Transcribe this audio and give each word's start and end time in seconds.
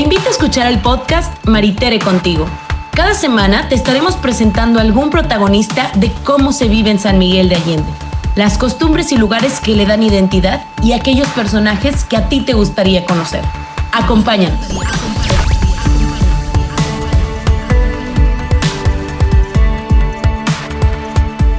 Te 0.00 0.04
invito 0.04 0.28
a 0.28 0.30
escuchar 0.30 0.66
el 0.72 0.78
podcast 0.78 1.46
Maritere 1.46 1.98
contigo. 1.98 2.46
Cada 2.94 3.12
semana 3.12 3.68
te 3.68 3.74
estaremos 3.74 4.16
presentando 4.16 4.80
algún 4.80 5.10
protagonista 5.10 5.92
de 5.94 6.10
cómo 6.24 6.54
se 6.54 6.68
vive 6.68 6.88
en 6.88 6.98
San 6.98 7.18
Miguel 7.18 7.50
de 7.50 7.56
Allende, 7.56 7.90
las 8.34 8.56
costumbres 8.56 9.12
y 9.12 9.18
lugares 9.18 9.60
que 9.60 9.74
le 9.74 9.84
dan 9.84 10.02
identidad 10.02 10.64
y 10.82 10.94
aquellos 10.94 11.28
personajes 11.28 12.04
que 12.04 12.16
a 12.16 12.30
ti 12.30 12.40
te 12.40 12.54
gustaría 12.54 13.04
conocer. 13.04 13.42
Acompáñanos. 13.92 14.58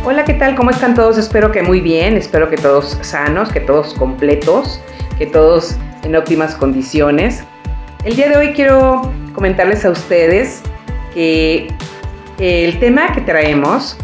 Hola, 0.03 0.25
¿qué 0.25 0.33
tal? 0.33 0.55
¿Cómo 0.55 0.71
están 0.71 0.95
todos? 0.95 1.19
Espero 1.19 1.51
que 1.51 1.61
muy 1.61 1.79
bien, 1.79 2.17
espero 2.17 2.49
que 2.49 2.57
todos 2.57 2.97
sanos, 3.01 3.51
que 3.51 3.59
todos 3.59 3.93
completos, 3.93 4.79
que 5.19 5.27
todos 5.27 5.75
en 6.01 6.15
óptimas 6.15 6.55
condiciones. 6.55 7.43
El 8.03 8.15
día 8.15 8.29
de 8.29 8.35
hoy 8.35 8.53
quiero 8.53 9.13
comentarles 9.35 9.85
a 9.85 9.91
ustedes 9.91 10.63
que 11.13 11.67
el 12.39 12.79
tema 12.79 13.13
que 13.13 13.21
traemos 13.21 13.95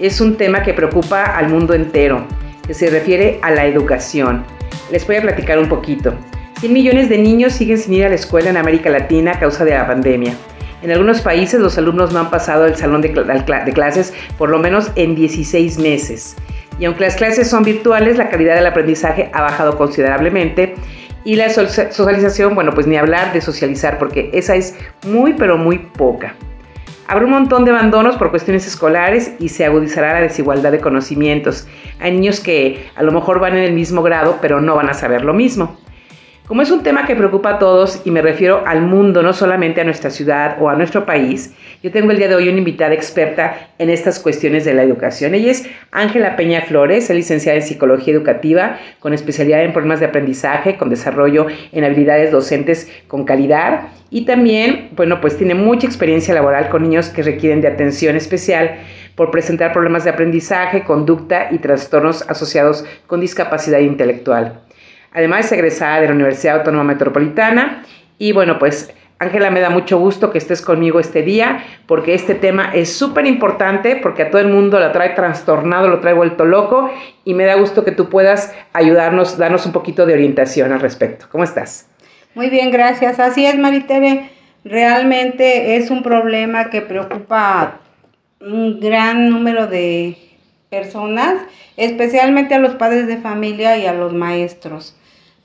es 0.00 0.20
un 0.20 0.36
tema 0.36 0.64
que 0.64 0.74
preocupa 0.74 1.22
al 1.22 1.50
mundo 1.50 1.72
entero, 1.72 2.26
que 2.66 2.74
se 2.74 2.90
refiere 2.90 3.38
a 3.42 3.52
la 3.52 3.64
educación. 3.64 4.44
Les 4.90 5.06
voy 5.06 5.16
a 5.16 5.22
platicar 5.22 5.60
un 5.60 5.68
poquito. 5.68 6.14
100 6.58 6.72
millones 6.72 7.08
de 7.08 7.18
niños 7.18 7.52
siguen 7.52 7.78
sin 7.78 7.94
ir 7.94 8.04
a 8.04 8.08
la 8.08 8.16
escuela 8.16 8.50
en 8.50 8.56
América 8.56 8.90
Latina 8.90 9.34
a 9.34 9.38
causa 9.38 9.64
de 9.64 9.70
la 9.70 9.86
pandemia. 9.86 10.34
En 10.82 10.90
algunos 10.90 11.20
países 11.20 11.60
los 11.60 11.78
alumnos 11.78 12.12
no 12.12 12.18
han 12.18 12.30
pasado 12.30 12.66
el 12.66 12.74
salón 12.74 13.02
de, 13.02 13.12
clases 13.72 14.12
por 14.36 14.50
lo 14.50 14.58
menos 14.58 14.90
en 14.96 15.14
16 15.14 15.78
meses. 15.78 16.34
Y 16.80 16.86
aunque 16.86 17.02
las 17.02 17.14
clases 17.14 17.48
son 17.48 17.62
virtuales, 17.62 18.16
la 18.18 18.30
calidad 18.30 18.56
del 18.56 18.66
aprendizaje 18.66 19.30
ha 19.32 19.42
bajado 19.42 19.78
considerablemente 19.78 20.74
y 21.24 21.36
la 21.36 21.48
socialización, 21.48 22.54
bueno, 22.54 22.72
pues 22.72 22.86
ni 22.86 22.96
hablar 22.96 23.32
de 23.32 23.40
socializar, 23.40 23.98
porque 23.98 24.30
esa 24.32 24.54
es 24.56 24.76
muy, 25.06 25.32
pero 25.34 25.56
muy 25.56 25.78
poca. 25.78 26.34
Habrá 27.06 27.24
un 27.24 27.32
montón 27.32 27.64
de 27.64 27.70
abandonos 27.70 28.16
por 28.16 28.30
cuestiones 28.30 28.66
escolares 28.66 29.32
y 29.38 29.50
se 29.50 29.64
agudizará 29.64 30.14
la 30.14 30.20
desigualdad 30.20 30.72
de 30.72 30.80
conocimientos. 30.80 31.66
Hay 32.00 32.12
niños 32.12 32.40
que 32.40 32.86
a 32.96 33.02
lo 33.02 33.12
mejor 33.12 33.40
van 33.40 33.56
en 33.56 33.64
el 33.64 33.72
mismo 33.72 34.02
grado, 34.02 34.38
pero 34.40 34.60
no 34.60 34.74
van 34.74 34.88
a 34.88 34.94
saber 34.94 35.24
lo 35.24 35.34
mismo. 35.34 35.76
Como 36.46 36.60
es 36.60 36.70
un 36.70 36.82
tema 36.82 37.06
que 37.06 37.16
preocupa 37.16 37.54
a 37.54 37.58
todos 37.58 38.02
y 38.04 38.10
me 38.10 38.20
refiero 38.20 38.64
al 38.66 38.82
mundo, 38.82 39.22
no 39.22 39.32
solamente 39.32 39.80
a 39.80 39.84
nuestra 39.84 40.10
ciudad 40.10 40.58
o 40.60 40.68
a 40.68 40.74
nuestro 40.74 41.06
país, 41.06 41.54
yo 41.82 41.90
tengo 41.90 42.10
el 42.10 42.18
día 42.18 42.28
de 42.28 42.34
hoy 42.34 42.50
una 42.50 42.58
invitada 42.58 42.92
experta 42.92 43.70
en 43.78 43.88
estas 43.88 44.20
cuestiones 44.20 44.66
de 44.66 44.74
la 44.74 44.82
educación. 44.82 45.34
Ella 45.34 45.50
es 45.50 45.66
Ángela 45.90 46.36
Peña 46.36 46.60
Flores, 46.60 47.08
es 47.08 47.16
licenciada 47.16 47.56
en 47.56 47.64
Psicología 47.64 48.12
Educativa 48.12 48.78
con 49.00 49.14
especialidad 49.14 49.64
en 49.64 49.72
problemas 49.72 50.00
de 50.00 50.06
aprendizaje, 50.06 50.76
con 50.76 50.90
desarrollo 50.90 51.46
en 51.72 51.82
habilidades 51.82 52.30
docentes 52.30 52.92
con 53.08 53.24
calidad 53.24 53.88
y 54.10 54.26
también, 54.26 54.90
bueno, 54.96 55.22
pues 55.22 55.38
tiene 55.38 55.54
mucha 55.54 55.86
experiencia 55.86 56.34
laboral 56.34 56.68
con 56.68 56.82
niños 56.82 57.08
que 57.08 57.22
requieren 57.22 57.62
de 57.62 57.68
atención 57.68 58.16
especial 58.16 58.80
por 59.14 59.30
presentar 59.30 59.72
problemas 59.72 60.04
de 60.04 60.10
aprendizaje, 60.10 60.84
conducta 60.84 61.48
y 61.50 61.56
trastornos 61.56 62.28
asociados 62.28 62.84
con 63.06 63.22
discapacidad 63.22 63.78
intelectual. 63.78 64.63
Además 65.14 65.46
es 65.46 65.52
egresada 65.52 66.00
de 66.00 66.08
la 66.08 66.14
Universidad 66.14 66.58
Autónoma 66.58 66.84
Metropolitana 66.84 67.84
y 68.18 68.32
bueno, 68.32 68.58
pues 68.58 68.92
Ángela, 69.20 69.50
me 69.50 69.60
da 69.60 69.70
mucho 69.70 69.96
gusto 69.98 70.32
que 70.32 70.38
estés 70.38 70.60
conmigo 70.60 70.98
este 70.98 71.22
día 71.22 71.64
porque 71.86 72.14
este 72.14 72.34
tema 72.34 72.72
es 72.74 72.92
súper 72.92 73.24
importante 73.26 73.96
porque 73.96 74.24
a 74.24 74.30
todo 74.30 74.40
el 74.40 74.48
mundo 74.48 74.80
lo 74.80 74.90
trae 74.90 75.10
trastornado, 75.10 75.88
lo 75.88 76.00
trae 76.00 76.14
vuelto 76.14 76.44
loco 76.44 76.90
y 77.24 77.32
me 77.32 77.44
da 77.44 77.54
gusto 77.54 77.84
que 77.84 77.92
tú 77.92 78.08
puedas 78.08 78.52
ayudarnos, 78.72 79.38
darnos 79.38 79.64
un 79.66 79.72
poquito 79.72 80.04
de 80.04 80.14
orientación 80.14 80.72
al 80.72 80.80
respecto. 80.80 81.26
¿Cómo 81.30 81.44
estás? 81.44 81.88
Muy 82.34 82.50
bien, 82.50 82.72
gracias. 82.72 83.20
Así 83.20 83.46
es, 83.46 83.56
Maritere. 83.56 84.30
Realmente 84.64 85.76
es 85.76 85.90
un 85.90 86.02
problema 86.02 86.70
que 86.70 86.80
preocupa 86.80 87.60
a 87.60 87.78
un 88.40 88.80
gran 88.80 89.30
número 89.30 89.68
de 89.68 90.18
personas, 90.70 91.34
especialmente 91.76 92.56
a 92.56 92.58
los 92.58 92.74
padres 92.74 93.06
de 93.06 93.18
familia 93.18 93.76
y 93.76 93.86
a 93.86 93.94
los 93.94 94.12
maestros 94.12 94.96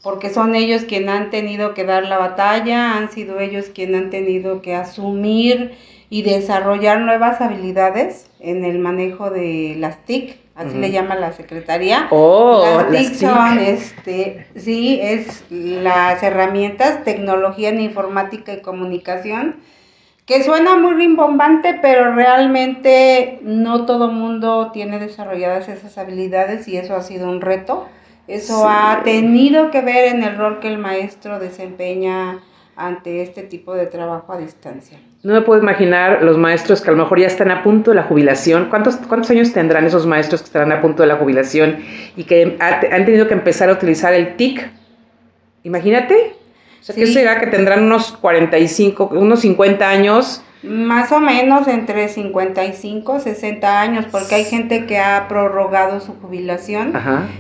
porque 0.02 0.30
son 0.30 0.56
ellos 0.56 0.84
quienes 0.84 1.10
han 1.10 1.30
tenido 1.30 1.74
que 1.74 1.84
dar 1.84 2.06
la 2.06 2.18
batalla, 2.18 2.96
han 2.96 3.12
sido 3.12 3.40
ellos 3.40 3.66
quienes 3.74 4.04
han 4.04 4.10
tenido 4.10 4.62
que 4.62 4.76
asumir 4.76 5.74
y 6.10 6.24
desarrollar 6.24 7.02
nuevas 7.02 7.42
habilidades 7.42 8.30
en 8.40 8.64
el 8.64 8.80
manejo 8.80 9.30
de 9.30 9.76
las 9.78 10.04
TIC, 10.06 10.38
así 10.56 10.78
le 10.78 10.92
llama 10.92 11.16
la 11.16 11.34
secretaría. 11.34 12.08
Oh, 12.10 12.64
las 12.90 12.90
TIC 12.90 13.14
son, 13.14 13.60
este, 13.60 14.46
sí, 14.56 15.00
es 15.02 15.44
las 15.50 16.24
herramientas, 16.24 17.04
tecnología 17.04 17.70
en 17.70 17.82
informática 17.82 18.54
y 18.54 18.62
comunicación, 18.62 19.58
que 20.26 20.44
suena 20.44 20.78
muy 20.78 20.94
rimbombante, 20.94 21.78
pero 21.82 22.14
realmente 22.14 23.40
no 23.42 23.86
todo 23.86 24.10
mundo 24.10 24.72
tiene 24.72 25.00
desarrolladas 25.00 25.68
esas 25.70 25.98
habilidades 25.98 26.68
y 26.68 26.78
eso 26.78 26.96
ha 26.96 27.02
sido 27.02 27.28
un 27.28 27.42
reto 27.42 27.88
eso 28.30 28.68
ha 28.70 29.02
tenido 29.04 29.72
que 29.72 29.82
ver 29.82 30.16
en 30.16 30.24
el 30.24 30.38
rol 30.38 30.60
que 30.60 30.68
el 30.68 30.78
maestro 30.78 31.40
desempeña 31.40 32.40
ante 32.76 33.24
este 33.24 33.42
tipo 33.44 33.74
de 33.74 33.88
trabajo 33.88 34.32
a 34.32 34.38
distancia. 34.38 35.00
No 35.24 35.34
me 35.34 35.42
puedo 35.42 35.62
imaginar 35.62 36.24
los 36.24 36.38
maestros 36.38 36.80
que 36.80 36.90
a 36.90 36.94
lo 36.94 37.04
mejor 37.04 37.20
ya 37.20 37.28
están 37.28 37.52
a 37.52 37.62
punto 37.62 37.92
de 37.92 37.96
la 37.96 38.04
jubilación. 38.04 38.70
¿Cuántos, 38.70 38.96
cuántos 38.96 39.30
años 39.32 39.52
tendrán 39.52 39.86
esos 39.86 40.06
maestros 40.06 40.42
que 40.42 40.46
estarán 40.46 40.72
a 40.72 40.80
punto 40.80 41.04
de 41.04 41.08
la 41.08 41.18
jubilación 41.18 41.80
y 42.16 42.24
que 42.24 42.58
han 42.60 43.06
tenido 43.06 43.28
que 43.28 43.34
empezar 43.34 43.70
a 43.70 43.74
utilizar 43.74 44.14
el 44.14 44.38
TIC? 44.38 44.70
Imagínate. 45.64 46.36
O 46.80 46.84
sea, 46.84 46.96
¿qué 46.96 47.08
será 47.08 47.40
que 47.40 47.48
tendrán 47.48 47.84
unos 47.84 48.14
45, 48.14 49.10
unos 49.12 49.42
50 49.42 49.90
años? 49.90 50.42
Más 50.62 51.12
o 51.14 51.20
menos 51.22 51.68
entre 51.68 52.10
55, 52.10 53.20
60 53.22 53.82
años, 53.82 54.06
porque 54.12 54.36
hay 54.36 54.44
gente 54.44 54.86
que 54.86 54.98
ha 54.98 55.28
prorrogado 55.30 56.02
su 56.02 56.14
jubilación 56.14 56.94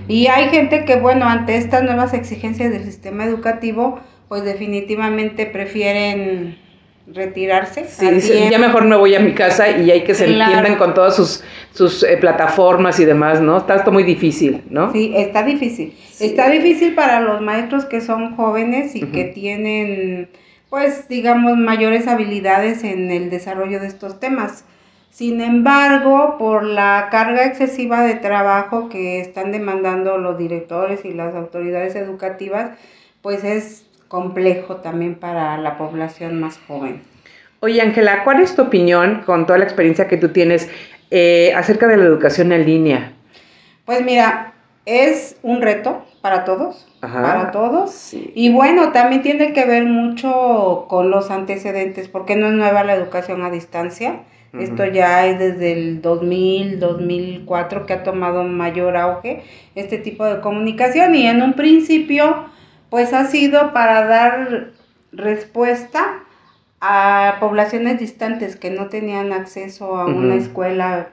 y 0.07 0.27
hay 0.27 0.49
gente 0.49 0.85
que, 0.85 0.95
bueno, 0.95 1.25
ante 1.25 1.57
estas 1.57 1.83
nuevas 1.83 2.13
exigencias 2.13 2.71
del 2.71 2.85
sistema 2.85 3.25
educativo, 3.25 3.99
pues 4.29 4.43
definitivamente 4.43 5.45
prefieren 5.45 6.57
retirarse. 7.13 7.85
Sí, 7.87 8.49
ya 8.49 8.59
mejor 8.59 8.85
me 8.85 8.95
voy 8.95 9.15
a 9.15 9.19
mi 9.19 9.33
casa 9.33 9.69
y 9.69 9.91
hay 9.91 10.03
que 10.03 10.13
se 10.13 10.25
entiendan 10.25 10.75
con 10.75 10.93
todas 10.93 11.15
sus, 11.15 11.43
sus 11.73 12.03
eh, 12.03 12.17
plataformas 12.17 12.99
y 12.99 13.05
demás, 13.05 13.41
¿no? 13.41 13.57
Está 13.57 13.75
esto 13.75 13.91
muy 13.91 14.03
difícil, 14.03 14.63
¿no? 14.69 14.91
Sí, 14.91 15.11
está 15.15 15.43
difícil. 15.43 15.95
Está 16.19 16.49
difícil 16.49 16.95
para 16.95 17.21
los 17.21 17.41
maestros 17.41 17.85
que 17.85 18.01
son 18.01 18.35
jóvenes 18.35 18.95
y 18.95 19.01
que 19.01 19.25
tienen 19.25 20.29
pues 20.69 21.07
digamos 21.07 21.57
mayores 21.57 22.07
habilidades 22.07 22.83
en 22.83 23.11
el 23.11 23.29
desarrollo 23.29 23.79
de 23.79 23.87
estos 23.87 24.19
temas. 24.19 24.63
Sin 25.11 25.41
embargo, 25.41 26.37
por 26.37 26.63
la 26.63 27.07
carga 27.11 27.45
excesiva 27.45 28.03
de 28.03 28.15
trabajo 28.15 28.89
que 28.89 29.19
están 29.19 29.51
demandando 29.51 30.17
los 30.17 30.37
directores 30.37 31.03
y 31.03 31.13
las 31.13 31.33
autoridades 31.35 31.95
educativas, 31.95 32.77
pues 33.21 33.43
es 33.43 33.85
complejo 34.07 34.77
también 34.77 35.15
para 35.15 35.57
la 35.57 35.77
población 35.77 36.39
más 36.39 36.59
joven. 36.67 37.01
Oye, 37.59 37.81
Ángela, 37.81 38.23
¿cuál 38.23 38.39
es 38.39 38.55
tu 38.55 38.61
opinión 38.61 39.23
con 39.25 39.45
toda 39.45 39.59
la 39.59 39.65
experiencia 39.65 40.07
que 40.07 40.17
tú 40.17 40.29
tienes 40.29 40.69
eh, 41.11 41.51
acerca 41.55 41.87
de 41.87 41.97
la 41.97 42.05
educación 42.05 42.51
en 42.51 42.65
línea? 42.65 43.11
Pues 43.85 44.03
mira, 44.05 44.53
es 44.85 45.37
un 45.43 45.61
reto 45.61 46.03
para 46.21 46.45
todos, 46.45 46.87
para 47.01 47.51
todos. 47.51 48.13
Y 48.13 48.51
bueno, 48.51 48.91
también 48.91 49.21
tiene 49.21 49.53
que 49.53 49.65
ver 49.65 49.85
mucho 49.85 50.85
con 50.89 51.11
los 51.11 51.31
antecedentes, 51.31 52.07
porque 52.07 52.35
no 52.35 52.47
es 52.47 52.53
nueva 52.53 52.83
la 52.83 52.95
educación 52.95 53.43
a 53.43 53.51
distancia. 53.51 54.21
Esto 54.57 54.83
ya 54.83 55.27
es 55.27 55.37
desde 55.37 55.73
el 55.73 56.01
2000, 56.01 56.79
2004 56.79 57.85
que 57.85 57.93
ha 57.93 58.03
tomado 58.03 58.43
mayor 58.43 58.97
auge 58.97 59.43
este 59.75 59.99
tipo 59.99 60.25
de 60.25 60.41
comunicación. 60.41 61.13
Y 61.13 61.27
en 61.27 61.43
un 61.43 61.53
principio 61.53 62.45
pues 62.89 63.13
ha 63.13 63.25
sido 63.25 63.73
para 63.73 64.05
dar 64.05 64.71
respuesta 65.11 66.23
a 66.81 67.37
poblaciones 67.39 67.99
distantes 67.99 68.55
que 68.55 68.71
no 68.71 68.87
tenían 68.87 69.33
acceso 69.33 69.97
a 69.97 70.07
una 70.07 70.35
escuela 70.35 71.09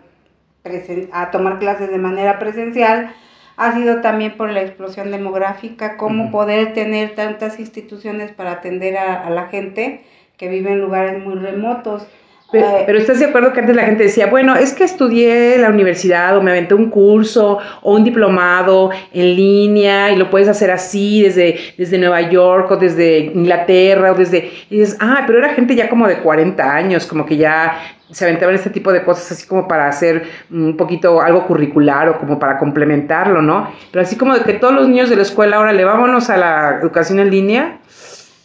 a 1.13 1.31
tomar 1.31 1.59
clases 1.59 1.91
de 1.91 1.99
manera 1.99 2.39
presencial 2.39 3.13
ha 3.57 3.75
sido 3.75 4.01
también 4.03 4.37
por 4.37 4.51
la 4.51 4.63
explosión 4.63 5.11
demográfica, 5.11 5.97
cómo 5.97 6.31
poder 6.31 6.75
tener 6.75 7.15
tantas 7.15 7.59
instituciones 7.59 8.31
para 8.33 8.53
atender 8.53 8.99
a, 8.99 9.29
la 9.31 9.47
gente 9.49 10.05
que 10.37 10.49
vive 10.49 10.73
en 10.73 10.81
lugares 10.81 11.23
muy 11.25 11.35
remotos. 11.35 12.07
Eh, 12.53 12.85
pero, 12.87 12.99
estás 12.99 13.19
de 13.19 13.27
acuerdo 13.27 13.53
que 13.53 13.61
antes 13.61 13.75
la 13.75 13.85
gente 13.85 14.05
decía, 14.05 14.29
bueno, 14.29 14.55
es 14.55 14.73
que 14.73 14.85
estudié 14.85 15.57
en 15.57 15.63
la 15.63 15.71
universidad 15.71 16.37
o 16.37 16.43
me 16.43 16.53
aventé 16.53 16.75
un 16.75 16.91
curso 16.91 17.59
o 17.83 17.95
un 17.95 18.05
diplomado 18.05 18.91
en 19.13 19.35
línea 19.35 20.13
y 20.13 20.17
lo 20.17 20.31
puedes 20.31 20.49
hacer 20.49 20.71
así 20.71 21.23
desde, 21.23 21.59
desde 21.77 21.99
Nueva 21.99 22.21
York 22.23 22.71
o 22.71 22.77
desde 22.77 23.19
Inglaterra 23.19 24.13
o 24.13 24.15
desde... 24.15 24.51
Y 24.71 24.79
dices, 24.79 24.97
ah, 25.01 25.25
pero 25.27 25.39
era 25.39 25.55
gente 25.55 25.75
ya 25.75 25.89
como 25.89 26.07
de 26.07 26.19
40 26.19 26.73
años, 26.73 27.07
como 27.07 27.27
que 27.27 27.37
ya 27.37 27.79
se 28.11 28.25
aventaban 28.25 28.55
este 28.55 28.71
tipo 28.71 28.93
de 28.93 29.03
cosas 29.03 29.33
así 29.33 29.47
como 29.49 29.67
para 29.67 29.89
hacer 29.89 30.29
un 30.49 30.77
poquito 30.77 31.21
algo 31.21 31.47
curricular 31.47 32.09
o 32.09 32.19
como 32.19 32.39
para 32.39 32.59
complementarlo, 32.59 33.43
¿no? 33.43 33.69
Pero 33.91 34.05
así 34.05 34.17
como 34.17 34.35
de 34.35 34.45
que 34.45 34.53
todos 34.53 34.73
los 34.73 34.89
niños 34.89 35.11
de 35.11 35.17
la 35.17 35.23
escuela 35.23 35.57
ahora 35.57 35.73
le 35.73 35.85
vámonos 35.85 36.31
a 36.31 36.37
la 36.37 36.79
educación 36.81 37.19
en 37.19 37.31
línea. 37.31 37.79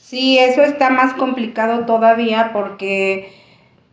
Sí, 0.01 0.39
eso 0.39 0.63
está 0.63 0.89
más 0.89 1.13
complicado 1.13 1.85
todavía 1.85 2.49
porque 2.51 3.40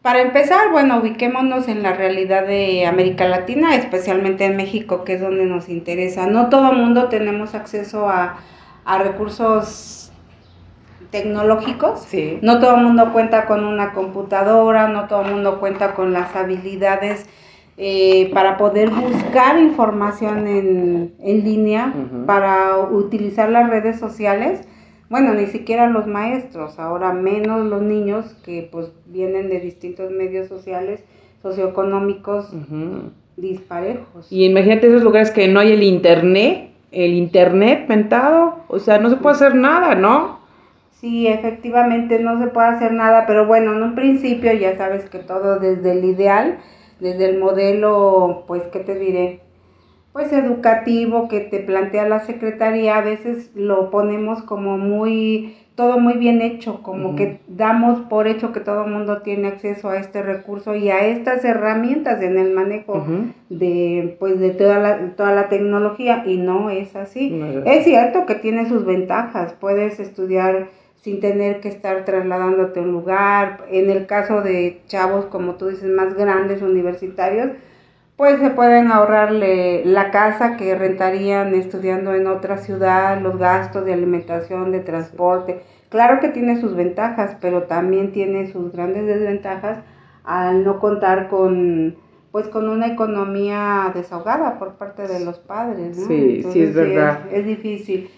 para 0.03 0.21
empezar, 0.21 0.71
bueno, 0.71 1.01
ubiquémonos 1.01 1.69
en 1.69 1.83
la 1.83 1.93
realidad 1.93 2.47
de 2.47 2.87
América 2.87 3.27
Latina, 3.27 3.75
especialmente 3.75 4.45
en 4.45 4.57
México, 4.57 5.05
que 5.05 5.15
es 5.15 5.21
donde 5.21 5.45
nos 5.45 5.69
interesa. 5.69 6.27
No 6.27 6.49
todo 6.49 6.71
el 6.73 6.79
mundo 6.79 7.09
tenemos 7.09 7.55
acceso 7.55 8.09
a, 8.09 8.39
recursos 9.03 10.13
tecnológicos. 11.11 12.01
Sí. 12.01 12.39
No 12.41 12.59
todo 12.59 12.77
el 12.77 12.85
mundo 12.85 13.13
cuenta 13.13 13.45
con 13.47 13.65
una 13.65 13.93
computadora, 13.93 14.89
no 14.89 15.09
todo 15.09 15.23
el 15.23 15.33
mundo 15.33 15.61
cuenta 15.61 15.95
con 15.95 16.13
las 16.13 16.35
habilidades 16.35 17.27
eh, 17.77 18.31
para 18.33 18.57
poder 18.57 18.91
buscar 18.91 19.59
información 19.59 20.47
en, 20.47 21.45
línea, 21.45 21.93
para 22.25 22.79
utilizar 22.79 23.51
las 23.51 23.69
redes 23.69 23.99
sociales 23.99 24.67
bueno, 25.11 25.35
ni 25.35 25.47
siquiera 25.47 25.89
los 25.89 26.07
maestros, 26.07 26.79
ahora 26.79 27.13
menos 27.13 27.65
los 27.67 27.83
niños 27.83 28.35
que 28.45 28.69
pues 28.71 28.93
vienen 29.07 29.49
de 29.49 29.61
distintos 29.61 30.11
medios 30.11 30.49
sociales, 30.49 31.03
socioeconómicos 31.43 32.53
disparejos. 33.37 34.31
Y 34.31 34.45
imagínate 34.45 34.89
esos 34.89 35.03
lugares 35.03 35.31
que 35.31 35.49
no 35.49 35.61
hay 35.61 35.73
el 35.73 35.83
internet, 35.83 36.71
el 36.91 37.15
internet 37.15 37.87
mentado, 37.89 38.57
o 38.69 38.79
sea, 38.79 38.99
no 38.99 39.09
se 39.11 39.17
puede 39.17 39.37
hacer 39.37 39.55
nada, 39.55 39.95
¿no? 39.95 40.39
Sí, 41.01 41.29
efectivamente 41.29 42.19
no 42.19 42.41
se 42.41 42.49
puede 42.49 42.69
hacer 42.69 42.93
nada, 42.93 43.25
pero 43.27 43.47
bueno, 43.47 43.73
en 43.73 43.83
un 43.83 43.95
principio 43.95 44.53
ya 44.53 44.77
sabes 44.77 45.09
que 45.09 45.21
todo 45.21 45.61
desde 45.61 45.93
el 45.93 46.05
ideal, 46.05 46.59
desde 46.99 47.31
el 47.31 47.39
modelo, 47.39 48.45
pues, 48.49 48.65
¿qué 48.73 48.81
te 48.81 48.99
diré? 48.99 49.41
Pues 50.19 50.33
educativo 50.33 51.29
que 51.29 51.39
te 51.39 51.61
plantea 51.61 52.09
la 52.09 52.19
secretaría, 52.19 52.97
a 52.97 53.03
veces 53.03 53.53
lo 53.55 53.89
ponemos 53.89 54.43
como 54.43 54.77
muy, 54.77 55.55
todo 55.77 56.01
muy 56.01 56.15
bien 56.15 56.43
hecho, 56.43 56.83
como 56.83 57.15
que 57.15 57.39
damos 57.47 58.01
por 58.01 58.27
hecho 58.27 58.51
que 58.53 58.59
todo 58.59 58.85
el 58.85 58.91
mundo 58.91 59.23
tiene 59.23 59.47
acceso 59.47 59.91
a 59.91 59.99
este 59.99 60.23
recurso 60.23 60.75
y 60.75 60.91
a 60.91 61.07
estas 61.07 61.45
herramientas 61.45 62.21
en 62.21 62.37
el 62.37 62.51
manejo 62.53 63.07
de, 63.49 64.17
pues, 64.19 64.41
de 64.41 64.51
toda 64.51 64.81
la, 64.81 65.15
toda 65.15 65.31
la 65.31 65.49
tecnología 65.49 66.25
y 66.27 66.37
no 66.37 66.69
es 66.69 66.97
así. 66.97 67.41
es 67.65 67.85
cierto 67.85 68.27
que 68.27 68.35
tiene 68.35 68.69
sus 68.69 68.85
ventajas, 68.85 69.53
puedes 69.61 70.01
estudiar 70.01 70.67
sin 71.01 71.21
tener 71.21 71.61
que 71.61 71.69
estar 71.69 72.05
trasladándote 72.05 72.81
a 72.81 72.83
un 72.83 72.91
lugar, 72.91 73.67
en 73.71 73.89
el 73.89 74.07
caso 74.07 74.43
de 74.43 74.81
chavos, 74.89 75.27
como 75.27 75.55
tú 75.55 75.69
dices, 75.69 75.89
más 75.89 76.15
grandes, 76.15 76.61
universitarios, 76.61 77.51
pues 78.19 78.41
se 78.41 78.51
pueden 78.51 78.91
ahorrarle 78.91 79.85
la 79.85 80.11
casa 80.11 80.57
que 80.57 80.75
rentarían 80.75 81.55
estudiando 81.55 82.15
en 82.15 82.27
otra 82.27 82.59
ciudad, 82.59 83.21
los 83.21 83.39
gastos 83.39 83.85
de 83.85 83.93
alimentación, 83.93 84.73
de 84.73 84.81
transporte. 84.81 85.63
Claro 85.89 86.19
que 86.19 86.29
tiene 86.29 86.61
sus 86.61 86.75
ventajas, 86.75 87.37
pero 87.41 87.63
también 87.63 88.11
tiene 88.11 88.51
sus 88.51 88.73
grandes 88.73 89.07
desventajas 89.07 89.79
al 90.25 90.65
no 90.65 90.81
contar 90.81 91.29
con 91.29 91.97
pues 92.33 92.49
con 92.49 92.69
una 92.69 92.89
economía 92.89 93.93
desahogada 93.95 94.59
por 94.59 94.75
parte 94.75 95.07
de 95.07 95.25
los 95.25 95.39
padres, 95.39 95.97
¿no? 95.97 96.09
Sí, 96.09 96.43
sí 96.53 96.63
es 96.63 96.75
verdad. 96.75 97.21
es, 97.33 97.47
difícil. 97.47 98.11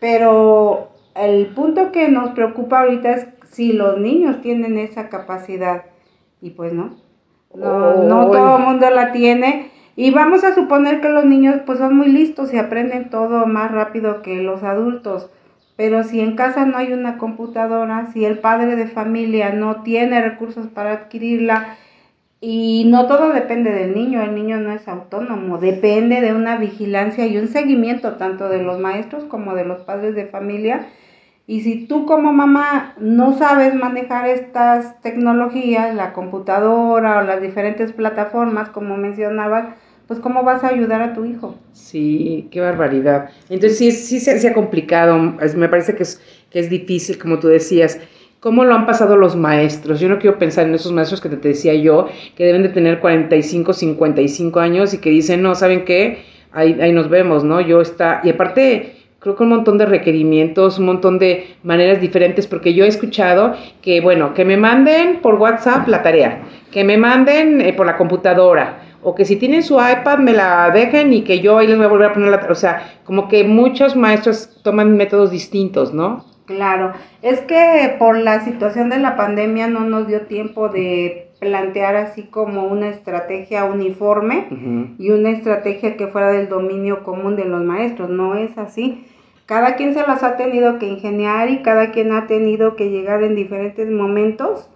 Pero 0.00 0.88
el 1.14 1.48
punto 1.48 1.92
que 1.92 2.08
nos 2.08 2.30
preocupa 2.30 2.80
ahorita 2.80 3.12
es 3.12 3.26
si 3.50 3.74
los 3.74 3.98
niños 3.98 4.40
tienen 4.40 4.78
esa 4.78 5.10
capacidad 5.10 5.84
y 6.40 6.50
pues 6.50 6.72
no. 6.72 7.03
No, 7.54 8.02
no 8.02 8.30
todo 8.30 8.58
el 8.58 8.64
mundo 8.64 8.90
la 8.90 9.12
tiene. 9.12 9.70
Y 9.96 10.10
vamos 10.10 10.42
a 10.44 10.54
suponer 10.54 11.00
que 11.00 11.08
los 11.08 11.24
niños 11.24 11.60
pues 11.64 11.78
son 11.78 11.96
muy 11.96 12.08
listos 12.08 12.52
y 12.52 12.58
aprenden 12.58 13.10
todo 13.10 13.46
más 13.46 13.70
rápido 13.70 14.22
que 14.22 14.42
los 14.42 14.62
adultos. 14.62 15.30
Pero 15.76 16.04
si 16.04 16.20
en 16.20 16.36
casa 16.36 16.66
no 16.66 16.76
hay 16.78 16.92
una 16.92 17.18
computadora, 17.18 18.06
si 18.12 18.24
el 18.24 18.38
padre 18.38 18.76
de 18.76 18.86
familia 18.86 19.52
no 19.52 19.82
tiene 19.82 20.20
recursos 20.20 20.66
para 20.68 20.92
adquirirla, 20.92 21.76
y 22.46 22.84
no 22.88 23.06
todo 23.06 23.32
depende 23.32 23.72
del 23.72 23.94
niño, 23.94 24.20
el 24.20 24.34
niño 24.34 24.58
no 24.58 24.70
es 24.70 24.86
autónomo, 24.86 25.56
depende 25.56 26.20
de 26.20 26.34
una 26.34 26.58
vigilancia 26.58 27.26
y 27.26 27.38
un 27.38 27.48
seguimiento 27.48 28.16
tanto 28.16 28.50
de 28.50 28.62
los 28.62 28.78
maestros 28.78 29.24
como 29.24 29.54
de 29.54 29.64
los 29.64 29.80
padres 29.80 30.14
de 30.14 30.26
familia 30.26 30.86
y 31.46 31.60
si 31.60 31.86
tú 31.86 32.06
como 32.06 32.32
mamá 32.32 32.94
no 32.98 33.36
sabes 33.36 33.74
manejar 33.74 34.26
estas 34.28 35.00
tecnologías, 35.02 35.94
la 35.94 36.14
computadora 36.14 37.18
o 37.18 37.22
las 37.22 37.42
diferentes 37.42 37.92
plataformas, 37.92 38.70
como 38.70 38.96
mencionabas, 38.96 39.74
pues 40.06 40.20
cómo 40.20 40.42
vas 40.42 40.64
a 40.64 40.68
ayudar 40.68 41.02
a 41.02 41.12
tu 41.12 41.26
hijo. 41.26 41.54
Sí, 41.72 42.48
qué 42.50 42.60
barbaridad. 42.60 43.28
Entonces 43.50 43.76
sí, 43.76 43.92
sí 43.92 44.20
se, 44.20 44.48
ha 44.48 44.54
complicado, 44.54 45.18
me 45.18 45.68
parece 45.68 45.94
que 45.94 46.04
es, 46.04 46.20
que 46.50 46.60
es 46.60 46.70
difícil, 46.70 47.18
como 47.18 47.38
tú 47.38 47.48
decías. 47.48 48.00
¿Cómo 48.40 48.64
lo 48.64 48.74
han 48.74 48.84
pasado 48.84 49.16
los 49.16 49.36
maestros? 49.36 50.00
Yo 50.00 50.08
no 50.08 50.18
quiero 50.18 50.38
pensar 50.38 50.66
en 50.66 50.74
esos 50.74 50.92
maestros 50.92 51.20
que 51.22 51.30
te 51.30 51.48
decía 51.48 51.74
yo, 51.74 52.08
que 52.36 52.44
deben 52.44 52.62
de 52.62 52.68
tener 52.68 53.00
45, 53.00 53.72
55 53.72 54.60
años 54.60 54.92
y 54.92 54.98
que 54.98 55.08
dicen, 55.08 55.42
no, 55.42 55.54
¿saben 55.54 55.86
qué? 55.86 56.24
Ahí, 56.52 56.78
ahí 56.80 56.92
nos 56.92 57.08
vemos, 57.08 57.42
¿no? 57.42 57.62
Yo 57.62 57.80
está, 57.80 58.20
y 58.22 58.28
aparte, 58.28 59.03
creo 59.24 59.36
que 59.36 59.42
un 59.42 59.48
montón 59.48 59.78
de 59.78 59.86
requerimientos, 59.86 60.78
un 60.78 60.84
montón 60.84 61.18
de 61.18 61.56
maneras 61.62 61.98
diferentes, 61.98 62.46
porque 62.46 62.74
yo 62.74 62.84
he 62.84 62.88
escuchado 62.88 63.54
que, 63.80 64.02
bueno, 64.02 64.34
que 64.34 64.44
me 64.44 64.58
manden 64.58 65.22
por 65.22 65.36
WhatsApp 65.36 65.88
la 65.88 66.02
tarea, 66.02 66.42
que 66.70 66.84
me 66.84 66.98
manden 66.98 67.62
eh, 67.62 67.72
por 67.72 67.86
la 67.86 67.96
computadora, 67.96 68.82
o 69.02 69.14
que 69.14 69.24
si 69.24 69.36
tienen 69.36 69.62
su 69.62 69.76
iPad 69.76 70.18
me 70.18 70.34
la 70.34 70.70
dejen 70.70 71.14
y 71.14 71.22
que 71.22 71.40
yo 71.40 71.56
ahí 71.56 71.66
les 71.66 71.78
voy 71.78 71.86
a 71.86 71.88
volver 71.88 72.10
a 72.10 72.12
poner 72.12 72.28
la, 72.28 72.46
o 72.50 72.54
sea, 72.54 72.82
como 73.04 73.26
que 73.28 73.44
muchos 73.44 73.96
maestros 73.96 74.60
toman 74.62 74.94
métodos 74.94 75.30
distintos, 75.30 75.94
¿no? 75.94 76.26
Claro, 76.44 76.92
es 77.22 77.40
que 77.40 77.96
por 77.98 78.18
la 78.18 78.44
situación 78.44 78.90
de 78.90 78.98
la 78.98 79.16
pandemia 79.16 79.68
no 79.68 79.80
nos 79.80 80.06
dio 80.06 80.26
tiempo 80.26 80.68
de 80.68 81.30
plantear 81.40 81.96
así 81.96 82.24
como 82.24 82.64
una 82.66 82.88
estrategia 82.88 83.64
uniforme 83.64 84.48
y 84.98 85.10
una 85.10 85.30
estrategia 85.30 85.96
que 85.96 86.08
fuera 86.08 86.30
del 86.30 86.50
dominio 86.50 87.04
común 87.04 87.36
de 87.36 87.46
los 87.46 87.62
maestros, 87.62 88.10
no 88.10 88.34
es 88.34 88.58
así. 88.58 89.06
Cada 89.46 89.76
quien 89.76 89.92
se 89.94 90.00
las 90.00 90.22
ha 90.22 90.36
tenido 90.36 90.78
que 90.78 90.86
ingeniar 90.86 91.50
y 91.50 91.62
cada 91.62 91.90
quien 91.90 92.12
ha 92.12 92.26
tenido 92.26 92.76
que 92.76 92.90
llegar 92.90 93.22
en 93.22 93.34
diferentes 93.34 93.90
momentos 93.90 94.68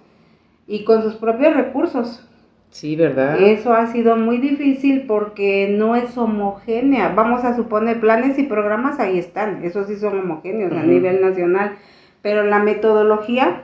y 0.67 0.85
con 0.85 1.03
sus 1.03 1.15
propios 1.15 1.55
recursos. 1.55 2.29
Sí, 2.71 2.97
¿verdad? 2.97 3.41
Eso 3.41 3.73
ha 3.73 3.87
sido 3.87 4.17
muy 4.17 4.39
difícil 4.39 5.05
porque 5.07 5.75
no 5.77 5.97
es 5.97 6.17
homogénea. 6.19 7.13
Vamos 7.15 7.45
a 7.45 7.57
suponer, 7.57 7.99
planes 7.99 8.39
y 8.39 8.43
programas 8.43 9.01
ahí 9.01 9.19
están, 9.19 9.65
esos 9.65 9.87
sí 9.87 9.97
son 9.97 10.19
homogéneos 10.19 10.73
a 10.73 10.83
nivel 10.83 11.23
nacional, 11.23 11.77
pero 12.21 12.45
la 12.45 12.59
metodología... 12.59 13.63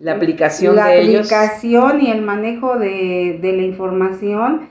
La 0.00 0.14
aplicación 0.14 0.74
la 0.74 0.86
aplicación 0.86 2.00
y 2.00 2.10
el 2.10 2.22
manejo 2.22 2.76
de, 2.76 3.38
la 3.40 3.62
información. 3.62 4.62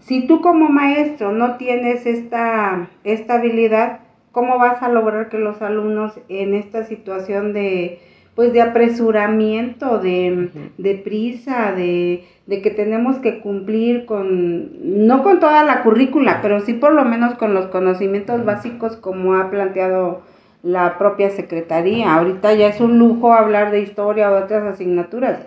Si 0.00 0.26
tú 0.26 0.40
como 0.40 0.70
maestro 0.70 1.32
no 1.32 1.56
tienes 1.56 2.06
esta, 2.06 2.88
esta 3.04 3.34
habilidad, 3.34 4.00
¿Cómo 4.32 4.58
vas 4.58 4.82
a 4.82 4.88
lograr 4.88 5.28
que 5.28 5.38
los 5.38 5.60
alumnos 5.62 6.18
en 6.28 6.54
esta 6.54 6.84
situación 6.84 7.52
de 7.52 8.00
pues 8.34 8.52
de 8.52 8.62
apresuramiento, 8.62 9.98
de, 9.98 11.02
prisa, 11.04 11.72
de, 11.72 12.24
que 12.48 12.70
tenemos 12.70 13.18
que 13.18 13.40
cumplir 13.40 14.06
con, 14.06 15.06
no 15.06 15.22
con 15.22 15.40
toda 15.40 15.62
la 15.64 15.82
currícula, 15.82 16.40
pero 16.40 16.60
sí 16.60 16.72
por 16.72 16.94
lo 16.94 17.04
menos 17.04 17.34
con 17.34 17.54
los 17.54 17.66
conocimientos 17.66 18.44
básicos 18.44 18.96
como 18.96 19.34
ha 19.34 19.50
planteado 19.50 20.22
la 20.62 20.96
propia 20.96 21.30
secretaría. 21.30 22.14
Ahorita 22.14 22.54
ya 22.54 22.68
es 22.68 22.80
un 22.80 22.98
lujo 22.98 23.32
hablar 23.32 23.72
de 23.72 23.80
historia 23.80 24.30
o 24.30 24.42
otras 24.42 24.64
asignaturas. 24.64 25.40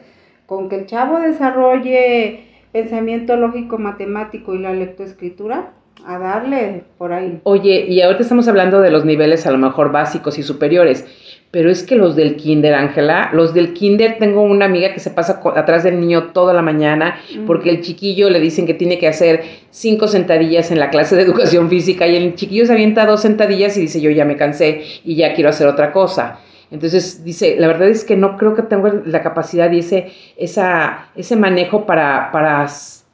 Con 0.45 0.69
que 0.69 0.75
el 0.75 0.85
chavo 0.85 1.19
desarrolle 1.19 2.45
pensamiento 2.71 3.37
lógico 3.37 3.77
matemático 3.77 4.53
y 4.53 4.59
la 4.59 4.73
lectoescritura, 4.73 5.71
a 6.05 6.17
darle 6.19 6.83
por 6.97 7.13
ahí. 7.13 7.39
Oye, 7.43 7.85
y 7.87 8.01
ahorita 8.01 8.23
estamos 8.23 8.47
hablando 8.47 8.81
de 8.81 8.91
los 8.91 9.05
niveles 9.05 9.45
a 9.47 9.51
lo 9.51 9.57
mejor 9.57 9.91
básicos 9.91 10.37
y 10.37 10.43
superiores, 10.43 11.05
pero 11.51 11.69
es 11.69 11.83
que 11.83 11.95
los 11.95 12.15
del 12.15 12.35
kinder, 12.35 12.73
Ángela, 12.73 13.29
los 13.31 13.53
del 13.53 13.73
kinder, 13.73 14.17
tengo 14.17 14.41
una 14.41 14.65
amiga 14.65 14.93
que 14.93 14.99
se 14.99 15.11
pasa 15.11 15.39
atrás 15.55 15.83
del 15.83 15.99
niño 15.99 16.31
toda 16.33 16.53
la 16.53 16.61
mañana 16.61 17.17
porque 17.45 17.69
el 17.69 17.81
chiquillo 17.81 18.29
le 18.29 18.39
dicen 18.39 18.65
que 18.65 18.73
tiene 18.73 18.97
que 18.97 19.07
hacer 19.07 19.43
cinco 19.69 20.07
sentadillas 20.07 20.71
en 20.71 20.79
la 20.79 20.89
clase 20.89 21.15
de 21.15 21.21
educación 21.21 21.69
física 21.69 22.07
y 22.07 22.15
el 22.15 22.35
chiquillo 22.35 22.65
se 22.65 22.73
avienta 22.73 23.05
dos 23.05 23.21
sentadillas 23.21 23.77
y 23.77 23.81
dice 23.81 24.01
yo 24.01 24.09
ya 24.09 24.25
me 24.25 24.35
cansé 24.35 24.83
y 25.03 25.15
ya 25.15 25.35
quiero 25.35 25.51
hacer 25.51 25.67
otra 25.67 25.91
cosa. 25.91 26.39
Entonces 26.71 27.23
dice, 27.23 27.55
la 27.59 27.67
verdad 27.67 27.87
es 27.87 28.03
que 28.03 28.15
no 28.17 28.35
creo 28.35 28.55
que 28.55 28.63
tenga 28.63 28.91
la 29.05 29.21
capacidad 29.21 29.71
y 29.71 29.79
ese, 29.79 30.07
esa, 30.37 31.09
ese 31.15 31.35
manejo 31.35 31.85
para, 31.85 32.31
para, 32.31 32.65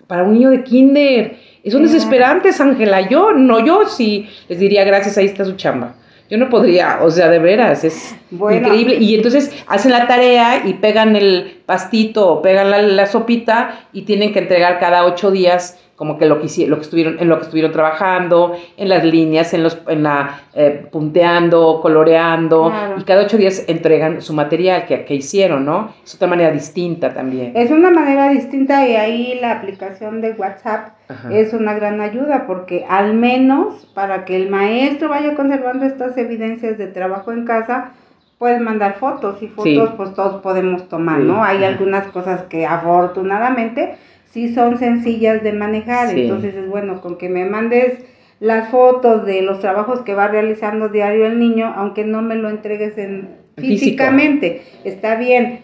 para 0.08 0.24
un 0.24 0.34
niño 0.34 0.50
de 0.50 0.64
kinder 0.64 1.49
son 1.72 1.84
desesperantes, 1.84 2.60
Ángela. 2.62 3.02
Yo, 3.02 3.32
no, 3.32 3.66
yo 3.66 3.88
sí 3.88 4.30
les 4.48 4.60
diría 4.60 4.84
gracias, 4.84 5.18
ahí 5.18 5.26
está 5.26 5.46
su 5.46 5.56
chamba. 5.56 5.96
Yo 6.30 6.38
no 6.38 6.50
podría, 6.50 7.00
o 7.02 7.10
sea, 7.10 7.28
de 7.28 7.40
veras, 7.40 7.84
es 7.84 8.16
increíble. 8.32 8.98
Y 8.98 9.16
entonces 9.16 9.52
hacen 9.66 9.92
la 9.92 10.08
tarea 10.08 10.62
y 10.64 10.74
pegan 10.76 11.16
el 11.16 11.62
pastito 11.66 12.28
o 12.28 12.42
pegan 12.44 12.96
la, 12.96 13.06
sopita 13.08 13.88
y 13.94 14.04
tienen 14.04 14.32
que 14.32 14.40
entregar 14.40 14.80
cada 14.80 15.06
ocho 15.06 15.32
días 15.32 15.80
como 16.00 16.18
que 16.18 16.26
lo 16.26 16.40
que, 16.40 16.48
lo 16.66 16.78
que 16.78 16.82
estuvieron, 16.82 17.20
en 17.20 17.28
lo 17.28 17.36
que 17.40 17.44
estuvieron 17.44 17.74
trabajando, 17.74 18.56
en 18.78 18.88
las 18.88 19.04
líneas, 19.04 19.54
en 19.54 19.64
los, 19.64 19.82
en 19.90 20.04
la 20.04 20.40
eh, 20.54 20.88
punteando, 20.90 21.82
coloreando, 21.82 22.72
y 22.98 23.04
cada 23.04 23.24
ocho 23.24 23.38
días 23.38 23.66
entregan 23.68 24.22
su 24.22 24.32
material 24.32 24.86
que, 24.86 25.04
que 25.04 25.16
hicieron, 25.16 25.66
¿no? 25.66 25.94
Es 26.02 26.16
otra 26.16 26.30
manera 26.30 26.52
distinta 26.52 27.14
también. 27.14 27.52
Es 27.54 27.70
una 27.70 27.92
manera 27.92 28.30
distinta 28.30 28.88
y 28.88 28.96
ahí 28.96 29.40
la 29.42 29.52
aplicación 29.52 30.22
de 30.22 30.32
WhatsApp 30.32 30.94
es 31.32 31.52
una 31.52 31.74
gran 31.74 32.00
ayuda 32.00 32.46
porque 32.48 32.86
al 32.88 33.14
menos 33.14 33.86
para 33.94 34.24
que 34.24 34.38
el 34.38 34.50
maestro 34.50 35.10
vaya 35.10 35.36
conservando 35.36 35.86
estas 35.86 36.18
evidencias 36.18 36.78
de 36.78 36.88
trabajo 36.88 37.34
en 37.34 37.44
casa, 37.44 37.92
pueden 38.38 38.64
mandar 38.64 38.94
fotos 39.00 39.44
y 39.44 39.50
fotos 39.50 39.90
pues 39.98 40.14
todos 40.14 40.42
podemos 40.42 40.88
tomar, 40.88 41.20
¿no? 41.20 41.44
Hay 41.44 41.66
algunas 41.66 42.08
cosas 42.08 42.44
que 42.44 42.66
afortunadamente 42.66 43.98
sí 44.32 44.54
son 44.54 44.78
sencillas 44.78 45.44
de 45.44 45.54
manejar, 45.54 46.18
entonces 46.18 46.56
es 46.56 46.68
bueno 46.68 47.02
con 47.02 47.18
que 47.18 47.30
me 47.30 47.46
mandes 47.46 48.00
las 48.40 48.70
fotos 48.70 49.26
de 49.26 49.42
los 49.42 49.60
trabajos 49.60 50.02
que 50.02 50.14
va 50.14 50.28
realizando 50.28 50.90
diario 50.90 51.26
el 51.26 51.40
niño, 51.40 51.74
aunque 51.76 52.06
no 52.06 52.22
me 52.22 52.36
lo 52.36 52.50
entregues 52.50 52.98
en 52.98 53.30
físicamente, 53.58 54.62
está 54.84 55.16
bien. 55.16 55.62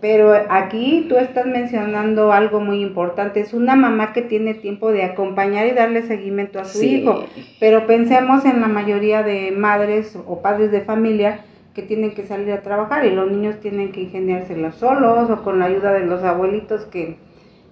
Pero 0.00 0.32
aquí 0.48 1.06
tú 1.08 1.16
estás 1.16 1.44
mencionando 1.46 2.32
algo 2.32 2.60
muy 2.60 2.80
importante, 2.82 3.40
es 3.40 3.52
una 3.52 3.74
mamá 3.74 4.12
que 4.12 4.22
tiene 4.22 4.54
tiempo 4.54 4.92
de 4.92 5.02
acompañar 5.02 5.66
y 5.66 5.72
darle 5.72 6.02
seguimiento 6.02 6.60
a 6.60 6.64
su 6.64 6.84
hijo, 6.84 7.24
pero 7.58 7.84
pensemos 7.88 8.44
en 8.44 8.60
la 8.60 8.68
mayoría 8.68 9.24
de 9.24 9.50
madres 9.50 10.16
o 10.24 10.40
padres 10.40 10.70
de 10.70 10.82
familia 10.82 11.40
que 11.74 11.82
tienen 11.82 12.12
que 12.12 12.26
salir 12.26 12.52
a 12.52 12.62
trabajar 12.62 13.04
y 13.06 13.10
los 13.10 13.28
niños 13.28 13.58
tienen 13.58 13.90
que 13.90 14.02
ingeniárselas 14.02 14.76
solos 14.76 15.30
o 15.30 15.42
con 15.42 15.58
la 15.58 15.64
ayuda 15.64 15.92
de 15.92 16.06
los 16.06 16.22
abuelitos 16.22 16.84
que 16.84 17.16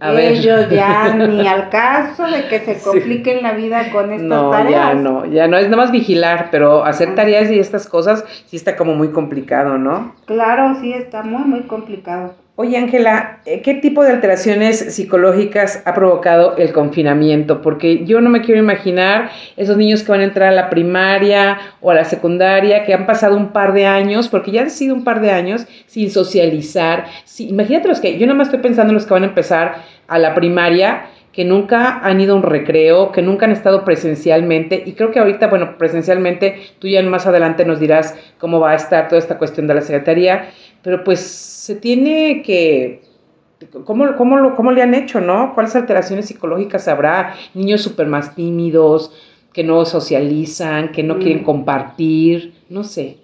ellos 0.00 0.68
ya 0.70 1.14
ni 1.14 1.46
al 1.46 1.68
caso 1.70 2.24
de 2.24 2.48
que 2.48 2.60
se 2.60 2.80
compliquen 2.80 3.42
la 3.42 3.52
vida 3.52 3.90
con 3.92 4.12
estas 4.12 4.28
no, 4.28 4.50
tareas. 4.50 4.88
Ya 4.88 4.94
no, 4.94 5.24
ya 5.26 5.48
no, 5.48 5.56
es 5.56 5.64
nada 5.68 5.76
más 5.76 5.92
vigilar, 5.92 6.48
pero 6.50 6.84
hacer 6.84 7.14
tareas 7.14 7.50
y 7.50 7.58
estas 7.58 7.88
cosas 7.88 8.24
sí 8.46 8.56
está 8.56 8.76
como 8.76 8.94
muy 8.94 9.08
complicado, 9.10 9.78
¿no? 9.78 10.14
Claro, 10.26 10.76
sí 10.80 10.92
está 10.92 11.22
muy, 11.22 11.44
muy 11.44 11.62
complicado. 11.62 12.34
Oye, 12.58 12.78
Ángela, 12.78 13.40
eh, 13.44 13.60
¿qué 13.60 13.74
tipo 13.74 14.02
de 14.02 14.12
alteraciones 14.12 14.94
psicológicas 14.94 15.82
ha 15.84 15.92
provocado 15.92 16.56
el 16.56 16.72
confinamiento? 16.72 17.60
Porque 17.60 18.06
yo 18.06 18.22
no 18.22 18.30
me 18.30 18.40
quiero 18.40 18.58
imaginar 18.58 19.28
esos 19.58 19.76
niños 19.76 20.02
que 20.02 20.12
van 20.12 20.22
a 20.22 20.24
entrar 20.24 20.48
a 20.48 20.56
la 20.56 20.70
primaria 20.70 21.58
o 21.82 21.90
a 21.90 21.94
la 21.94 22.06
secundaria, 22.06 22.86
que 22.86 22.94
han 22.94 23.04
pasado 23.04 23.36
un 23.36 23.52
par 23.52 23.74
de 23.74 23.84
años, 23.84 24.28
porque 24.28 24.52
ya 24.52 24.62
han 24.62 24.70
sido 24.70 24.94
un 24.94 25.04
par 25.04 25.20
de 25.20 25.32
años 25.32 25.66
sin 25.86 26.10
socializar. 26.10 27.04
imagínate 27.40 27.88
los 27.88 28.00
que, 28.00 28.16
yo 28.16 28.24
nada 28.24 28.38
más 28.38 28.46
estoy 28.46 28.62
pensando 28.62 28.92
en 28.92 28.94
los 28.94 29.04
que 29.04 29.12
van 29.12 29.24
a 29.24 29.26
empezar 29.26 29.74
a 30.08 30.18
la 30.18 30.34
primaria, 30.34 31.10
que 31.36 31.44
nunca 31.44 31.98
han 31.98 32.18
ido 32.18 32.32
a 32.32 32.36
un 32.38 32.42
recreo, 32.42 33.12
que 33.12 33.20
nunca 33.20 33.44
han 33.44 33.52
estado 33.52 33.84
presencialmente, 33.84 34.82
y 34.86 34.94
creo 34.94 35.10
que 35.10 35.18
ahorita, 35.18 35.48
bueno, 35.48 35.76
presencialmente, 35.76 36.56
tú 36.78 36.88
ya 36.88 37.02
más 37.02 37.26
adelante 37.26 37.66
nos 37.66 37.78
dirás 37.78 38.18
cómo 38.38 38.60
va 38.60 38.70
a 38.70 38.76
estar 38.76 39.08
toda 39.08 39.18
esta 39.18 39.36
cuestión 39.36 39.66
de 39.66 39.74
la 39.74 39.82
secretaría, 39.82 40.48
pero 40.86 41.02
pues 41.02 41.18
se 41.18 41.74
tiene 41.74 42.42
que... 42.42 43.02
¿Cómo, 43.84 44.14
cómo, 44.16 44.54
cómo 44.54 44.70
le 44.70 44.82
han 44.82 44.94
hecho, 44.94 45.20
no? 45.20 45.52
¿Cuáles 45.52 45.74
alteraciones 45.74 46.26
psicológicas 46.26 46.86
habrá? 46.86 47.34
Niños 47.54 47.82
súper 47.82 48.06
más 48.06 48.36
tímidos, 48.36 49.12
que 49.52 49.64
no 49.64 49.84
socializan, 49.84 50.92
que 50.92 51.02
no 51.02 51.18
quieren 51.18 51.42
mm. 51.42 51.44
compartir, 51.44 52.54
no 52.68 52.84
sé. 52.84 53.16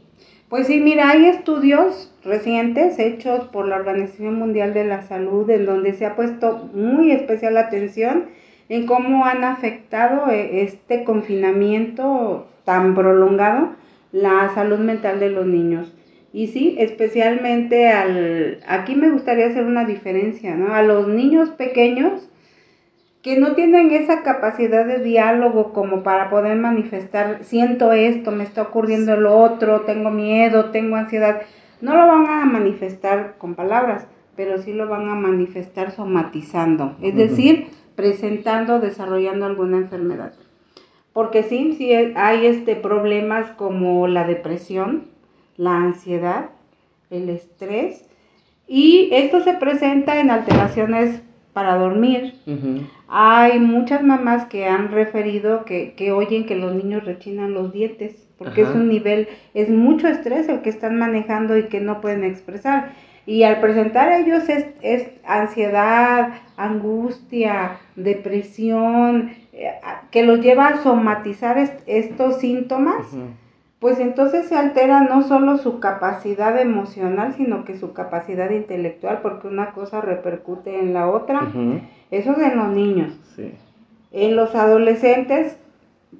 Pues 0.48 0.66
sí, 0.66 0.80
mira, 0.80 1.10
hay 1.10 1.26
estudios 1.26 2.12
recientes 2.24 2.98
hechos 2.98 3.44
por 3.52 3.68
la 3.68 3.76
Organización 3.76 4.40
Mundial 4.40 4.74
de 4.74 4.82
la 4.82 5.02
Salud 5.02 5.48
en 5.48 5.64
donde 5.64 5.92
se 5.92 6.04
ha 6.04 6.16
puesto 6.16 6.68
muy 6.74 7.12
especial 7.12 7.56
atención 7.56 8.24
en 8.70 8.86
cómo 8.86 9.24
han 9.24 9.44
afectado 9.44 10.32
eh, 10.32 10.62
este 10.62 11.04
confinamiento 11.04 12.44
tan 12.64 12.96
prolongado 12.96 13.68
la 14.10 14.52
salud 14.52 14.80
mental 14.80 15.20
de 15.20 15.30
los 15.30 15.46
niños. 15.46 15.92
Y 16.32 16.46
sí, 16.46 16.76
especialmente 16.78 17.88
al, 17.88 18.60
aquí 18.66 18.94
me 18.94 19.10
gustaría 19.10 19.46
hacer 19.46 19.64
una 19.64 19.84
diferencia, 19.84 20.54
¿no? 20.54 20.74
A 20.74 20.82
los 20.82 21.08
niños 21.08 21.50
pequeños 21.50 22.28
que 23.22 23.38
no 23.38 23.54
tienen 23.54 23.92
esa 23.92 24.22
capacidad 24.22 24.84
de 24.84 24.98
diálogo 24.98 25.72
como 25.72 26.02
para 26.02 26.28
poder 26.28 26.56
manifestar, 26.56 27.44
siento 27.44 27.92
esto, 27.92 28.32
me 28.32 28.42
está 28.42 28.62
ocurriendo 28.62 29.16
lo 29.16 29.36
otro, 29.36 29.82
tengo 29.82 30.10
miedo, 30.10 30.70
tengo 30.70 30.96
ansiedad, 30.96 31.42
no 31.80 31.94
lo 31.94 32.06
van 32.06 32.26
a 32.26 32.44
manifestar 32.46 33.36
con 33.38 33.54
palabras, 33.54 34.08
pero 34.34 34.58
sí 34.58 34.72
lo 34.72 34.88
van 34.88 35.08
a 35.08 35.14
manifestar 35.14 35.92
somatizando, 35.92 36.96
es 37.00 37.14
decir, 37.14 37.68
presentando, 37.94 38.80
desarrollando 38.80 39.46
alguna 39.46 39.76
enfermedad. 39.76 40.32
Porque 41.12 41.44
sí, 41.44 41.74
sí 41.76 41.92
hay 41.92 42.46
este 42.46 42.74
problemas 42.74 43.50
como 43.50 44.08
la 44.08 44.26
depresión, 44.26 45.11
la 45.62 45.76
ansiedad, 45.76 46.50
el 47.10 47.28
estrés, 47.28 48.04
y 48.66 49.10
esto 49.12 49.42
se 49.42 49.54
presenta 49.54 50.18
en 50.18 50.30
alteraciones 50.30 51.22
para 51.52 51.76
dormir. 51.76 52.34
Hay 53.08 53.60
muchas 53.60 54.02
mamás 54.02 54.46
que 54.46 54.66
han 54.66 54.90
referido 54.90 55.64
que, 55.64 56.12
oyen 56.12 56.46
que 56.46 56.56
los 56.56 56.74
niños 56.74 57.04
rechinan 57.04 57.54
los 57.54 57.72
dientes, 57.72 58.26
porque 58.38 58.62
es 58.62 58.68
un 58.70 58.88
nivel, 58.88 59.28
es 59.54 59.68
mucho 59.68 60.08
estrés 60.08 60.48
el 60.48 60.62
que 60.62 60.70
están 60.70 60.98
manejando 60.98 61.56
y 61.56 61.64
que 61.64 61.80
no 61.80 62.00
pueden 62.00 62.24
expresar. 62.24 62.92
Y 63.24 63.44
al 63.44 63.60
presentar 63.60 64.10
ellos 64.10 64.44
es, 64.48 65.06
ansiedad, 65.24 66.40
angustia, 66.56 67.78
depresión, 67.94 69.30
eh, 69.52 69.74
que 70.10 70.24
los 70.24 70.40
lleva 70.40 70.68
a 70.68 70.82
somatizar 70.82 71.56
estos 71.86 72.40
síntomas 72.40 73.06
pues 73.82 73.98
entonces 73.98 74.46
se 74.46 74.54
altera 74.54 75.00
no 75.00 75.24
solo 75.24 75.58
su 75.58 75.80
capacidad 75.80 76.56
emocional, 76.56 77.34
sino 77.36 77.64
que 77.64 77.76
su 77.76 77.92
capacidad 77.92 78.48
intelectual, 78.50 79.18
porque 79.22 79.48
una 79.48 79.72
cosa 79.72 80.00
repercute 80.00 80.78
en 80.78 80.94
la 80.94 81.10
otra. 81.10 81.50
Eso 82.12 82.30
es 82.30 82.38
en 82.38 82.56
los 82.58 82.68
niños. 82.68 83.12
En 84.12 84.36
los 84.36 84.54
adolescentes, 84.54 85.58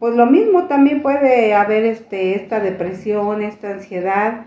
pues 0.00 0.16
lo 0.16 0.26
mismo 0.26 0.64
también 0.66 1.02
puede 1.02 1.54
haber 1.54 1.84
este, 1.84 2.34
esta 2.34 2.58
depresión, 2.58 3.42
esta 3.42 3.70
ansiedad, 3.70 4.46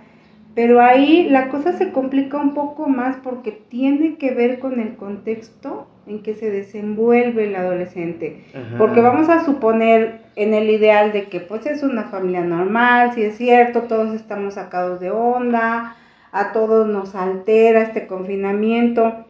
pero 0.53 0.81
ahí 0.81 1.29
la 1.29 1.47
cosa 1.47 1.71
se 1.71 1.93
complica 1.93 2.37
un 2.37 2.53
poco 2.53 2.89
más 2.89 3.15
porque 3.23 3.53
tiene 3.53 4.17
que 4.17 4.31
ver 4.31 4.59
con 4.59 4.81
el 4.81 4.97
contexto 4.97 5.87
en 6.07 6.21
que 6.21 6.35
se 6.35 6.51
desenvuelve 6.51 7.47
el 7.47 7.55
adolescente. 7.55 8.45
Porque 8.77 9.01
vamos 9.01 9.29
a 9.29 9.43
suponer 9.43 10.21
en 10.35 10.53
el 10.53 10.69
ideal 10.69 11.11
de 11.11 11.25
que 11.25 11.39
pues 11.39 11.65
es 11.65 11.83
una 11.83 12.03
familia 12.05 12.43
normal, 12.43 13.13
si 13.13 13.23
es 13.23 13.37
cierto, 13.37 13.83
todos 13.83 14.13
estamos 14.13 14.55
sacados 14.55 14.99
de 14.99 15.11
onda, 15.11 15.95
a 16.31 16.51
todos 16.51 16.87
nos 16.87 17.15
altera 17.15 17.81
este 17.81 18.07
confinamiento, 18.07 19.25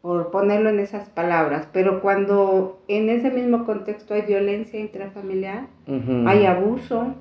por 0.00 0.30
ponerlo 0.30 0.70
en 0.70 0.80
esas 0.80 1.08
palabras, 1.08 1.68
pero 1.72 2.00
cuando 2.00 2.80
en 2.88 3.10
ese 3.10 3.30
mismo 3.30 3.64
contexto 3.64 4.14
hay 4.14 4.22
violencia 4.22 4.78
intrafamiliar, 4.78 5.66
hay 6.26 6.46
abuso 6.46 7.14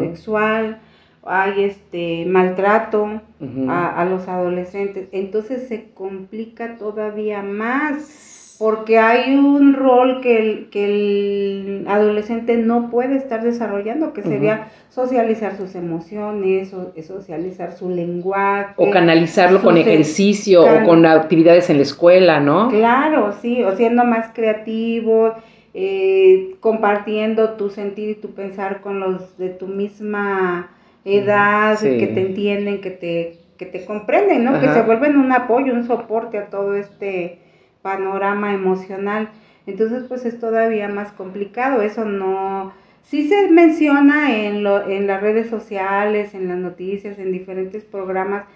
sexual, 0.00 0.80
hay 1.28 1.64
este 1.64 2.24
maltrato 2.26 3.20
a, 3.68 4.04
los 4.04 4.28
adolescentes, 4.28 5.08
entonces 5.12 5.68
se 5.68 5.90
complica 5.92 6.76
todavía 6.76 7.42
más 7.42 8.56
porque 8.58 8.98
hay 8.98 9.34
un 9.34 9.74
rol 9.74 10.20
que 10.22 10.38
el, 10.38 10.70
que 10.70 10.84
el 10.84 11.86
adolescente 11.88 12.56
no 12.56 12.90
puede 12.90 13.16
estar 13.16 13.42
desarrollando, 13.42 14.12
que 14.14 14.22
sería 14.22 14.68
socializar 14.88 15.58
sus 15.58 15.74
emociones, 15.74 16.72
o, 16.72 16.92
socializar 17.02 17.72
su 17.72 17.90
lenguaje. 17.90 18.72
O 18.76 18.90
canalizarlo 18.90 19.60
con 19.60 19.76
ejercicio 19.76 20.64
o 20.64 20.84
con 20.84 21.04
actividades 21.04 21.68
en 21.68 21.76
la 21.76 21.82
escuela, 21.82 22.40
¿no? 22.40 22.70
Claro, 22.70 23.34
sí, 23.42 23.62
o 23.62 23.76
siendo 23.76 24.04
más 24.04 24.30
creativo, 24.32 25.34
eh, 25.74 26.54
compartiendo 26.60 27.50
tu 27.50 27.68
sentir 27.68 28.08
y 28.08 28.14
tu 28.14 28.30
pensar 28.30 28.80
con 28.80 29.00
los 29.00 29.36
de 29.36 29.50
tu 29.50 29.66
misma 29.66 30.70
edad, 31.06 31.78
que 31.80 32.08
te 32.08 32.20
entienden, 32.20 32.80
que 32.80 32.90
te, 32.90 33.38
que 33.56 33.66
te 33.66 33.84
comprenden, 33.84 34.44
¿no? 34.44 34.60
Que 34.60 34.68
se 34.68 34.82
vuelven 34.82 35.16
un 35.16 35.32
apoyo, 35.32 35.72
un 35.72 35.86
soporte 35.86 36.36
a 36.36 36.50
todo 36.50 36.74
este 36.74 37.38
panorama 37.80 38.52
emocional. 38.52 39.30
Entonces, 39.66 40.04
pues 40.08 40.24
es 40.26 40.38
todavía 40.40 40.88
más 40.88 41.12
complicado. 41.12 41.80
Eso 41.80 42.04
no... 42.04 42.72
Sí 43.04 43.28
se 43.28 43.48
menciona 43.52 44.36
en, 44.36 44.64
lo, 44.64 44.88
en 44.88 45.06
las 45.06 45.20
redes 45.20 45.48
sociales, 45.48 46.34
en 46.34 46.48
las 46.48 46.58
noticias, 46.58 47.20
en 47.20 47.30
diferentes 47.30 47.84
programas, 47.84 48.46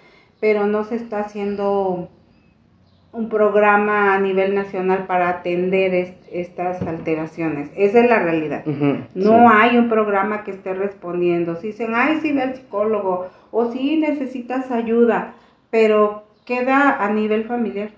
pero 0.41 0.67
no 0.67 0.83
se 0.83 0.95
está 0.95 1.21
haciendo 1.21 2.09
un 3.13 3.27
programa 3.27 4.13
a 4.13 4.19
nivel 4.19 4.55
nacional 4.55 5.05
para 5.05 5.29
atender 5.29 6.15
estas 6.31 6.81
alteraciones. 6.81 7.69
Esa 7.75 7.99
es 7.99 8.09
la 8.09 8.19
realidad. 8.19 8.65
no 9.15 9.49
hay 9.49 9.77
un 9.77 9.89
programa 9.89 10.43
que 10.43 10.51
esté 10.51 10.73
respondiendo. 10.73 11.55
Si 11.55 11.67
dicen, 11.67 11.91
ay, 11.93 12.19
sí, 12.21 12.31
ve 12.31 12.41
al 12.41 12.55
psicólogo, 12.55 13.27
o 13.51 13.71
sí 13.71 13.97
necesitas 13.97 14.71
ayuda, 14.71 15.33
pero 15.69 16.23
queda 16.45 17.03
a 17.03 17.09
nivel 17.11 17.43
familiar. 17.43 17.89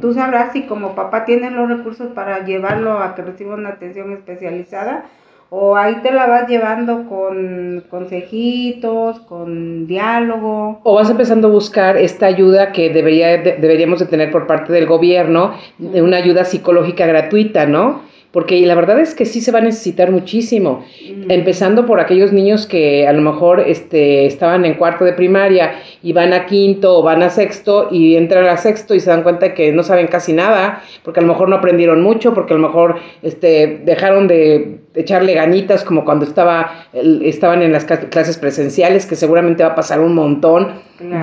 Tú 0.00 0.14
sabrás 0.14 0.52
si 0.52 0.62
como 0.62 0.94
papá 0.94 1.24
tienes 1.24 1.50
los 1.50 1.68
recursos 1.68 2.12
para 2.12 2.44
llevarlo 2.44 3.00
a 3.00 3.16
que 3.16 3.22
reciba 3.22 3.56
una 3.56 3.70
atención 3.70 4.12
especializada 4.12 5.06
o 5.50 5.76
ahí 5.76 5.96
te 6.02 6.12
la 6.12 6.26
vas 6.26 6.48
llevando 6.48 7.08
con 7.08 7.84
consejitos, 7.88 9.20
con 9.20 9.86
diálogo. 9.86 10.80
O 10.82 10.94
vas 10.94 11.08
empezando 11.08 11.48
a 11.48 11.50
buscar 11.50 11.96
esta 11.96 12.26
ayuda 12.26 12.72
que 12.72 12.90
debería, 12.90 13.38
deberíamos 13.38 14.00
de 14.00 14.06
tener 14.06 14.30
por 14.30 14.46
parte 14.46 14.72
del 14.72 14.86
gobierno, 14.86 15.54
de 15.78 16.02
una 16.02 16.16
ayuda 16.16 16.44
psicológica 16.44 17.06
gratuita, 17.06 17.66
¿no? 17.66 18.02
porque 18.36 18.60
la 18.66 18.74
verdad 18.74 19.00
es 19.00 19.14
que 19.14 19.24
sí 19.24 19.40
se 19.40 19.50
va 19.50 19.60
a 19.60 19.62
necesitar 19.62 20.10
muchísimo, 20.10 20.84
mm. 21.00 21.30
empezando 21.30 21.86
por 21.86 22.00
aquellos 22.00 22.34
niños 22.34 22.66
que 22.66 23.08
a 23.08 23.12
lo 23.14 23.22
mejor 23.22 23.60
este, 23.60 24.26
estaban 24.26 24.66
en 24.66 24.74
cuarto 24.74 25.06
de 25.06 25.14
primaria 25.14 25.80
y 26.02 26.12
van 26.12 26.34
a 26.34 26.44
quinto 26.44 26.98
o 26.98 27.02
van 27.02 27.22
a 27.22 27.30
sexto 27.30 27.88
y 27.90 28.14
entran 28.14 28.44
a 28.46 28.58
sexto 28.58 28.94
y 28.94 29.00
se 29.00 29.08
dan 29.08 29.22
cuenta 29.22 29.54
que 29.54 29.72
no 29.72 29.82
saben 29.82 30.08
casi 30.08 30.34
nada, 30.34 30.82
porque 31.02 31.20
a 31.20 31.22
lo 31.22 31.30
mejor 31.30 31.48
no 31.48 31.56
aprendieron 31.56 32.02
mucho, 32.02 32.34
porque 32.34 32.52
a 32.52 32.58
lo 32.58 32.68
mejor 32.68 32.96
este, 33.22 33.80
dejaron 33.86 34.28
de 34.28 34.80
echarle 34.96 35.34
ganitas 35.34 35.84
como 35.84 36.04
cuando 36.04 36.24
estaba, 36.24 36.86
estaban 36.92 37.62
en 37.62 37.72
las 37.72 37.84
clases 37.84 38.38
presenciales, 38.38 39.06
que 39.06 39.14
seguramente 39.14 39.62
va 39.62 39.70
a 39.70 39.74
pasar 39.74 40.00
un 40.00 40.14
montón. 40.14 40.68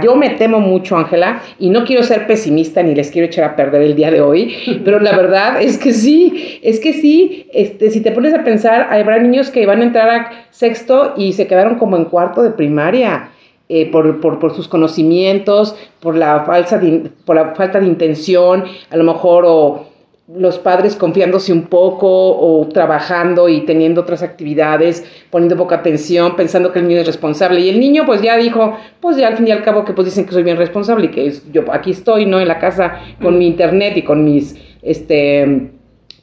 Yo 0.04 0.16
me 0.16 0.30
temo 0.32 0.60
mucho, 0.60 0.96
Ángela, 0.96 1.42
y 1.58 1.70
no 1.70 1.84
quiero 1.84 2.04
ser 2.04 2.28
pesimista 2.28 2.84
ni 2.84 2.94
les 2.94 3.10
quiero 3.10 3.28
echar 3.28 3.46
a 3.46 3.56
perder 3.56 3.82
el 3.82 3.96
día 3.96 4.12
de 4.12 4.22
hoy, 4.22 4.82
pero 4.86 5.00
la 5.00 5.16
verdad 5.16 5.62
es 5.62 5.78
que 5.78 5.92
sí, 5.92 6.60
es 6.62 6.80
que 6.80 6.94
sí, 6.94 7.48
este, 7.52 7.90
si 7.90 8.02
te 8.02 8.12
pones 8.12 8.34
a 8.34 8.44
pensar, 8.44 8.88
habrá 8.94 9.18
niños 9.20 9.50
que 9.50 9.66
van 9.66 9.82
a 9.82 9.86
entrar 9.86 10.10
a 10.10 10.32
sexto 10.52 11.14
y 11.18 11.34
se 11.34 11.48
quedaron 11.48 11.76
como 11.76 11.98
en 11.98 12.06
cuarto 12.06 12.44
de 12.44 12.52
primaria. 12.52 13.30
Eh, 13.70 13.90
por, 13.90 14.20
por, 14.20 14.40
por, 14.40 14.54
sus 14.54 14.68
conocimientos, 14.68 15.74
por 16.02 16.18
la, 16.18 16.44
falsa 16.44 16.82
por 17.26 17.38
la 17.38 17.56
falta 17.56 17.80
de 17.80 17.88
intención, 17.88 18.66
a 18.92 18.98
lo 18.98 19.06
mejor, 19.06 19.46
o, 19.48 19.88
los 20.28 20.58
padres 20.58 20.96
confiándose 20.96 21.52
un 21.52 21.64
poco 21.64 22.08
o 22.08 22.66
trabajando 22.70 23.50
y 23.50 23.66
teniendo 23.66 24.02
otras 24.02 24.24
actividades, 24.24 25.04
poniendo 25.30 25.58
poca 25.58 25.76
atención, 25.76 26.38
pensando 26.38 26.72
que 26.72 26.80
el 26.80 26.88
niño 26.88 27.02
es 27.02 27.08
responsable. 27.08 27.60
Y 27.60 27.70
el 27.70 27.80
niño 27.80 28.06
pues 28.06 28.22
ya 28.22 28.38
dijo, 28.38 28.78
pues 29.02 29.18
ya 29.18 29.28
al 29.28 29.38
fin 29.38 29.48
y 29.48 29.52
al 29.52 29.64
cabo 29.64 29.84
que 29.84 29.92
pues 29.92 30.06
dicen 30.06 30.26
que 30.26 30.32
soy 30.32 30.44
bien 30.44 30.58
responsable 30.58 31.08
y 31.08 31.10
que 31.10 31.28
es, 31.28 31.52
yo 31.52 31.66
aquí 31.74 31.92
estoy, 31.92 32.26
¿no? 32.26 32.40
En 32.40 32.48
la 32.48 32.58
casa 32.58 33.00
con 33.22 33.38
mi 33.38 33.48
internet 33.48 33.98
y 33.98 34.04
con 34.04 34.24
mis, 34.24 34.56
este, 34.82 35.72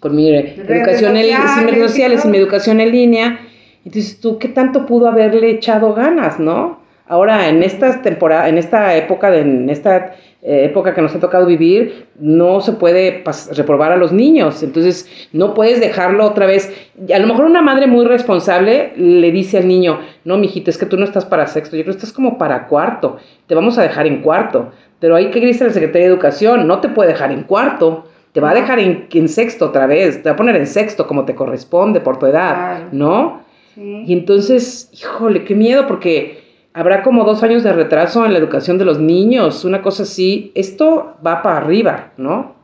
con 0.01 0.17
mi 0.17 0.31
educación 0.35 1.17
en 1.17 1.69
redes 1.69 1.91
sociales 1.91 2.25
y 2.25 2.29
mi 2.29 2.39
educación 2.39 2.81
en 2.81 2.93
línea. 2.93 3.41
Entonces, 3.85 4.19
¿tú 4.19 4.39
qué 4.39 4.49
tanto 4.49 4.87
pudo 4.87 5.09
haberle 5.09 5.51
echado 5.51 5.93
ganas, 5.93 6.41
no? 6.41 6.80
Ahora, 7.11 7.49
en 7.49 7.65
esta 7.65 8.03
temporada, 8.03 8.49
en 8.49 8.57
esta 8.57 8.95
época, 8.95 9.33
de, 9.33 9.41
en 9.41 9.69
esta 9.69 10.15
eh, 10.43 10.67
época 10.67 10.95
que 10.95 11.03
nos 11.03 11.13
ha 11.13 11.19
tocado 11.19 11.45
vivir, 11.45 12.07
no 12.21 12.61
se 12.61 12.71
puede 12.71 13.25
reprobar 13.57 13.91
a 13.91 13.97
los 13.97 14.13
niños. 14.13 14.63
Entonces, 14.63 15.11
no 15.33 15.53
puedes 15.53 15.81
dejarlo 15.81 16.25
otra 16.25 16.47
vez. 16.47 16.73
A 17.13 17.19
lo 17.19 17.27
mejor 17.27 17.47
una 17.47 17.63
madre 17.63 17.89
muy 17.89 18.05
responsable 18.05 18.93
le 18.95 19.33
dice 19.33 19.59
al 19.59 19.67
niño, 19.67 19.99
no, 20.25 20.39
mijito, 20.39 20.71
es 20.71 20.79
que 20.79 20.87
tú 20.87 20.97
no 20.97 21.05
estás 21.05 21.25
para 21.25 21.49
sexto, 21.49 21.77
yo 21.77 21.83
creo 21.83 21.95
que 21.95 21.99
estás 21.99 22.13
como 22.13 22.39
para 22.39 22.69
cuarto, 22.69 23.17
te 23.49 23.57
vamos 23.57 23.77
a 23.77 23.83
dejar 23.83 24.07
en 24.07 24.23
cuarto. 24.23 24.71
Pero 25.01 25.17
ahí 25.17 25.31
que 25.31 25.41
dice 25.41 25.65
la 25.65 25.73
Secretaría 25.73 26.07
de 26.07 26.15
Educación, 26.15 26.69
no 26.69 26.79
te 26.79 26.91
puede 26.91 27.09
dejar 27.09 27.33
en 27.33 27.43
cuarto, 27.43 28.05
te 28.31 28.41
va 28.41 28.51
a 28.51 28.55
dejar 28.55 28.79
en, 28.79 29.09
en, 29.13 29.29
sexto 29.29 29.67
otra 29.67 29.89
vez, 29.89 30.23
te 30.23 30.29
va 30.29 30.35
a 30.35 30.37
poner 30.37 30.55
en 30.55 30.69
sexto 30.69 31.09
como 31.09 31.25
te 31.25 31.35
corresponde 31.35 32.01
por 32.01 32.21
tu 32.21 32.27
edad, 32.27 32.85
¿no? 32.93 33.41
Y 33.77 34.13
entonces, 34.13 34.91
híjole, 34.93 35.45
qué 35.45 35.55
miedo, 35.55 35.87
porque 35.89 36.40
habrá 36.73 37.03
como 37.03 37.25
dos 37.25 37.43
años 37.43 37.63
de 37.63 37.73
retraso 37.73 38.25
en 38.25 38.33
la 38.33 38.39
educación 38.39 38.79
de 38.79 38.85
los 38.85 38.99
niños, 38.99 39.65
una 39.65 39.83
cosa 39.83 40.05
así. 40.05 40.53
Esto 40.55 41.17
va 41.25 41.43
para 41.43 41.59
arriba, 41.59 42.13
¿no? 42.17 42.55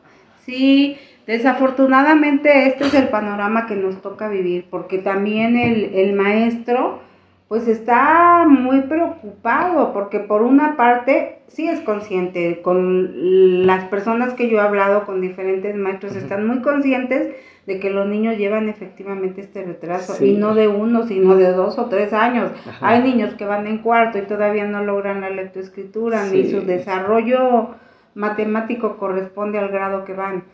Sí, 0.45 0.97
desafortunadamente 1.25 2.67
este 2.67 2.85
es 2.85 2.93
el 2.93 3.09
panorama 3.09 3.67
que 3.67 3.75
nos 3.75 4.01
toca 4.01 4.29
vivir, 4.29 4.65
porque 4.69 4.99
también 4.99 5.57
el, 5.57 5.93
el 5.95 6.13
maestro 6.13 7.01
pues 7.47 7.67
está 7.69 8.45
muy 8.45 8.81
preocupado, 8.81 9.93
porque 9.93 10.19
por 10.19 10.41
una 10.41 10.75
parte 10.75 11.39
sí 11.47 11.67
es 11.67 11.79
consciente, 11.79 12.61
con 12.61 13.65
las 13.65 13.85
personas 13.85 14.33
que 14.33 14.49
yo 14.49 14.57
he 14.57 14.61
hablado, 14.61 15.05
con 15.05 15.21
diferentes 15.21 15.73
maestros, 15.75 16.15
están 16.17 16.45
muy 16.45 16.61
conscientes 16.61 17.33
de 17.67 17.79
que 17.79 17.89
los 17.89 18.07
niños 18.07 18.37
llevan 18.37 18.69
efectivamente 18.69 19.41
este 19.41 19.61
retraso 19.61 20.23
y 20.25 20.37
no 20.37 20.55
de 20.55 20.69
uno, 20.69 21.05
sino 21.05 21.35
de 21.35 21.51
dos 21.51 21.77
o 21.77 21.85
tres 21.85 22.13
años. 22.13 22.51
Hay 22.79 23.03
niños 23.03 23.33
que 23.35 23.45
van 23.45 23.67
en 23.67 23.79
cuarto 23.79 24.17
y 24.17 24.21
todavía 24.21 24.65
no 24.65 24.83
logran 24.83 25.19
la 25.19 25.29
lectoescritura 25.29 26.25
ni 26.25 26.49
su 26.49 26.61
desarrollo 26.61 27.75
matemático 28.15 28.97
corresponde 28.97 29.59
al 29.59 29.67
grado 29.67 30.05
que 30.05 30.13
van. 30.13 30.45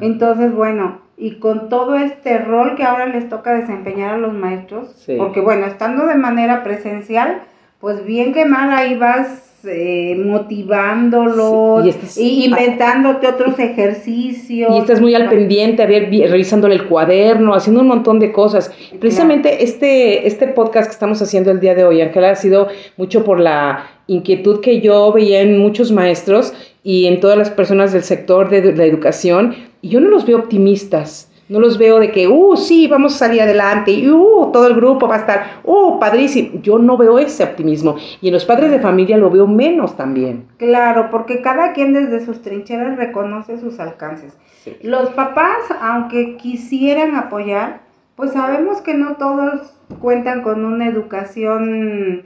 Entonces, 0.00 0.54
bueno, 0.54 1.00
y 1.16 1.38
con 1.40 1.70
todo 1.70 1.96
este 1.96 2.38
rol 2.38 2.76
que 2.76 2.84
ahora 2.84 3.06
les 3.06 3.28
toca 3.30 3.54
desempeñar 3.54 4.14
a 4.14 4.18
los 4.18 4.34
maestros, 4.34 5.04
porque 5.16 5.40
bueno, 5.40 5.66
estando 5.66 6.06
de 6.06 6.16
manera 6.16 6.62
presencial, 6.62 7.40
pues 7.80 8.04
bien 8.04 8.34
que 8.34 8.44
mal 8.44 8.70
ahí 8.72 8.96
vas 8.96 9.47
eh, 9.64 10.14
motivándolos 10.24 12.16
y, 12.16 12.44
inventándote 12.44 13.26
otros 13.26 13.58
ejercicios. 13.58 14.72
Y 14.72 14.78
estás 14.78 15.00
muy 15.00 15.16
al 15.16 15.28
pendiente, 15.28 15.82
a 15.82 15.86
ver, 15.86 16.10
revisándole 16.30 16.76
el 16.76 16.86
cuaderno, 16.86 17.54
haciendo 17.54 17.80
un 17.80 17.88
montón 17.88 18.20
de 18.20 18.30
cosas. 18.30 18.70
Precisamente 19.00 19.64
este, 19.64 20.28
este 20.28 20.46
podcast 20.46 20.86
que 20.86 20.92
estamos 20.92 21.20
haciendo 21.20 21.50
el 21.50 21.58
día 21.58 21.74
de 21.74 21.84
hoy, 21.84 22.00
Ángela, 22.00 22.30
ha 22.30 22.36
sido 22.36 22.68
mucho 22.96 23.24
por 23.24 23.40
la 23.40 23.90
inquietud 24.06 24.60
que 24.60 24.80
yo 24.80 25.12
veía 25.12 25.40
en 25.40 25.58
muchos 25.58 25.90
maestros 25.90 26.54
y 26.84 27.06
en 27.06 27.18
todas 27.18 27.36
las 27.36 27.50
personas 27.50 27.92
del 27.92 28.04
sector 28.04 28.48
de 28.50 28.74
la 28.74 28.84
educación, 28.84 29.56
y 29.82 29.88
yo 29.88 30.00
no 30.00 30.08
los 30.08 30.24
veo 30.24 30.38
optimistas. 30.38 31.27
No 31.48 31.60
los 31.60 31.78
veo 31.78 31.98
de 31.98 32.10
que, 32.10 32.28
uh, 32.28 32.56
sí, 32.56 32.86
vamos 32.88 33.14
a 33.14 33.18
salir 33.18 33.40
adelante, 33.40 33.90
y 33.90 34.10
uh, 34.10 34.50
todo 34.52 34.66
el 34.66 34.74
grupo 34.74 35.08
va 35.08 35.16
a 35.16 35.18
estar, 35.18 35.60
uh, 35.64 35.98
padrísimo. 35.98 36.60
Yo 36.62 36.78
no 36.78 36.96
veo 36.96 37.18
ese 37.18 37.44
optimismo. 37.44 37.96
Y 38.20 38.28
en 38.28 38.34
los 38.34 38.44
padres 38.44 38.70
de 38.70 38.80
familia 38.80 39.16
lo 39.16 39.30
veo 39.30 39.46
menos 39.46 39.96
también. 39.96 40.46
Claro, 40.58 41.08
porque 41.10 41.40
cada 41.40 41.72
quien 41.72 41.94
desde 41.94 42.24
sus 42.24 42.42
trincheras 42.42 42.96
reconoce 42.96 43.58
sus 43.58 43.80
alcances. 43.80 44.36
Los 44.82 45.10
papás, 45.10 45.56
aunque 45.80 46.36
quisieran 46.36 47.16
apoyar, 47.16 47.80
pues 48.16 48.32
sabemos 48.32 48.82
que 48.82 48.94
no 48.94 49.16
todos 49.16 49.72
cuentan 50.00 50.42
con 50.42 50.64
una 50.64 50.88
educación 50.88 52.24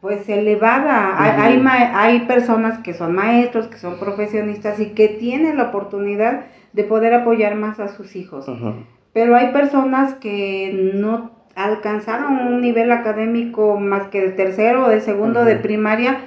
pues 0.00 0.28
elevada. 0.28 1.14
hay, 1.18 1.60
hay, 1.66 2.20
personas 2.26 2.78
que 2.80 2.94
son 2.94 3.14
maestros, 3.14 3.66
que 3.68 3.78
son 3.78 3.98
profesionistas 3.98 4.78
y 4.78 4.90
que 4.90 5.08
tienen 5.08 5.56
la 5.56 5.64
oportunidad 5.64 6.44
de 6.78 6.84
poder 6.84 7.12
apoyar 7.12 7.56
más 7.56 7.80
a 7.80 7.88
sus 7.88 8.14
hijos. 8.14 8.46
Pero 9.12 9.34
hay 9.34 9.48
personas 9.52 10.14
que 10.14 10.92
no 10.94 11.32
alcanzaron 11.56 12.38
un 12.38 12.60
nivel 12.60 12.92
académico 12.92 13.80
más 13.80 14.06
que 14.10 14.20
de 14.20 14.30
tercero 14.30 14.86
o 14.86 14.88
de 14.88 15.00
segundo 15.00 15.44
de 15.44 15.56
primaria. 15.56 16.20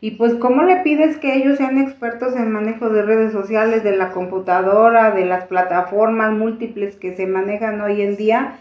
Y 0.00 0.12
pues, 0.12 0.34
¿cómo 0.36 0.62
le 0.62 0.76
pides 0.76 1.18
que 1.18 1.36
ellos 1.36 1.58
sean 1.58 1.76
expertos 1.76 2.34
en 2.36 2.50
manejo 2.50 2.88
de 2.88 3.02
redes 3.02 3.32
sociales, 3.32 3.84
de 3.84 3.98
la 3.98 4.12
computadora, 4.12 5.10
de 5.10 5.26
las 5.26 5.44
plataformas 5.44 6.32
múltiples 6.32 6.96
que 6.96 7.14
se 7.14 7.26
manejan 7.26 7.78
hoy 7.82 8.00
en 8.00 8.16
día? 8.16 8.54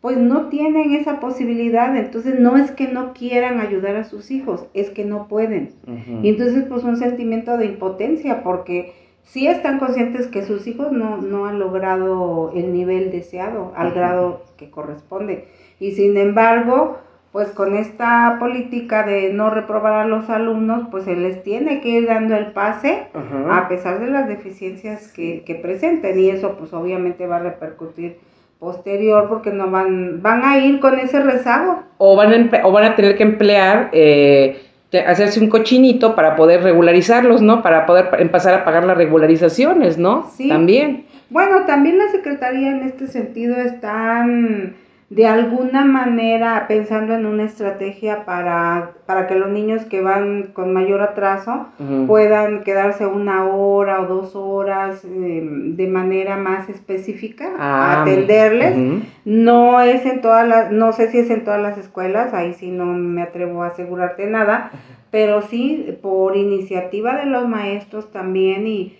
Pues 0.00 0.16
no 0.16 0.46
tienen 0.48 0.94
esa 0.94 1.20
posibilidad. 1.20 1.94
Entonces, 1.94 2.40
no 2.40 2.56
es 2.56 2.70
que 2.70 2.88
no 2.88 3.12
quieran 3.12 3.60
ayudar 3.60 3.96
a 3.96 4.04
sus 4.04 4.30
hijos, 4.30 4.64
es 4.72 4.88
que 4.88 5.04
no 5.04 5.28
pueden. 5.28 5.74
Y 6.22 6.30
entonces, 6.30 6.64
pues, 6.66 6.84
un 6.84 6.96
sentimiento 6.96 7.58
de 7.58 7.66
impotencia, 7.66 8.42
porque 8.42 8.94
sí 9.26 9.46
están 9.46 9.78
conscientes 9.78 10.28
que 10.28 10.44
sus 10.44 10.66
hijos 10.66 10.92
no, 10.92 11.18
no 11.18 11.46
han 11.46 11.58
logrado 11.58 12.52
el 12.54 12.72
nivel 12.72 13.10
deseado 13.10 13.72
al 13.76 13.92
grado 13.92 14.42
que 14.56 14.70
corresponde. 14.70 15.48
Y 15.78 15.92
sin 15.92 16.16
embargo, 16.16 16.98
pues 17.32 17.50
con 17.50 17.76
esta 17.76 18.38
política 18.40 19.02
de 19.02 19.30
no 19.30 19.50
reprobar 19.50 19.92
a 19.92 20.06
los 20.06 20.30
alumnos, 20.30 20.86
pues 20.90 21.04
se 21.04 21.16
les 21.16 21.42
tiene 21.42 21.82
que 21.82 21.90
ir 21.90 22.06
dando 22.06 22.34
el 22.34 22.52
pase 22.52 23.08
a 23.50 23.68
pesar 23.68 24.00
de 24.00 24.06
las 24.06 24.26
deficiencias 24.26 25.12
que, 25.12 25.42
que, 25.44 25.54
presenten 25.54 26.18
y 26.18 26.30
eso 26.30 26.56
pues 26.58 26.72
obviamente 26.72 27.26
va 27.26 27.36
a 27.36 27.40
repercutir 27.40 28.16
posterior 28.58 29.28
porque 29.28 29.50
no 29.50 29.70
van 29.70 30.22
van 30.22 30.44
a 30.44 30.56
ir 30.64 30.80
con 30.80 30.98
ese 30.98 31.20
rezago. 31.20 31.82
O 31.98 32.16
van 32.16 32.32
a, 32.32 32.66
o 32.66 32.72
van 32.72 32.84
a 32.84 32.96
tener 32.96 33.18
que 33.18 33.24
emplear 33.24 33.90
eh, 33.92 34.58
hacerse 35.06 35.40
un 35.40 35.48
cochinito 35.48 36.14
para 36.14 36.36
poder 36.36 36.62
regularizarlos, 36.62 37.42
¿no? 37.42 37.62
Para 37.62 37.86
poder 37.86 38.08
empezar 38.18 38.54
a 38.54 38.64
pagar 38.64 38.84
las 38.84 38.96
regularizaciones, 38.96 39.98
¿no? 39.98 40.30
Sí. 40.36 40.48
También. 40.48 41.06
Bueno, 41.28 41.64
también 41.66 41.98
la 41.98 42.08
Secretaría 42.08 42.70
en 42.70 42.82
este 42.82 43.08
sentido 43.08 43.56
están 43.56 44.74
de 45.08 45.24
alguna 45.24 45.84
manera 45.84 46.64
pensando 46.66 47.14
en 47.14 47.26
una 47.26 47.44
estrategia 47.44 48.24
para, 48.24 48.90
para 49.06 49.28
que 49.28 49.36
los 49.36 49.50
niños 49.50 49.84
que 49.84 50.00
van 50.00 50.50
con 50.52 50.72
mayor 50.72 51.00
atraso 51.00 51.68
puedan 52.08 52.64
quedarse 52.64 53.06
una 53.06 53.46
hora 53.46 54.00
o 54.00 54.06
dos 54.06 54.34
horas 54.34 55.04
em, 55.04 55.76
de 55.76 55.86
manera 55.86 56.36
más 56.36 56.68
específica 56.68 57.52
a 57.56 57.98
ah, 57.98 58.02
atenderles. 58.02 58.76
No 59.24 59.80
es 59.80 60.04
en 60.06 60.20
todas 60.20 60.46
las, 60.48 60.72
no 60.72 60.92
sé 60.92 61.08
si 61.12 61.18
es 61.18 61.30
en 61.30 61.44
todas 61.44 61.62
las 61.62 61.78
escuelas, 61.78 62.34
ahí 62.34 62.54
sí 62.54 62.72
no 62.72 62.86
me 62.86 63.22
atrevo 63.22 63.62
a 63.62 63.68
asegurarte 63.68 64.26
nada, 64.26 64.72
pero 65.12 65.42
sí 65.42 65.96
por 66.02 66.36
iniciativa 66.36 67.16
de 67.16 67.26
los 67.26 67.46
maestros 67.46 68.10
también 68.10 68.66
y 68.66 68.96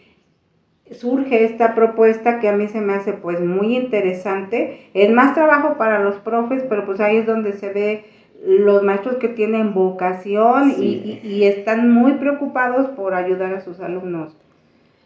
surge 0.92 1.44
esta 1.44 1.74
propuesta 1.74 2.38
que 2.38 2.48
a 2.48 2.56
mí 2.56 2.68
se 2.68 2.80
me 2.80 2.94
hace 2.94 3.12
pues 3.12 3.40
muy 3.40 3.76
interesante. 3.76 4.88
Es 4.94 5.10
más 5.10 5.34
trabajo 5.34 5.76
para 5.76 6.00
los 6.00 6.16
profes, 6.16 6.64
pero 6.68 6.84
pues 6.86 7.00
ahí 7.00 7.18
es 7.18 7.26
donde 7.26 7.52
se 7.52 7.72
ve 7.72 8.04
los 8.44 8.82
maestros 8.82 9.16
que 9.16 9.28
tienen 9.28 9.74
vocación 9.74 10.74
y, 10.78 11.20
y, 11.24 11.44
están 11.44 11.90
muy 11.90 12.12
preocupados 12.12 12.88
por 12.90 13.14
ayudar 13.14 13.54
a 13.54 13.60
sus 13.60 13.80
alumnos 13.80 14.36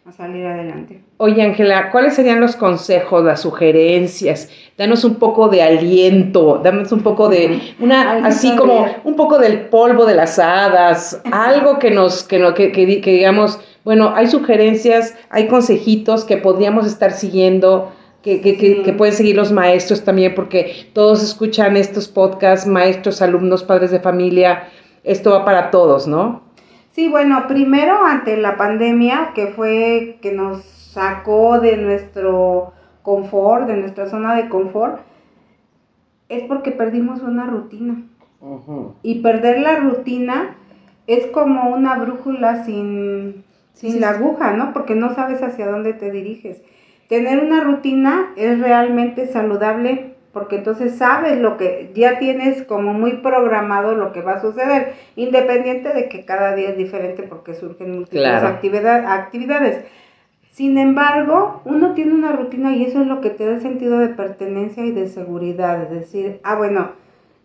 a 0.03 0.11
salir 0.11 0.43
adelante. 0.47 0.99
Oye, 1.17 1.43
Ángela, 1.43 1.91
¿cuáles 1.91 2.15
serían 2.15 2.41
los 2.41 2.55
consejos, 2.55 3.23
las 3.23 3.41
sugerencias? 3.41 4.49
Danos 4.75 5.03
un 5.03 5.15
poco 5.15 5.47
de 5.47 5.61
aliento, 5.61 6.59
danos 6.63 6.91
un 6.91 7.01
poco 7.01 7.29
de, 7.29 7.75
una, 7.79 8.25
así 8.25 8.55
como 8.55 8.87
un 9.03 9.15
poco 9.15 9.37
del 9.37 9.67
polvo 9.67 10.05
de 10.07 10.15
las 10.15 10.39
hadas, 10.39 11.21
algo 11.31 11.77
que 11.77 11.91
nos, 11.91 12.23
que, 12.23 12.39
no, 12.39 12.55
que, 12.55 12.71
que, 12.71 12.85
digamos, 12.87 13.59
bueno, 13.83 14.11
hay 14.15 14.25
sugerencias, 14.25 15.15
hay 15.29 15.47
consejitos 15.47 16.25
que 16.25 16.37
podríamos 16.37 16.87
estar 16.87 17.11
siguiendo, 17.11 17.91
que, 18.23 18.41
que, 18.41 18.57
que, 18.57 18.93
pueden 18.93 19.13
seguir 19.13 19.35
los 19.35 19.51
maestros 19.51 20.03
también, 20.03 20.33
porque 20.33 20.87
todos 20.93 21.21
escuchan 21.21 21.77
estos 21.77 22.07
podcasts, 22.07 22.65
maestros, 22.65 23.21
alumnos, 23.21 23.63
padres 23.63 23.91
de 23.91 23.99
familia, 23.99 24.67
esto 25.03 25.29
va 25.29 25.45
para 25.45 25.69
todos, 25.69 26.07
¿no? 26.07 26.41
Sí, 26.91 27.07
bueno, 27.07 27.47
primero 27.47 28.05
ante 28.05 28.35
la 28.37 28.57
pandemia, 28.57 29.31
que 29.33 29.47
fue 29.47 30.17
que 30.21 30.33
nos 30.33 30.63
sacó 30.63 31.59
de 31.59 31.77
nuestro 31.77 32.73
confort, 33.01 33.67
de 33.67 33.77
nuestra 33.77 34.09
zona 34.09 34.35
de 34.35 34.49
confort, 34.49 34.99
es 36.27 36.43
porque 36.43 36.71
perdimos 36.71 37.21
una 37.21 37.45
rutina. 37.45 38.03
Y 39.03 39.19
perder 39.21 39.59
la 39.59 39.75
rutina 39.77 40.55
es 41.05 41.27
como 41.27 41.69
una 41.69 41.95
brújula 41.95 42.65
sin, 42.65 43.43
sin 43.73 44.01
la 44.01 44.09
aguja, 44.11 44.53
¿no? 44.53 44.73
Porque 44.73 44.95
no 44.95 45.13
sabes 45.13 45.43
hacia 45.43 45.69
dónde 45.69 45.93
te 45.93 46.11
diriges. 46.11 46.61
Tener 47.07 47.43
una 47.43 47.61
rutina 47.61 48.31
es 48.35 48.59
realmente 48.59 49.27
saludable 49.27 50.10
porque 50.33 50.57
entonces 50.57 50.97
sabes 50.97 51.39
lo 51.39 51.57
que 51.57 51.91
ya 51.93 52.19
tienes 52.19 52.63
como 52.63 52.93
muy 52.93 53.17
programado 53.17 53.95
lo 53.95 54.13
que 54.13 54.21
va 54.21 54.33
a 54.33 54.41
suceder, 54.41 54.93
independiente 55.15 55.93
de 55.93 56.07
que 56.09 56.25
cada 56.25 56.55
día 56.55 56.69
es 56.69 56.77
diferente 56.77 57.23
porque 57.23 57.53
surgen 57.53 57.95
múltiples 57.95 58.43
actividades. 58.43 59.85
Sin 60.51 60.77
embargo, 60.77 61.61
uno 61.65 61.93
tiene 61.93 62.13
una 62.13 62.33
rutina 62.33 62.75
y 62.75 62.83
eso 62.83 63.01
es 63.01 63.07
lo 63.07 63.21
que 63.21 63.29
te 63.29 63.45
da 63.45 63.59
sentido 63.59 63.99
de 63.99 64.09
pertenencia 64.09 64.85
y 64.85 64.91
de 64.91 65.07
seguridad, 65.07 65.83
es 65.83 65.91
decir, 65.91 66.39
ah, 66.43 66.55
bueno, 66.55 66.91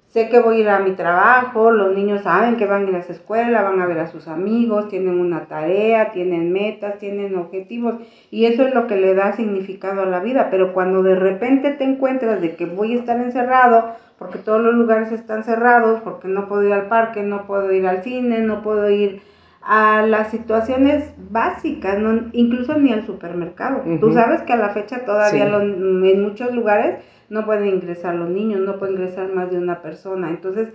sé 0.09 0.29
que 0.29 0.41
voy 0.41 0.57
a 0.57 0.61
ir 0.61 0.69
a 0.69 0.79
mi 0.81 0.93
trabajo, 0.93 1.71
los 1.71 1.95
niños 1.95 2.23
saben 2.23 2.57
que 2.57 2.67
van 2.67 2.87
a 2.87 2.91
ir 2.91 2.97
a 2.97 3.03
su 3.03 3.13
escuela, 3.13 3.63
van 3.63 3.81
a 3.81 3.87
ver 3.87 3.99
a 3.99 4.07
sus 4.07 4.29
amigos, 4.29 4.89
tienen 4.89 5.21
una 5.21 5.47
tarea, 5.47 6.13
tienen 6.13 6.53
metas, 6.53 6.99
tienen 6.99 7.37
objetivos 7.37 7.97
y 8.31 8.47
eso 8.47 8.63
es 8.67 8.75
lo 8.75 8.87
que 8.87 8.97
le 8.97 9.15
da 9.15 9.33
significado 9.33 10.03
a 10.03 10.07
la 10.07 10.21
vida. 10.21 10.49
Pero 10.51 10.73
cuando 10.73 11.03
de 11.03 11.17
repente 11.17 11.73
te 11.73 11.85
encuentras 11.85 12.41
de 12.41 12.57
que 12.57 12.67
voy 12.67 12.95
a 12.95 12.99
estar 12.99 13.21
encerrado, 13.21 13.95
porque 14.19 14.39
todos 14.39 14.63
los 14.63 14.75
lugares 14.75 15.13
están 15.13 15.45
cerrados, 15.45 16.01
porque 16.03 16.29
no 16.29 16.49
puedo 16.49 16.63
ir 16.63 16.73
al 16.73 16.89
parque, 16.89 17.23
no 17.23 17.47
puedo 17.47 17.71
ir 17.73 17.87
al 17.87 18.03
cine, 18.03 18.41
no 18.41 18.63
puedo 18.63 18.89
ir 18.89 19.21
a 19.61 20.03
las 20.07 20.31
situaciones 20.31 21.13
básicas, 21.31 21.99
no, 21.99 22.31
incluso 22.33 22.79
ni 22.79 22.93
al 22.93 23.05
supermercado. 23.05 23.83
Tú 24.01 24.13
sabes 24.13 24.43
que 24.43 24.53
a 24.53 24.57
la 24.57 24.71
fecha 24.71 25.05
todavía 25.05 25.47
en 25.47 26.23
muchos 26.23 26.55
lugares 26.55 27.01
no 27.29 27.45
pueden 27.45 27.69
ingresar 27.69 28.15
los 28.15 28.29
niños, 28.29 28.61
no 28.61 28.79
puede 28.79 28.93
ingresar 28.93 29.33
más 29.33 29.51
de 29.51 29.59
una 29.59 29.83
persona. 29.83 30.31
Entonces, 30.31 30.69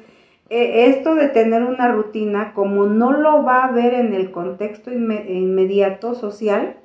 e, 0.49 0.89
esto 0.89 1.15
de 1.15 1.29
tener 1.29 1.63
una 1.63 1.91
rutina, 1.91 2.53
como 2.53 2.85
no 2.85 3.13
lo 3.13 3.43
va 3.43 3.65
a 3.65 3.71
ver 3.71 3.93
en 3.93 4.13
el 4.13 4.31
contexto 4.31 4.91
inmediato 4.91 6.13
social, 6.13 6.75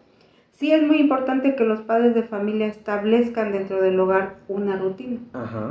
sí 0.53 0.73
es 0.73 0.83
muy 0.83 0.99
importante 0.99 1.57
que 1.57 1.65
los 1.65 1.81
padres 1.81 2.15
de 2.15 2.23
familia 2.23 2.67
establezcan 2.67 3.53
dentro 3.53 3.81
del 3.83 3.99
hogar 3.99 4.37
una 4.49 4.77
rutina. 4.77 5.19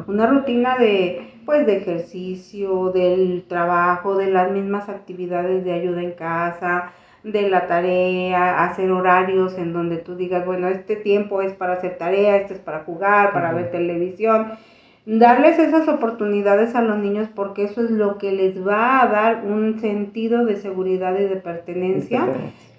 Una 0.08 0.28
rutina 0.28 0.78
de, 0.78 1.40
pues, 1.46 1.66
de 1.66 1.78
ejercicio, 1.78 2.92
del 2.92 3.46
trabajo, 3.48 4.16
de 4.16 4.30
las 4.30 4.52
mismas 4.52 4.90
actividades 4.90 5.64
de 5.64 5.74
ayuda 5.74 6.04
en 6.04 6.12
casa, 6.12 6.92
de 7.26 7.50
la 7.50 7.66
tarea, 7.66 8.64
hacer 8.64 8.92
horarios 8.92 9.58
en 9.58 9.74
donde 9.74 9.98
tú 9.98 10.16
digas, 10.16 10.46
bueno, 10.46 10.68
este 10.68 10.96
tiempo 10.96 11.42
es 11.42 11.54
para 11.54 11.74
hacer 11.74 11.98
tarea, 11.98 12.38
este 12.38 12.54
es 12.54 12.60
para 12.60 12.84
jugar, 12.84 13.34
para 13.34 13.52
ver 13.52 13.72
televisión. 13.72 14.52
Darles 15.08 15.58
esas 15.58 15.88
oportunidades 15.88 16.76
a 16.76 16.82
los 16.82 16.98
niños 17.00 17.28
porque 17.34 17.64
eso 17.64 17.84
es 17.84 17.90
lo 17.90 18.20
que 18.20 18.32
les 18.32 18.66
va 18.66 19.02
a 19.02 19.08
dar 19.08 19.44
un 19.44 19.80
sentido 19.80 20.46
de 20.46 20.56
seguridad 20.56 21.18
y 21.20 21.24
de 21.24 21.36
pertenencia 21.38 22.28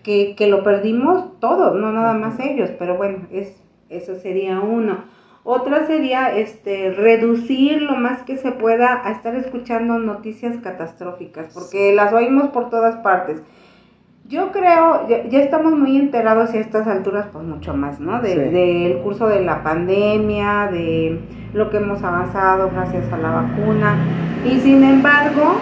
que, 0.04 0.36
que 0.36 0.46
lo 0.46 0.62
perdimos 0.62 1.40
todos, 1.40 1.74
no 1.74 1.90
nada 1.92 2.14
más 2.14 2.38
ellos, 2.38 2.70
pero 2.78 2.96
bueno, 2.96 3.26
es, 3.32 3.60
eso 3.88 4.14
sería 4.14 4.60
uno. 4.60 4.98
Otra 5.42 5.86
sería 5.86 6.36
este, 6.36 6.92
reducir 6.92 7.82
lo 7.82 7.96
más 7.96 8.22
que 8.22 8.36
se 8.36 8.52
pueda 8.52 9.06
a 9.06 9.12
estar 9.12 9.34
escuchando 9.34 9.98
noticias 9.98 10.56
catastróficas, 10.58 11.52
porque 11.54 11.92
las 11.94 12.12
oímos 12.12 12.48
por 12.48 12.70
todas 12.70 12.96
partes. 12.96 13.42
Yo 14.28 14.50
creo, 14.50 15.06
ya, 15.08 15.38
estamos 15.38 15.72
muy 15.74 15.96
enterados 15.96 16.52
y 16.52 16.56
a 16.56 16.60
estas 16.60 16.88
alturas, 16.88 17.26
pues 17.32 17.44
mucho 17.44 17.74
más, 17.74 18.00
¿no? 18.00 18.20
Del 18.20 18.50
de, 18.50 19.00
curso 19.04 19.28
de 19.28 19.44
la 19.44 19.62
pandemia, 19.62 20.68
de 20.72 21.20
lo 21.52 21.70
que 21.70 21.76
hemos 21.76 22.02
avanzado 22.02 22.68
gracias 22.70 23.12
a 23.12 23.18
la 23.18 23.30
vacuna. 23.30 23.96
Y 24.44 24.58
sin 24.58 24.82
embargo, 24.82 25.58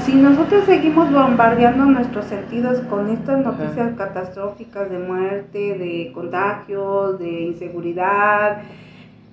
si 0.00 0.16
nosotros 0.16 0.64
seguimos 0.64 1.12
bombardeando 1.12 1.84
nuestros 1.84 2.24
sentidos 2.24 2.80
con 2.90 3.10
estas 3.10 3.44
noticias 3.44 3.94
catastróficas 3.96 4.90
de 4.90 4.98
muerte, 4.98 5.78
de 5.78 6.10
contagios, 6.12 7.20
de 7.20 7.42
inseguridad, 7.42 8.62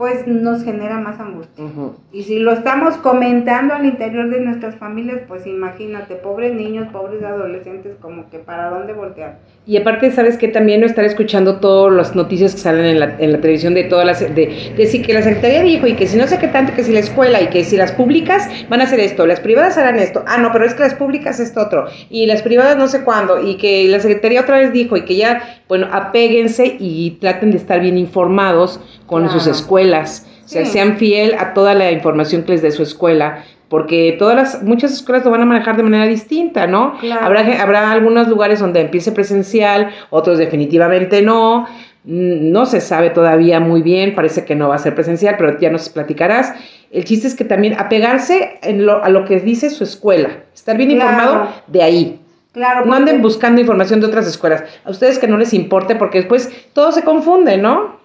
pues 0.01 0.25
nos 0.25 0.63
genera 0.63 0.97
más 0.97 1.19
angustia. 1.19 1.63
Y 2.11 2.23
si 2.23 2.39
lo 2.39 2.53
estamos 2.53 2.95
comentando 2.97 3.75
al 3.75 3.85
interior 3.85 4.31
de 4.31 4.39
nuestras 4.39 4.75
familias, 4.77 5.19
pues 5.27 5.45
imagínate, 5.45 6.15
pobres 6.15 6.55
niños, 6.55 6.87
pobres 6.91 7.21
adolescentes, 7.21 7.97
como 8.01 8.27
que 8.31 8.39
para 8.39 8.71
dónde 8.71 8.93
voltear. 8.93 9.37
Y 9.67 9.77
aparte, 9.77 10.09
¿sabes 10.09 10.39
que 10.39 10.47
También 10.47 10.79
no 10.81 10.87
estar 10.87 11.05
escuchando 11.05 11.57
todas 11.57 11.93
las 11.93 12.15
noticias 12.15 12.55
que 12.55 12.61
salen 12.61 12.85
en 12.85 12.99
la, 12.99 13.15
en 13.19 13.31
la 13.31 13.41
televisión 13.41 13.75
de 13.75 13.83
todas 13.83 14.07
las, 14.07 14.21
de, 14.21 14.73
decir 14.75 15.05
que 15.05 15.13
la 15.13 15.21
Secretaría 15.21 15.61
dijo 15.61 15.85
y 15.85 15.93
que 15.93 16.07
si 16.07 16.17
no 16.17 16.25
sé 16.25 16.39
qué 16.39 16.47
tanto, 16.47 16.73
que 16.73 16.83
si 16.83 16.91
la 16.91 16.99
escuela 16.99 17.39
y 17.39 17.49
que 17.49 17.63
si 17.63 17.77
las 17.77 17.91
públicas 17.91 18.49
van 18.69 18.81
a 18.81 18.85
hacer 18.85 18.99
esto, 18.99 19.27
las 19.27 19.39
privadas 19.39 19.77
harán 19.77 19.99
esto, 19.99 20.23
ah, 20.25 20.39
no, 20.39 20.51
pero 20.51 20.65
es 20.65 20.73
que 20.73 20.81
las 20.81 20.95
públicas 20.95 21.39
esto 21.39 21.61
otro, 21.61 21.85
y 22.09 22.25
las 22.25 22.41
privadas 22.41 22.75
no 22.75 22.87
sé 22.87 23.03
cuándo, 23.03 23.39
y 23.39 23.57
que 23.57 23.87
la 23.87 23.99
Secretaría 23.99 24.41
otra 24.41 24.57
vez 24.57 24.73
dijo 24.73 24.97
y 24.97 25.05
que 25.05 25.15
ya, 25.15 25.61
bueno, 25.67 25.87
apéguense 25.91 26.75
y 26.79 27.11
traten 27.21 27.51
de 27.51 27.57
estar 27.57 27.79
bien 27.79 27.99
informados 27.99 28.79
con 29.05 29.29
sus 29.29 29.45
escuelas, 29.45 29.90
o 29.99 30.47
sea, 30.47 30.65
sean 30.65 30.97
fiel 30.97 31.35
a 31.37 31.53
toda 31.53 31.73
la 31.73 31.91
información 31.91 32.43
que 32.43 32.53
les 32.53 32.61
dé 32.61 32.71
su 32.71 32.83
escuela, 32.83 33.43
porque 33.69 34.17
todas 34.19 34.35
las, 34.35 34.63
muchas 34.63 34.91
escuelas 34.91 35.23
lo 35.23 35.31
van 35.31 35.41
a 35.41 35.45
manejar 35.45 35.77
de 35.77 35.83
manera 35.83 36.05
distinta, 36.05 36.67
¿no? 36.67 36.97
Habrá, 37.21 37.61
habrá 37.61 37.91
algunos 37.91 38.27
lugares 38.27 38.59
donde 38.59 38.81
empiece 38.81 39.13
presencial, 39.13 39.91
otros 40.09 40.37
definitivamente 40.39 41.21
no, 41.21 41.67
mm, 42.03 42.51
no 42.51 42.65
se 42.65 42.81
sabe 42.81 43.11
todavía 43.11 43.61
muy 43.61 43.81
bien, 43.81 44.13
parece 44.13 44.43
que 44.43 44.55
no 44.55 44.67
va 44.67 44.75
a 44.75 44.79
ser 44.79 44.93
presencial, 44.93 45.35
pero 45.37 45.57
ya 45.57 45.69
nos 45.69 45.87
platicarás. 45.87 46.53
El 46.91 47.05
chiste 47.05 47.29
es 47.29 47.35
que 47.35 47.45
también 47.45 47.79
apegarse 47.79 48.59
en 48.61 48.85
lo, 48.85 49.01
a 49.01 49.07
lo 49.07 49.23
que 49.23 49.39
dice 49.39 49.69
su 49.69 49.85
escuela, 49.85 50.31
estar 50.53 50.75
bien 50.75 50.91
informado 50.91 51.47
de 51.67 51.81
ahí. 51.81 52.19
Claro, 52.51 52.85
no 52.85 52.93
anden 52.93 53.21
buscando 53.21 53.61
información 53.61 54.01
de 54.01 54.07
otras 54.07 54.27
escuelas. 54.27 54.65
A 54.83 54.91
ustedes 54.91 55.17
que 55.17 55.27
no 55.29 55.37
les 55.37 55.53
importe 55.53 55.95
porque 55.95 56.17
después 56.17 56.51
todo 56.73 56.91
se 56.91 57.03
confunde, 57.03 57.57
¿no? 57.57 58.00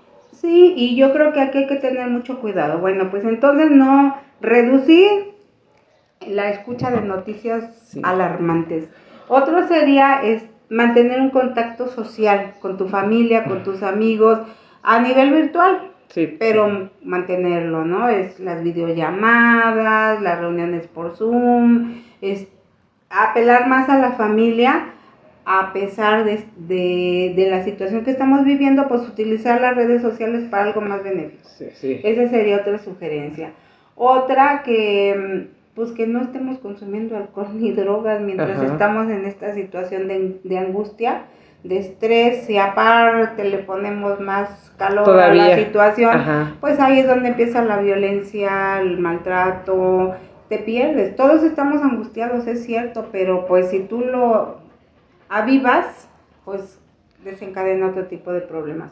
Sí, 0.46 0.74
y 0.76 0.94
yo 0.94 1.12
creo 1.12 1.32
que 1.32 1.40
aquí 1.40 1.58
hay 1.58 1.66
que 1.66 1.74
tener 1.74 2.08
mucho 2.08 2.38
cuidado. 2.38 2.78
Bueno, 2.78 3.10
pues 3.10 3.24
entonces 3.24 3.68
no 3.68 4.16
reducir 4.40 5.34
la 6.24 6.50
escucha 6.50 6.92
de 6.92 7.00
noticias 7.00 7.98
alarmantes. 8.04 8.88
Otro 9.26 9.66
sería 9.66 10.22
es 10.22 10.44
mantener 10.68 11.20
un 11.20 11.30
contacto 11.30 11.88
social 11.88 12.54
con 12.60 12.76
tu 12.76 12.86
familia, 12.86 13.42
con 13.42 13.64
tus 13.64 13.82
amigos, 13.82 14.38
a 14.84 15.00
nivel 15.00 15.32
virtual. 15.32 15.90
Sí. 16.10 16.36
Pero 16.38 16.90
mantenerlo, 17.02 17.84
¿no? 17.84 18.08
Es 18.08 18.38
las 18.38 18.62
videollamadas, 18.62 20.22
las 20.22 20.38
reuniones 20.38 20.86
por 20.86 21.16
Zoom, 21.16 22.02
es 22.20 22.46
apelar 23.10 23.66
más 23.66 23.88
a 23.88 23.98
la 23.98 24.12
familia 24.12 24.92
a 25.48 25.72
pesar 25.72 26.24
de, 26.24 26.44
de, 26.58 27.48
la 27.48 27.62
situación 27.62 28.02
que 28.02 28.10
estamos 28.10 28.44
viviendo, 28.44 28.88
pues 28.88 29.02
utilizar 29.02 29.60
las 29.60 29.76
redes 29.76 30.02
sociales 30.02 30.48
para 30.50 30.64
algo 30.64 30.80
más 30.80 31.04
benéfico. 31.04 31.48
Sí, 31.74 32.00
Esa 32.02 32.28
sería 32.28 32.56
otra 32.56 32.78
sugerencia. 32.80 33.52
Otra 33.94 34.62
que 34.64 35.46
pues 35.76 35.92
que 35.92 36.06
no 36.06 36.22
estemos 36.22 36.58
consumiendo 36.58 37.16
alcohol 37.16 37.48
ni 37.54 37.70
drogas 37.70 38.20
mientras 38.22 38.60
estamos 38.62 39.08
en 39.10 39.26
esta 39.26 39.54
situación 39.54 40.08
de, 40.08 40.40
de, 40.42 40.58
angustia, 40.58 41.26
de 41.62 41.78
estrés, 41.78 42.48
y 42.48 42.56
aparte 42.56 43.44
le 43.44 43.58
ponemos 43.58 44.18
más 44.18 44.72
calor 44.78 45.20
a 45.20 45.32
la 45.32 45.54
situación, 45.54 46.56
pues 46.60 46.80
ahí 46.80 47.00
es 47.00 47.06
donde 47.06 47.28
empieza 47.28 47.62
la 47.62 47.76
violencia, 47.76 48.80
el 48.80 48.98
maltrato, 48.98 50.16
te 50.48 50.58
pierdes. 50.58 51.14
Todos 51.14 51.44
estamos 51.44 51.82
angustiados, 51.82 52.46
es 52.46 52.64
cierto, 52.64 53.10
pero 53.12 53.46
pues 53.46 53.68
si 53.68 53.80
tú 53.80 54.00
lo 54.00 54.65
avivas, 55.28 56.08
pues 56.44 56.78
desencadena 57.24 57.88
otro 57.88 58.06
tipo 58.06 58.32
de 58.32 58.40
problemas. 58.40 58.90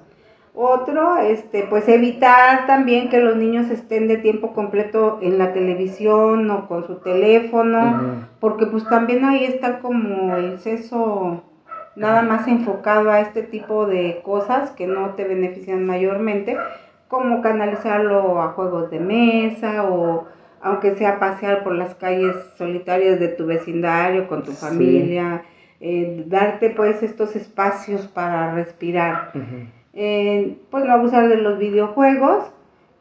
Otro, 0.57 1.16
este, 1.16 1.64
pues 1.64 1.88
evitar 1.88 2.68
también 2.68 3.09
que 3.09 3.18
los 3.18 3.35
niños 3.35 3.70
estén 3.70 4.07
de 4.07 4.18
tiempo 4.18 4.53
completo 4.53 5.18
en 5.20 5.37
la 5.37 5.53
televisión 5.53 6.49
o 6.51 6.68
con 6.68 6.87
su 6.87 6.97
teléfono, 6.97 8.27
porque 8.38 8.66
pues 8.66 8.88
también 8.88 9.25
ahí 9.25 9.44
está 9.44 9.81
como 9.81 10.37
el 10.37 10.61
seso 10.61 11.42
nada 11.97 12.23
más 12.23 12.47
enfocado 12.47 13.11
a 13.11 13.20
este 13.20 13.42
tipo 13.42 13.87
de 13.87 14.20
cosas 14.25 14.70
que 14.70 14.87
no 14.87 15.11
te 15.11 15.25
benefician 15.25 15.85
mayormente, 15.87 16.57
como 17.09 17.42
canalizarlo 17.42 18.40
a 18.40 18.51
juegos 18.51 18.90
de 18.90 19.01
mesa 19.01 19.85
o 19.85 20.27
aunque 20.61 20.94
sea 20.94 21.18
pasear 21.18 21.62
por 21.62 21.75
las 21.75 21.94
calles 21.97 22.35
solitarias 22.57 23.20
de 23.20 23.29
tu 23.29 23.44
vecindario 23.44 24.29
con 24.29 24.44
tu 24.44 24.53
familia, 24.53 25.42
eh, 25.87 26.25
darte 26.29 26.70
pues 26.70 27.03
estos 27.03 27.37
espacios 27.37 28.07
para 28.07 28.55
respirar. 28.55 29.33
Eh, 29.92 30.57
pues 30.70 30.83
no 30.87 30.94
abusar 30.94 31.29
de 31.29 31.37
los 31.37 31.59
videojuegos 31.59 32.47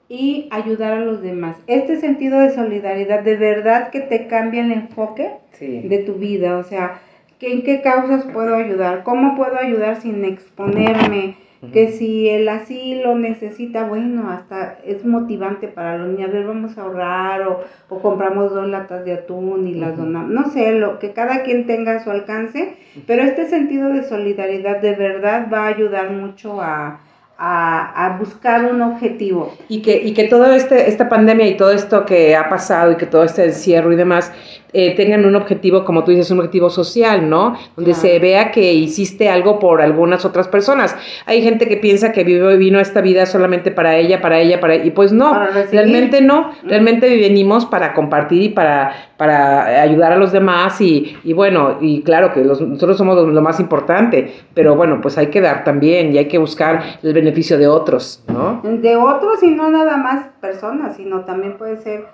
y 0.10 0.50
ayudar 0.52 0.92
a 0.92 1.00
los 1.00 1.22
demás. 1.22 1.56
Este 1.68 1.96
sentido 1.96 2.40
de 2.40 2.50
solidaridad 2.50 3.24
de 3.24 3.38
verdad 3.38 3.90
que 3.90 4.02
te 4.02 4.28
cambia 4.28 4.66
el 4.66 4.74
enfoque 4.74 5.32
de 5.62 6.04
tu 6.06 6.16
vida, 6.16 6.58
o 6.58 6.64
sea, 6.66 7.00
¿en 7.40 7.64
qué 7.64 7.82
causas 7.82 8.26
puedo 8.26 8.54
ayudar? 8.54 9.04
¿Cómo 9.04 9.38
puedo 9.38 9.58
ayudar 9.58 10.02
sin 10.02 10.26
exponerme? 10.26 11.38
Que 11.72 11.92
si 11.92 12.28
él 12.28 12.50
así 12.50 13.02
lo 13.04 13.16
necesita, 13.16 13.88
bueno, 13.88 14.30
hasta 14.30 14.80
es 14.86 15.06
motivante 15.06 15.68
para 15.68 15.98
los 15.98 16.10
niños, 16.10 16.30
a 16.30 16.34
ver, 16.34 16.46
vamos 16.46 16.78
a 16.78 16.82
ahorrar 16.82 17.48
o, 17.48 17.64
compramos 18.02 18.54
dos 18.54 18.68
latas 18.68 19.06
de 19.06 19.14
atún 19.14 19.68
y 19.68 19.76
las 19.76 19.96
donamos, 19.96 20.32
no 20.32 20.50
sé, 20.52 20.74
lo 20.74 21.00
que 21.00 21.14
cada 21.14 21.44
quien 21.44 21.66
tenga 21.68 21.96
a 21.96 22.04
su 22.04 22.12
alcance, 22.12 22.76
pero 23.08 23.24
este 23.24 23.48
sentido 23.48 23.90
de 23.90 24.04
solidaridad 24.04 24.82
de 24.82 24.96
verdad 24.96 25.48
va 25.54 25.66
a 25.66 25.68
ayudar 25.68 26.12
mucho 26.12 26.62
a, 26.62 27.00
a, 27.46 28.16
buscar 28.20 28.64
un 28.66 28.82
objetivo. 28.82 29.54
Y 29.68 29.82
que, 29.82 30.02
y 30.04 30.14
que 30.14 30.26
toda 30.26 30.56
este, 30.56 30.90
esta 30.90 31.10
pandemia 31.10 31.48
y 31.48 31.58
todo 31.58 31.72
esto 31.72 32.06
que 32.06 32.36
ha 32.36 32.48
pasado 32.48 32.94
y 32.94 32.96
que 32.96 33.06
todo 33.06 33.24
este 33.24 33.44
encierro 33.44 33.92
y 33.92 33.98
demás 33.98 34.32
eh, 34.76 34.96
tengan 34.96 35.24
un 35.24 35.36
objetivo, 35.36 35.86
como 35.86 36.04
tú 36.04 36.12
dices, 36.12 36.32
un 36.32 36.40
objetivo 36.40 36.70
social, 36.70 37.30
¿no? 37.30 37.56
Donde 37.76 37.94
se 37.94 38.18
vea 38.18 38.52
que 38.52 38.74
hiciste 38.74 39.30
algo 39.30 39.60
por 39.60 39.82
algunas 39.82 40.26
otras 40.26 40.48
personas. 40.48 40.96
Hay 41.28 41.44
gente 41.44 41.68
que 41.68 41.78
piensa 41.78 42.12
que 42.12 42.24
vive, 42.24 42.58
vino 42.58 42.80
esta 42.80 43.02
vida 43.02 43.28
solamente 43.28 43.70
para 43.70 43.98
ella, 43.98 44.20
para 44.20 44.40
ella, 44.40 44.60
para 44.60 44.76
y 44.78 44.90
pues 44.90 45.12
no, 45.12 45.38
realmente 45.72 46.22
no, 46.22 46.54
realmente 46.64 47.08
venimos 47.18 47.68
para 47.68 47.94
compartir 47.94 48.42
y 48.42 48.50
para, 48.50 49.12
para 49.18 49.82
ayudar 49.82 50.14
a 50.14 50.18
los 50.18 50.32
demás 50.32 50.82
y, 50.82 51.18
y 51.24 51.34
bueno, 51.34 51.78
y 51.80 52.02
claro 52.02 52.34
que 52.34 52.42
nosotros 52.42 52.98
somos 52.98 53.16
lo, 53.16 53.42
más 53.44 53.60
importante, 53.60 54.34
pero 54.56 54.76
bueno, 54.76 55.00
pues 55.02 55.20
hay 55.20 55.28
que 55.28 55.40
dar 55.40 55.64
también 55.64 56.16
y 56.16 56.18
hay 56.18 56.28
que 56.28 56.40
buscar 56.40 56.98
el 57.04 57.14
beneficio 57.14 57.33
de 57.34 57.68
otros, 57.68 58.24
¿no? 58.28 58.62
De 58.64 58.96
otros 58.96 59.44
y 59.44 59.50
no 59.50 59.70
nada 59.70 59.98
más 59.98 60.28
personas, 60.40 60.96
sino 60.96 61.26
también 61.26 61.58
puede 61.58 61.78
ser 61.78 62.06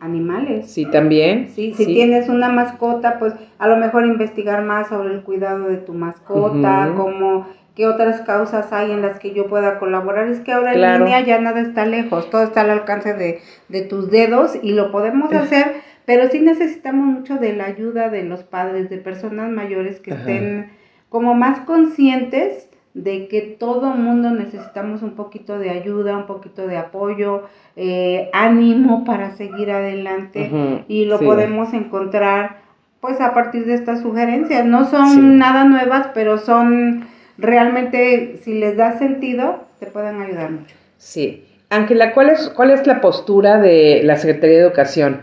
animales. 0.00 0.70
Sí, 0.70 0.86
también. 0.86 1.48
Sí, 1.54 1.74
si 1.74 1.86
tienes 1.86 2.28
una 2.28 2.48
mascota, 2.48 3.18
pues 3.18 3.34
a 3.58 3.68
lo 3.68 3.76
mejor 3.76 4.06
investigar 4.06 4.62
más 4.62 4.88
sobre 4.88 5.14
el 5.14 5.22
cuidado 5.22 5.68
de 5.68 5.76
tu 5.76 5.92
mascota, 5.92 6.92
como 6.96 7.46
qué 7.74 7.86
otras 7.86 8.22
causas 8.22 8.72
hay 8.72 8.90
en 8.90 9.02
las 9.02 9.18
que 9.18 9.34
yo 9.34 9.46
pueda 9.46 9.78
colaborar. 9.78 10.28
Es 10.28 10.40
que 10.40 10.52
ahora 10.52 10.72
en 10.72 10.80
línea 10.80 11.20
ya 11.20 11.40
nada 11.40 11.60
está 11.60 11.84
lejos, 11.84 12.30
todo 12.30 12.42
está 12.42 12.62
al 12.62 12.70
alcance 12.70 13.14
de, 13.14 13.40
de 13.68 13.82
tus 13.82 14.10
dedos 14.10 14.58
y 14.62 14.72
lo 14.72 14.90
podemos 14.90 15.32
hacer, 15.32 15.82
pero 16.06 16.28
sí 16.30 16.40
necesitamos 16.40 17.06
mucho 17.06 17.36
de 17.36 17.54
la 17.54 17.66
ayuda 17.66 18.08
de 18.08 18.24
los 18.24 18.44
padres, 18.44 18.88
de 18.88 18.98
personas 18.98 19.50
mayores 19.50 20.00
que 20.00 20.12
estén 20.12 20.70
como 21.08 21.34
más 21.34 21.60
conscientes 21.60 22.65
de 22.96 23.28
que 23.28 23.42
todo 23.42 23.90
mundo 23.90 24.30
necesitamos 24.30 25.02
un 25.02 25.10
poquito 25.10 25.58
de 25.58 25.68
ayuda, 25.68 26.16
un 26.16 26.24
poquito 26.24 26.66
de 26.66 26.78
apoyo, 26.78 27.42
eh, 27.76 28.30
ánimo 28.32 29.04
para 29.04 29.36
seguir 29.36 29.70
adelante 29.70 30.84
y 30.88 31.04
lo 31.04 31.20
podemos 31.20 31.74
encontrar 31.74 32.62
pues 33.00 33.20
a 33.20 33.34
partir 33.34 33.66
de 33.66 33.74
estas 33.74 34.00
sugerencias. 34.00 34.64
No 34.64 34.86
son 34.86 35.36
nada 35.36 35.64
nuevas, 35.64 36.08
pero 36.14 36.38
son 36.38 37.06
realmente, 37.36 38.38
si 38.42 38.54
les 38.54 38.78
da 38.78 38.98
sentido, 38.98 39.64
te 39.78 39.86
pueden 39.88 40.22
ayudar 40.22 40.52
mucho. 40.52 40.74
Sí. 40.96 41.44
Ángela, 41.68 42.14
¿cuál 42.14 42.30
es, 42.30 42.48
¿cuál 42.48 42.70
es 42.70 42.86
la 42.86 43.02
postura 43.02 43.60
de 43.60 44.00
la 44.04 44.16
Secretaría 44.16 44.56
de 44.56 44.62
Educación? 44.62 45.20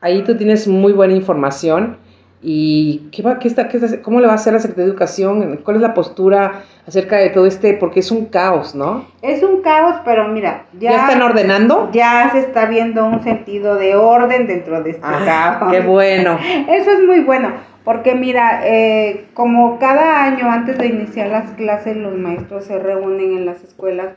Ahí 0.00 0.24
tú 0.24 0.36
tienes 0.36 0.66
muy 0.66 0.92
buena 0.92 1.14
información 1.14 1.98
¿Y 2.42 3.08
qué 3.12 3.22
va, 3.22 3.38
qué 3.38 3.48
está, 3.48 3.66
qué 3.68 3.78
está, 3.78 4.02
cómo 4.02 4.20
le 4.20 4.26
va 4.26 4.34
a 4.34 4.36
hacer 4.36 4.52
la 4.52 4.58
Secretaría 4.58 4.86
de 4.86 4.90
Educación? 4.90 5.60
¿Cuál 5.64 5.76
es 5.76 5.82
la 5.82 5.94
postura 5.94 6.64
acerca 6.86 7.16
de 7.16 7.30
todo 7.30 7.46
este? 7.46 7.72
Porque 7.74 8.00
es 8.00 8.10
un 8.10 8.26
caos, 8.26 8.74
¿no? 8.74 9.06
Es 9.22 9.42
un 9.42 9.62
caos, 9.62 9.96
pero 10.04 10.28
mira, 10.28 10.66
ya, 10.78 10.92
¿Ya 10.92 11.02
están 11.06 11.22
ordenando. 11.22 11.88
Ya 11.92 12.28
se 12.32 12.40
está 12.40 12.66
viendo 12.66 13.06
un 13.06 13.22
sentido 13.22 13.76
de 13.76 13.96
orden 13.96 14.46
dentro 14.46 14.82
de 14.82 14.90
este 14.90 15.02
ah, 15.02 15.58
caos. 15.58 15.72
Qué 15.72 15.80
bueno. 15.80 16.38
Eso 16.68 16.90
es 16.90 17.02
muy 17.06 17.20
bueno, 17.20 17.52
porque 17.84 18.14
mira, 18.14 18.60
eh, 18.64 19.26
como 19.32 19.78
cada 19.78 20.24
año 20.24 20.50
antes 20.50 20.76
de 20.76 20.88
iniciar 20.88 21.28
las 21.28 21.50
clases, 21.52 21.96
los 21.96 22.14
maestros 22.14 22.64
se 22.64 22.78
reúnen 22.78 23.34
en 23.34 23.46
las 23.46 23.64
escuelas, 23.64 24.08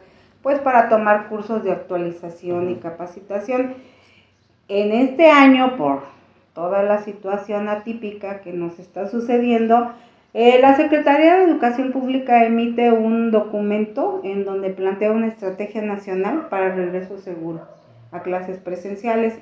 pues 0.44 0.60
para 0.60 0.90
tomar 0.90 1.30
cursos 1.30 1.64
de 1.64 1.72
actualización 1.72 2.70
y 2.70 2.76
capacitación. 2.76 3.76
En 4.68 4.92
este 4.92 5.32
año, 5.32 5.78
por 5.78 6.19
toda 6.60 6.84
la 6.84 6.98
situación 6.98 7.70
atípica 7.70 8.42
que 8.42 8.52
nos 8.52 8.80
está 8.80 9.08
sucediendo, 9.08 9.94
eh, 10.34 10.60
la 10.60 10.76
Secretaría 10.76 11.38
de 11.38 11.46
Educación 11.46 11.94
Pública 11.94 12.44
emite 12.44 12.92
un 12.92 13.32
documento 13.32 14.20
en 14.26 14.44
donde 14.44 14.70
plantea 14.72 15.14
una 15.14 15.28
estrategia 15.28 15.82
nacional 15.82 16.48
para 16.50 16.66
el 16.68 16.76
regreso 16.76 17.18
seguro 17.18 17.62
a 18.12 18.24
clases 18.24 18.58
presenciales. 18.58 19.40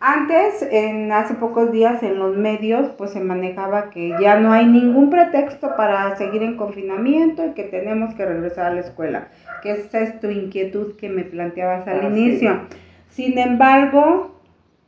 Antes, 0.00 0.66
en 0.72 1.12
hace 1.12 1.34
pocos 1.34 1.70
días 1.70 2.02
en 2.02 2.18
los 2.18 2.36
medios, 2.36 2.88
pues 2.98 3.12
se 3.12 3.20
manejaba 3.20 3.90
que 3.90 4.12
ya 4.20 4.40
no 4.40 4.52
hay 4.52 4.66
ningún 4.66 5.08
pretexto 5.08 5.76
para 5.76 6.16
seguir 6.16 6.42
en 6.42 6.56
confinamiento 6.56 7.46
y 7.46 7.50
que 7.50 7.62
tenemos 7.62 8.12
que 8.16 8.26
regresar 8.26 8.72
a 8.72 8.74
la 8.74 8.80
escuela, 8.80 9.28
que 9.62 9.70
esa 9.70 10.00
es 10.00 10.18
tu 10.18 10.28
inquietud 10.28 10.96
que 10.96 11.10
me 11.10 11.22
planteabas 11.22 11.86
al 11.86 12.12
inicio. 12.12 12.62
Sin 13.08 13.38
embargo, 13.38 14.39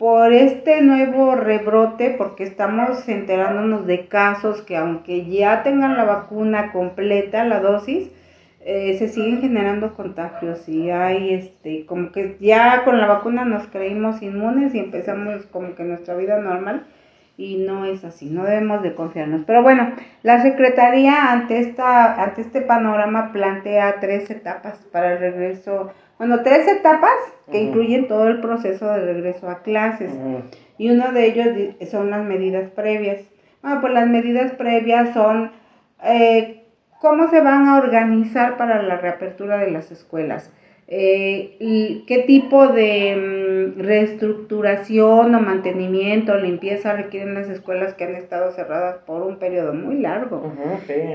por 0.03 0.33
este 0.33 0.83
nuevo 0.83 1.37
rebrote, 1.37 2.17
porque 2.19 2.43
estamos 2.43 3.09
enterándonos 3.09 3.87
de 3.87 4.09
casos 4.09 4.61
que 4.63 4.77
aunque 4.77 5.27
ya 5.27 5.63
tengan 5.63 5.97
la 5.97 6.03
vacuna 6.03 6.73
completa, 6.73 7.45
la 7.45 7.61
dosis, 7.61 8.11
eh, 8.65 8.97
se 8.99 9.07
siguen 9.07 9.41
generando 9.41 9.95
contagios 9.95 10.69
y 10.69 10.91
hay 10.91 11.35
este 11.35 11.87
como 11.87 12.11
que 12.11 12.37
ya 12.41 12.83
con 12.83 12.99
la 12.99 13.07
vacuna 13.07 13.45
nos 13.45 13.69
creímos 13.69 14.23
inmunes 14.23 14.75
y 14.75 14.81
empezamos 14.81 15.47
como 15.53 15.77
que 15.77 15.85
nuestra 15.85 16.17
vida 16.17 16.41
normal 16.41 16.83
y 17.37 17.59
no 17.59 17.85
es 17.85 18.05
así, 18.05 18.27
no 18.27 18.43
debemos 18.43 18.83
de 18.83 18.97
confiarnos. 18.97 19.43
Pero 19.47 19.63
bueno, 19.63 19.93
la 20.25 20.43
Secretaría 20.43 21.31
ante 21.31 21.61
esta 21.61 22.21
ante 22.21 22.41
este 22.41 22.61
panorama 22.61 23.31
plantea 23.33 24.01
tres 24.01 24.29
etapas 24.31 24.79
para 24.91 25.13
el 25.13 25.21
regreso 25.21 25.93
bueno, 26.19 26.43
tres 26.43 26.69
etapas 26.69 27.15
que 27.51 27.61
incluyen 27.61 28.09
todo 28.09 28.29
el 28.29 28.41
proceso 28.41 28.87
de 28.87 29.01
regreso 29.01 29.49
a 29.49 29.63
clases. 29.63 30.13
Y 30.79 30.91
uno 30.91 31.13
de 31.13 31.27
ellos 31.27 31.91
son 31.91 32.11
las 32.11 32.25
medidas 32.25 32.71
previas. 32.71 33.21
Bueno, 33.63 33.81
pues 33.81 33.93
las 33.93 34.09
medidas 34.09 34.53
previas 34.53 35.13
son 35.15 35.53
eh, 36.03 36.65
cómo 37.01 37.29
se 37.29 37.41
van 37.41 37.67
a 37.69 37.79
organizar 37.79 38.57
para 38.57 38.83
la 38.83 38.97
reapertura 38.97 39.59
de 39.59 39.71
las 39.71 39.91
escuelas. 39.91 40.53
Eh, 40.89 42.05
qué 42.07 42.19
tipo 42.27 42.67
de 42.69 43.17
mm, 43.17 43.81
reestructuración 43.81 45.35
o 45.35 45.41
mantenimiento 45.41 46.33
o 46.33 46.37
limpieza 46.37 46.95
requieren 46.95 47.35
las 47.35 47.49
escuelas 47.49 47.95
que 47.95 48.05
han 48.05 48.15
estado 48.15 48.51
cerradas 48.53 48.97
por 49.07 49.23
un 49.23 49.39
periodo 49.39 49.73
muy 49.73 49.99
largo. 50.01 50.53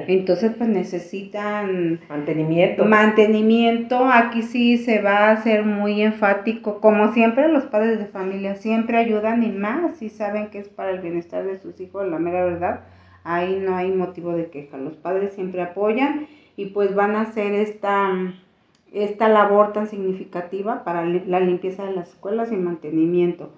Entonces, 0.08 0.54
pues 0.58 0.70
necesitan 0.70 2.00
mantenimiento. 2.10 2.86
Mantenimiento, 2.86 4.06
aquí 4.06 4.42
sí 4.42 4.78
se 4.78 5.02
va 5.02 5.28
a 5.28 5.32
hacer 5.32 5.64
muy 5.64 6.02
enfático. 6.02 6.80
Como 6.80 7.14
siempre, 7.14 7.48
los 7.50 7.66
padres 7.66 8.00
de 8.00 8.06
familia 8.06 8.56
siempre 8.56 8.98
ayudan 8.98 9.44
y 9.44 9.50
más 9.50 9.98
si 9.98 10.10
saben 10.10 10.50
que 10.50 10.60
es 10.60 10.70
para 10.70 10.92
el 10.92 11.02
bienestar 11.02 11.46
de 11.46 11.58
sus 11.60 11.80
hijos, 11.82 12.08
la 12.08 12.20
mera 12.20 12.46
verdad. 12.46 12.82
Ahí 13.24 13.62
no 13.62 13.76
hay 13.76 13.92
motivo 13.92 14.32
de 14.32 14.48
queja. 14.48 14.78
Los 14.78 14.96
padres 14.96 15.34
siempre 15.34 15.62
apoyan 15.62 16.28
y 16.56 16.68
pues 16.68 16.96
van 16.96 17.16
a 17.16 17.22
hacer 17.22 17.54
esta 17.54 18.12
esta 19.04 19.30
labor 19.30 19.74
tan 19.74 19.88
significativa 19.88 20.84
para 20.84 21.06
la 21.06 21.40
limpieza 21.40 21.86
de 21.86 21.94
las 21.94 22.10
escuelas 22.10 22.52
y 22.52 22.56
mantenimiento. 22.56 23.52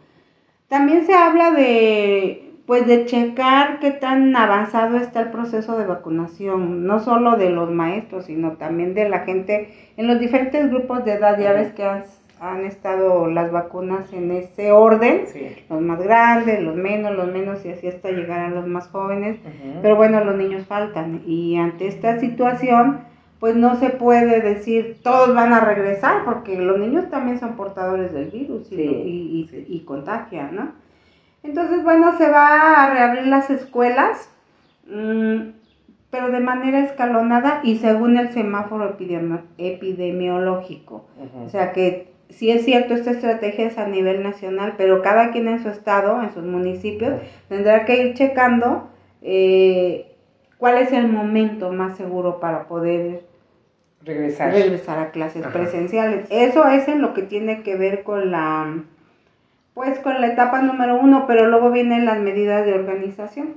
También 0.67 1.06
se 1.06 1.13
habla 1.13 1.52
de 1.52 2.45
pues 2.69 2.86
de 2.86 3.06
checar 3.06 3.80
qué 3.80 3.89
tan 3.89 4.36
avanzado 4.36 4.97
está 4.97 5.21
el 5.21 5.32
proceso 5.32 5.75
de 5.75 5.88
vacunación, 5.88 6.86
no 6.86 6.99
solo 6.99 7.36
de 7.36 7.49
los 7.49 7.71
maestros, 7.71 8.25
sino 8.25 8.58
también 8.58 8.93
de 8.93 9.10
la 9.10 9.21
gente 9.21 9.73
en 9.97 10.06
los 10.06 10.19
diferentes 10.19 10.69
grupos 10.69 11.04
de 11.04 11.13
edad. 11.13 11.39
Ya 11.39 11.52
ves 11.54 11.73
que 11.73 11.84
han 11.84 12.65
estado 12.65 13.25
las 13.25 13.52
vacunas 13.52 14.13
en 14.13 14.30
ese 14.30 14.71
orden, 14.71 15.23
los 15.67 15.82
más 15.82 15.99
grandes, 15.99 16.62
los 16.62 16.75
menos, 16.75 17.15
los 17.15 17.34
menos 17.34 17.65
y 17.65 17.71
así 17.71 17.88
hasta 17.88 18.12
llegar 18.12 18.41
a 18.41 18.49
los 18.49 18.67
más 18.67 18.88
jóvenes, 18.89 19.39
pero 19.82 19.95
bueno, 19.95 20.23
los 20.23 20.36
niños 20.36 20.67
faltan 20.67 21.23
y 21.25 21.58
ante 21.58 21.88
esta 21.88 22.19
situación 22.19 22.99
pues 23.39 23.56
no 23.56 23.78
se 23.78 23.89
puede 23.89 24.41
decir 24.41 24.97
todos 25.02 25.34
van 25.34 25.54
a 25.54 25.62
regresar 25.62 26.25
porque 26.25 26.58
los 26.58 26.78
niños 26.78 27.10
también 27.10 27.39
son 27.39 27.56
portadores 27.56 28.12
del 28.13 28.30
virus 28.30 28.67
y, 28.71 29.84
contagian, 29.86 30.56
¿no? 30.56 30.71
Entonces, 31.41 31.84
bueno, 31.84 32.17
se 32.17 32.30
va 32.30 32.84
a 32.84 32.93
reabrir 32.93 33.28
las 33.28 33.49
escuelas, 33.49 34.30
mm, 34.88 35.52
pero 36.10 36.32
de 36.32 36.41
manera 36.41 36.82
escalonada 36.82 37.62
y 37.63 37.78
según 37.78 38.17
el 38.17 38.34
semáforo 38.34 38.97
epidemiológico. 39.58 41.06
O 41.45 41.49
sea 41.49 41.71
que 41.71 42.12
sí 42.30 42.52
es 42.52 42.65
cierto, 42.65 42.93
esta 42.93 43.12
estrategia 43.12 43.67
es 43.67 43.78
a 43.78 43.88
nivel 43.88 44.21
nacional, 44.21 44.73
pero 44.78 45.02
cada 45.02 45.32
quien 45.32 45.47
en 45.47 45.63
su 45.63 45.69
estado, 45.69 46.21
en 46.21 46.34
sus 46.34 46.43
municipios, 46.43 47.21
tendrá 47.47 47.86
que 47.86 48.04
ir 48.04 48.15
checando 48.15 48.89
eh, 49.21 50.13
cuál 50.58 50.78
es 50.78 50.91
el 50.91 51.08
momento 51.08 51.71
más 51.71 51.95
seguro 51.95 52.39
para 52.39 52.67
poder 52.67 53.29
regresar, 54.04 54.52
regresar 54.52 55.00
a 55.00 55.12
clases 55.12 55.46
presenciales. 55.48 56.28
Eso 56.30 56.68
es 56.68 56.88
en 56.88 57.02
lo 57.02 57.14
que 57.14 57.24
tiene 57.24 57.64
que 57.64 57.76
ver 57.76 58.04
con 58.04 58.32
la, 58.32 58.84
pues 59.74 60.00
con 60.00 60.20
la 60.22 60.28
etapa 60.28 60.62
número 60.62 61.00
uno, 61.00 61.26
pero 61.28 61.48
luego 61.48 61.72
vienen 61.72 62.06
las 62.06 62.20
medidas 62.20 62.66
de 62.66 62.74
organización. 62.74 63.56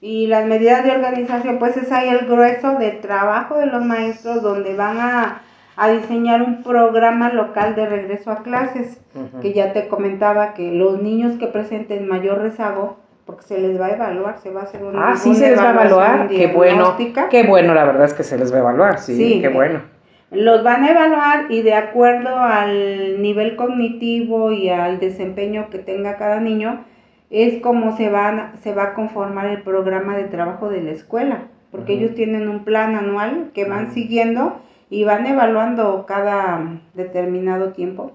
Y 0.00 0.28
las 0.28 0.46
medidas 0.46 0.84
de 0.84 0.92
organización, 0.92 1.58
pues 1.58 1.76
es 1.76 1.90
ahí 1.90 2.08
el 2.08 2.26
grueso 2.26 2.78
del 2.78 3.00
trabajo 3.00 3.58
de 3.58 3.66
los 3.66 3.84
maestros 3.84 4.42
donde 4.42 4.74
van 4.74 4.98
a 4.98 5.42
a 5.78 5.90
diseñar 5.90 6.42
un 6.42 6.64
programa 6.64 7.32
local 7.32 7.76
de 7.76 7.86
regreso 7.86 8.32
a 8.32 8.42
clases, 8.42 9.00
que 9.40 9.52
ya 9.52 9.72
te 9.72 9.86
comentaba 9.86 10.52
que 10.52 10.72
los 10.72 11.00
niños 11.00 11.38
que 11.38 11.46
presenten 11.46 12.08
mayor 12.08 12.38
rezago, 12.38 12.96
porque 13.28 13.42
se 13.42 13.60
les 13.60 13.78
va 13.78 13.88
a 13.88 13.92
evaluar, 13.92 14.38
se 14.38 14.50
va 14.50 14.62
a 14.62 14.64
hacer 14.64 14.82
una 14.82 15.10
Ah, 15.10 15.14
sí 15.14 15.34
se 15.34 15.50
les 15.50 15.58
va 15.58 15.68
a 15.68 15.72
evaluar, 15.72 16.28
qué 16.28 16.46
bueno, 16.46 16.96
qué 17.28 17.42
bueno, 17.42 17.74
la 17.74 17.84
verdad 17.84 18.06
es 18.06 18.14
que 18.14 18.22
se 18.22 18.38
les 18.38 18.50
va 18.50 18.56
a 18.56 18.60
evaluar, 18.60 19.00
sí, 19.00 19.40
qué 19.42 19.48
bueno. 19.48 19.82
Los 20.30 20.64
van 20.64 20.82
a 20.84 20.92
evaluar 20.92 21.52
y 21.52 21.60
de 21.60 21.74
acuerdo 21.74 22.34
al 22.38 23.20
nivel 23.20 23.54
cognitivo 23.56 24.52
y 24.52 24.70
al 24.70 24.98
desempeño 24.98 25.68
que 25.68 25.78
tenga 25.78 26.16
cada 26.16 26.40
niño, 26.40 26.86
es 27.28 27.60
como 27.60 27.98
se, 27.98 28.08
van, 28.08 28.52
se 28.62 28.72
va 28.72 28.84
a 28.84 28.94
conformar 28.94 29.48
el 29.48 29.60
programa 29.60 30.16
de 30.16 30.24
trabajo 30.24 30.70
de 30.70 30.80
la 30.80 30.92
escuela, 30.92 31.48
porque 31.70 31.92
ellos 31.92 32.14
tienen 32.14 32.48
un 32.48 32.64
plan 32.64 32.94
anual 32.94 33.50
que 33.52 33.66
van 33.66 33.92
siguiendo 33.92 34.58
y 34.88 35.04
van 35.04 35.26
evaluando 35.26 36.06
cada 36.06 36.80
determinado 36.94 37.72
tiempo 37.72 38.12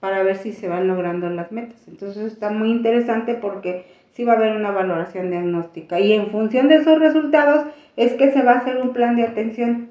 para 0.00 0.22
ver 0.22 0.36
si 0.36 0.52
se 0.52 0.68
van 0.68 0.86
logrando 0.86 1.30
las 1.30 1.50
metas. 1.50 1.88
Entonces 1.88 2.30
está 2.30 2.50
muy 2.50 2.70
interesante 2.70 3.36
porque 3.36 4.03
sí 4.14 4.24
va 4.24 4.32
a 4.32 4.36
haber 4.36 4.56
una 4.56 4.70
valoración 4.70 5.30
diagnóstica 5.30 6.00
y 6.00 6.12
en 6.12 6.30
función 6.30 6.68
de 6.68 6.76
esos 6.76 6.98
resultados 6.98 7.66
es 7.96 8.14
que 8.14 8.32
se 8.32 8.42
va 8.42 8.52
a 8.52 8.58
hacer 8.58 8.78
un 8.78 8.92
plan 8.92 9.16
de 9.16 9.24
atención 9.24 9.90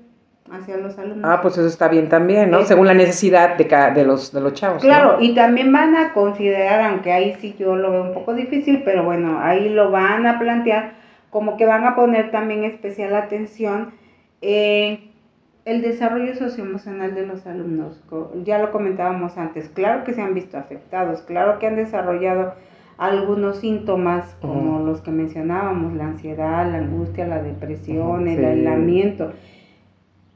hacia 0.52 0.78
los 0.78 0.98
alumnos. 0.98 1.24
Ah, 1.24 1.42
pues 1.42 1.58
eso 1.58 1.68
está 1.68 1.88
bien 1.88 2.10
también, 2.10 2.52
¿no? 2.52 2.64
Según 2.64 2.88
la 2.88 2.94
necesidad 2.94 3.58
de, 3.58 3.66
de, 3.94 4.06
los, 4.06 4.32
de 4.34 4.42
los 4.42 4.54
chavos. 4.54 4.82
Claro, 4.82 5.18
y 5.20 5.34
también 5.34 5.72
van 5.72 5.96
a 5.96 6.14
considerar, 6.14 6.82
aunque 6.82 7.12
ahí 7.12 7.36
sí 7.40 7.56
yo 7.58 7.76
lo 7.76 7.92
veo 7.92 8.04
un 8.04 8.14
poco 8.14 8.34
difícil, 8.34 8.82
pero 8.84 9.04
bueno, 9.04 9.40
ahí 9.42 9.70
lo 9.70 9.92
van 9.92 10.26
a 10.26 10.40
plantear 10.40 10.94
como 11.30 11.58
que 11.58 11.66
van 11.66 11.86
a 11.86 11.96
poner 11.96 12.30
también 12.32 12.64
especial 12.64 13.16
atención 13.16 13.94
en 14.42 15.12
el 15.66 15.82
desarrollo 15.82 16.36
socioemocional 16.36 17.16
de 17.16 17.26
los 17.26 17.48
alumnos, 17.48 18.02
ya 18.44 18.60
lo 18.60 18.72
comentábamos 18.72 19.38
antes, 19.38 19.70
claro 19.70 20.04
que 20.04 20.14
se 20.14 20.22
han 20.22 20.34
visto 20.34 20.58
afectados, 20.58 21.22
claro 21.22 21.58
que 21.58 21.68
han 21.68 21.78
desarrollado 21.78 22.54
algunos 22.98 23.58
síntomas 23.58 24.36
como 24.42 24.80
los 24.80 25.02
que 25.02 25.12
mencionábamos, 25.12 25.94
la 25.94 26.06
ansiedad, 26.06 26.72
la 26.72 26.78
angustia, 26.80 27.28
la 27.28 27.42
depresión, 27.42 28.28
el 28.28 28.44
aislamiento. 28.44 29.32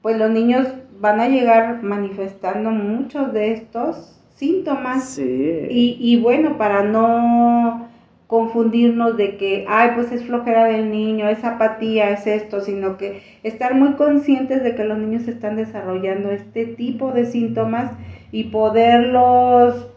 Pues 0.01 0.17
los 0.17 0.31
niños 0.31 0.67
van 0.99 1.19
a 1.19 1.27
llegar 1.27 1.83
manifestando 1.83 2.71
muchos 2.71 3.33
de 3.33 3.51
estos 3.51 4.19
síntomas. 4.35 5.17
Y, 5.19 5.97
y 5.99 6.19
bueno, 6.21 6.57
para 6.57 6.83
no 6.83 7.87
confundirnos 8.27 9.15
de 9.15 9.37
que, 9.37 9.65
ay, 9.69 9.91
pues 9.95 10.11
es 10.11 10.25
flojera 10.25 10.65
del 10.65 10.91
niño, 10.91 11.29
es 11.29 11.43
apatía, 11.45 12.09
es 12.09 12.27
esto, 12.27 12.59
sino 12.59 12.97
que 12.97 13.21
estar 13.43 13.73
muy 13.73 13.93
conscientes 13.93 14.63
de 14.63 14.75
que 14.75 14.83
los 14.83 14.97
niños 14.97 15.27
están 15.27 15.55
desarrollando 15.55 16.31
este 16.31 16.65
tipo 16.65 17.13
de 17.13 17.25
síntomas 17.25 17.93
y 18.31 18.45
poderlos 18.45 19.87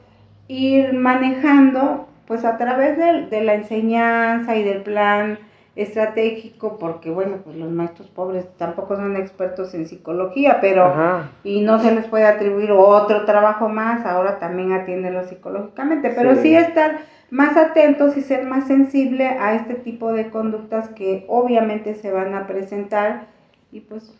ir 0.46 0.92
manejando 0.92 2.06
pues 2.30 2.44
a 2.44 2.58
través 2.58 2.96
de, 2.96 3.42
la 3.42 3.54
enseñanza 3.54 4.54
y 4.54 4.62
del 4.62 4.82
plan 4.82 5.40
estratégico, 5.74 6.78
porque 6.78 7.10
bueno, 7.10 7.38
pues 7.42 7.56
los 7.56 7.72
maestros 7.72 8.06
pobres 8.06 8.46
tampoco 8.56 8.94
son 8.94 9.16
expertos 9.16 9.74
en 9.74 9.88
psicología, 9.88 10.58
pero 10.60 10.94
y 11.42 11.62
no 11.62 11.80
se 11.80 11.92
les 11.92 12.06
puede 12.06 12.28
atribuir 12.28 12.70
otro 12.70 13.24
trabajo 13.24 13.68
más, 13.68 14.06
ahora 14.06 14.38
también 14.38 14.70
atiéndelo 14.70 15.24
psicológicamente, 15.24 16.10
pero 16.10 16.36
sí 16.36 16.54
estar 16.54 17.00
más 17.30 17.56
atentos 17.56 18.16
y 18.16 18.20
ser 18.20 18.44
más 18.44 18.68
sensible 18.68 19.26
a 19.26 19.54
este 19.54 19.74
tipo 19.74 20.12
de 20.12 20.30
conductas 20.30 20.88
que 20.90 21.24
obviamente 21.26 21.96
se 21.96 22.12
van 22.12 22.34
a 22.34 22.46
presentar 22.46 23.26
y 23.72 23.80
pues 23.80 24.16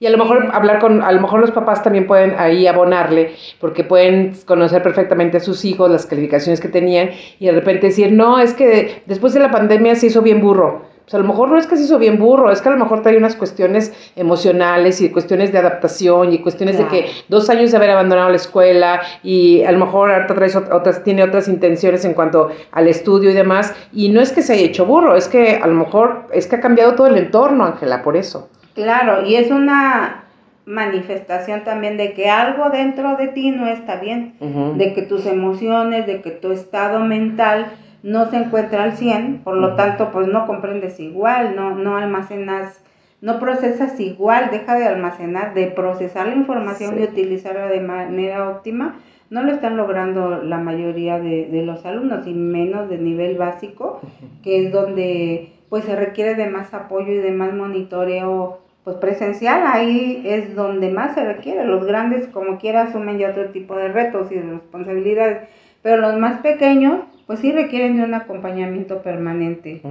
y 0.00 0.06
a 0.06 0.10
lo 0.10 0.18
mejor 0.18 0.48
hablar 0.52 0.78
con, 0.78 1.02
a 1.02 1.10
lo 1.12 1.20
mejor 1.20 1.40
los 1.40 1.50
papás 1.50 1.82
también 1.82 2.06
pueden 2.06 2.34
ahí 2.38 2.66
abonarle, 2.66 3.34
porque 3.60 3.84
pueden 3.84 4.34
conocer 4.46 4.82
perfectamente 4.82 5.38
a 5.38 5.40
sus 5.40 5.64
hijos, 5.64 5.90
las 5.90 6.06
calificaciones 6.06 6.60
que 6.60 6.68
tenían, 6.68 7.10
y 7.38 7.46
de 7.46 7.52
repente 7.52 7.88
decir, 7.88 8.12
no, 8.12 8.38
es 8.38 8.54
que 8.54 9.02
después 9.06 9.34
de 9.34 9.40
la 9.40 9.50
pandemia 9.50 9.94
se 9.96 10.06
hizo 10.06 10.22
bien 10.22 10.40
burro. 10.40 10.86
Pues 11.08 11.14
a 11.14 11.18
lo 11.18 11.24
mejor 11.24 11.48
no 11.48 11.56
es 11.56 11.66
que 11.66 11.78
se 11.78 11.84
hizo 11.84 11.98
bien 11.98 12.18
burro, 12.18 12.52
es 12.52 12.60
que 12.60 12.68
a 12.68 12.72
lo 12.72 12.78
mejor 12.78 13.00
trae 13.00 13.16
unas 13.16 13.34
cuestiones 13.34 13.94
emocionales 14.14 15.00
y 15.00 15.08
cuestiones 15.08 15.52
de 15.52 15.58
adaptación 15.58 16.34
y 16.34 16.40
cuestiones 16.40 16.76
de 16.76 16.86
que 16.86 17.06
dos 17.28 17.48
años 17.48 17.70
de 17.70 17.78
haber 17.78 17.88
abandonado 17.88 18.28
la 18.28 18.36
escuela 18.36 19.00
y 19.22 19.62
a 19.62 19.72
lo 19.72 19.78
mejor 19.78 20.10
otras, 20.10 21.02
tiene 21.04 21.22
otras 21.22 21.48
intenciones 21.48 22.04
en 22.04 22.12
cuanto 22.12 22.50
al 22.72 22.88
estudio 22.88 23.30
y 23.30 23.32
demás. 23.32 23.74
Y 23.90 24.10
no 24.10 24.20
es 24.20 24.32
que 24.32 24.42
se 24.42 24.52
haya 24.52 24.66
hecho 24.66 24.84
burro, 24.84 25.16
es 25.16 25.28
que 25.28 25.56
a 25.56 25.66
lo 25.66 25.76
mejor 25.76 26.26
es 26.30 26.46
que 26.46 26.56
ha 26.56 26.60
cambiado 26.60 26.94
todo 26.94 27.06
el 27.06 27.16
entorno, 27.16 27.64
Ángela, 27.64 28.02
por 28.02 28.14
eso. 28.14 28.50
Claro, 28.78 29.26
y 29.26 29.34
es 29.34 29.50
una 29.50 30.22
manifestación 30.64 31.64
también 31.64 31.96
de 31.96 32.14
que 32.14 32.30
algo 32.30 32.70
dentro 32.70 33.16
de 33.16 33.26
ti 33.26 33.50
no 33.50 33.66
está 33.66 33.96
bien, 33.96 34.34
de 34.76 34.94
que 34.94 35.02
tus 35.02 35.26
emociones, 35.26 36.06
de 36.06 36.22
que 36.22 36.30
tu 36.30 36.52
estado 36.52 37.00
mental 37.00 37.72
no 38.04 38.30
se 38.30 38.36
encuentra 38.36 38.84
al 38.84 38.92
100, 38.92 39.40
por 39.42 39.56
lo 39.56 39.74
tanto, 39.74 40.12
pues 40.12 40.28
no 40.28 40.46
comprendes 40.46 41.00
igual, 41.00 41.56
no, 41.56 41.74
no 41.74 41.96
almacenas, 41.96 42.80
no 43.20 43.40
procesas 43.40 43.98
igual, 43.98 44.50
deja 44.52 44.76
de 44.76 44.86
almacenar, 44.86 45.54
de 45.54 45.66
procesar 45.66 46.28
la 46.28 46.36
información 46.36 47.00
y 47.00 47.02
utilizarla 47.02 47.66
de 47.66 47.80
manera 47.80 48.48
óptima, 48.48 49.00
no 49.28 49.42
lo 49.42 49.50
están 49.50 49.76
logrando 49.76 50.40
la 50.44 50.58
mayoría 50.58 51.18
de, 51.18 51.46
de 51.46 51.62
los 51.64 51.84
alumnos 51.84 52.28
y 52.28 52.32
menos 52.32 52.88
de 52.88 52.98
nivel 52.98 53.38
básico, 53.38 54.00
que 54.44 54.66
es 54.66 54.72
donde 54.72 55.52
pues 55.68 55.84
se 55.84 55.96
requiere 55.96 56.36
de 56.36 56.46
más 56.46 56.72
apoyo 56.72 57.12
y 57.12 57.18
de 57.18 57.32
más 57.32 57.52
monitoreo 57.52 58.60
pues 58.88 59.00
presencial, 59.00 59.64
ahí 59.66 60.22
es 60.24 60.56
donde 60.56 60.88
más 60.90 61.14
se 61.14 61.22
requiere. 61.22 61.66
Los 61.66 61.84
grandes 61.84 62.26
como 62.28 62.56
quiera 62.56 62.84
asumen 62.84 63.18
ya 63.18 63.32
otro 63.32 63.50
tipo 63.50 63.76
de 63.76 63.88
retos 63.88 64.32
y 64.32 64.36
de 64.36 64.50
responsabilidades, 64.50 65.46
pero 65.82 65.98
los 65.98 66.16
más 66.18 66.40
pequeños 66.40 67.00
pues 67.26 67.40
sí 67.40 67.52
requieren 67.52 67.98
de 67.98 68.04
un 68.04 68.14
acompañamiento 68.14 69.02
permanente 69.02 69.82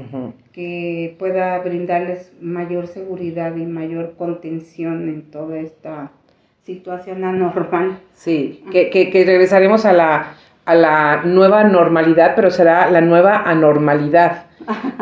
que 0.51 1.15
pueda 1.19 1.59
brindarles 1.59 2.33
mayor 2.41 2.87
seguridad 2.87 3.55
y 3.55 3.67
mayor 3.67 4.15
contención 4.17 5.07
en 5.09 5.29
toda 5.29 5.59
esta 5.59 6.09
situación 6.63 7.23
anormal. 7.23 7.99
Sí, 8.13 8.63
que, 8.71 8.89
que, 8.89 9.11
que 9.11 9.25
regresaremos 9.25 9.85
a 9.85 9.93
la, 9.93 10.33
a 10.65 10.73
la 10.73 11.21
nueva 11.23 11.63
normalidad, 11.65 12.33
pero 12.35 12.49
será 12.49 12.89
la 12.89 13.01
nueva 13.01 13.43
anormalidad 13.45 14.46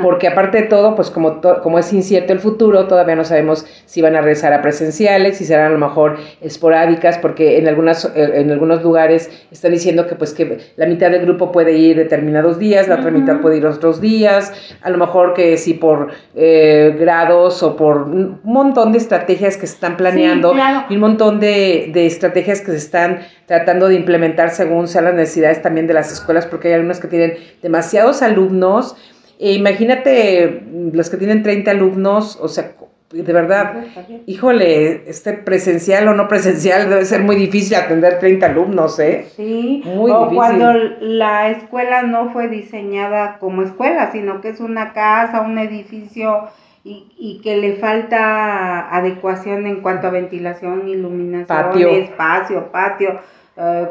porque 0.02 0.28
aparte 0.28 0.62
de 0.62 0.68
todo, 0.68 0.96
pues 0.96 1.10
como, 1.10 1.42
como 1.64 1.80
es 1.80 1.92
incierto 1.94 2.34
el 2.34 2.40
futuro, 2.40 2.88
todavía 2.88 3.16
no 3.16 3.24
sabemos 3.24 3.66
si 3.86 4.02
van 4.02 4.16
a 4.16 4.22
regresar 4.22 4.54
a 4.54 4.62
presenciales, 4.62 5.38
si 5.38 5.46
serán 5.46 5.68
a 5.68 5.70
lo 5.70 5.80
mejor 5.80 6.18
esporádicas, 6.42 7.18
porque 7.18 7.58
en, 7.58 7.68
algunas, 7.68 8.06
eh, 8.16 8.32
en 8.36 8.52
algunos 8.52 8.84
lugares 8.84 9.30
están 9.52 9.72
diciendo 9.72 10.08
que 10.08 10.16
pues 10.16 10.34
que 10.34 10.60
la 10.76 10.86
mitad 10.86 11.12
del 11.12 11.22
grupo 11.22 11.52
puede 11.52 11.74
ir 11.74 11.98
determinados 11.98 12.60
días, 12.60 12.88
la 12.88 12.96
otra 12.96 13.12
mitad 13.12 13.42
puede 13.42 13.58
ir 13.58 13.66
otros 13.66 14.02
días, 14.02 14.54
a 14.82 14.90
lo 14.90 14.98
mejor 14.98 15.34
que 15.34 15.58
si 15.58 15.74
por 15.74 16.12
eh, 16.36 16.96
grados 17.00 17.64
o 17.64 17.76
por 17.76 18.04
un 18.04 18.40
montón 18.44 18.92
de 18.92 19.00
estrategias 19.00 19.58
que 19.58 19.68
se 19.68 19.76
están 19.76 19.98
planeando 19.98 20.54
y 20.90 20.96
un 20.96 21.02
montón 21.02 21.40
de, 21.40 21.90
de 21.94 22.06
estrategias 22.06 22.62
que 22.62 22.72
se 22.72 22.78
están 22.78 23.20
tratando 23.46 23.88
de 23.88 23.96
implementar 23.96 24.50
según 24.50 24.88
sean 24.88 25.06
las 25.06 25.14
necesidades 25.14 25.62
también 25.62 25.88
de 25.88 25.94
las 25.94 26.12
escuelas, 26.12 26.46
porque 26.46 26.70
hay 26.70 26.74
algunas 26.76 27.00
que 27.00 27.08
tienen 27.08 27.34
demasiados 27.62 28.22
alumnos, 28.22 28.96
e 29.40 29.54
imagínate 29.54 30.64
los 30.94 31.10
que 31.10 31.18
tienen 31.18 31.44
30 31.44 31.72
alumnos, 31.72 32.38
o 32.42 32.48
sea, 32.48 32.74
de 33.12 33.34
verdad, 33.34 33.86
híjole, 34.26 35.10
este 35.10 35.34
presencial 35.34 36.08
o 36.08 36.14
no 36.14 36.28
presencial 36.28 36.90
debe 36.90 37.06
ser 37.06 37.22
muy 37.22 37.36
difícil 37.36 37.76
atender 37.76 38.20
30 38.20 38.46
alumnos, 38.48 39.00
¿eh? 39.00 39.28
Sí, 39.36 39.84
muy 39.86 40.12
o 40.12 40.30
cuando 40.34 40.74
la 41.00 41.50
escuela 41.50 42.02
no 42.02 42.32
fue 42.32 42.50
diseñada 42.50 43.38
como 43.40 43.62
escuela, 43.62 44.12
sino 44.12 44.42
que 44.42 44.50
es 44.50 44.60
una 44.60 44.94
casa, 44.94 45.42
un 45.42 45.58
edificio 45.60 46.50
y, 46.84 47.12
y 47.18 47.42
que 47.42 47.58
le 47.58 47.76
falta 47.76 48.90
adecuación 48.90 49.66
en 49.66 49.82
cuanto 49.82 50.08
a 50.08 50.12
ventilación, 50.12 50.88
iluminación, 50.88 51.78
espacio, 51.78 52.72
patio. 52.72 53.20
Eh, 53.56 53.88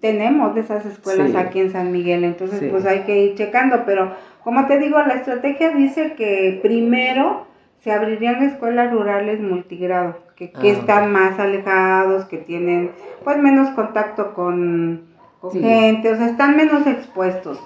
tenemos 0.00 0.54
de 0.54 0.60
esas 0.60 0.84
escuelas 0.84 1.34
aquí 1.34 1.60
en 1.60 1.72
San 1.72 1.90
Miguel, 1.90 2.24
entonces 2.24 2.70
pues 2.70 2.84
hay 2.84 3.00
que 3.00 3.24
ir 3.24 3.34
checando, 3.34 3.84
pero 3.86 4.12
como 4.44 4.66
te 4.66 4.78
digo, 4.78 4.98
la 4.98 5.14
estrategia 5.14 5.70
dice 5.70 6.14
que 6.14 6.58
primero 6.62 7.46
se 7.80 7.92
abrirían 7.92 8.42
escuelas 8.42 8.92
rurales 8.92 9.40
multigrado, 9.40 10.16
que, 10.36 10.50
que 10.50 10.70
ah, 10.70 10.72
están 10.72 11.12
más 11.12 11.38
alejados, 11.38 12.24
que 12.26 12.38
tienen 12.38 12.92
pues 13.24 13.38
menos 13.38 13.70
contacto 13.70 14.34
con, 14.34 15.04
gente, 15.52 16.12
o 16.12 16.16
sea, 16.16 16.26
están 16.26 16.56
menos 16.56 16.86
expuestos. 16.86 17.58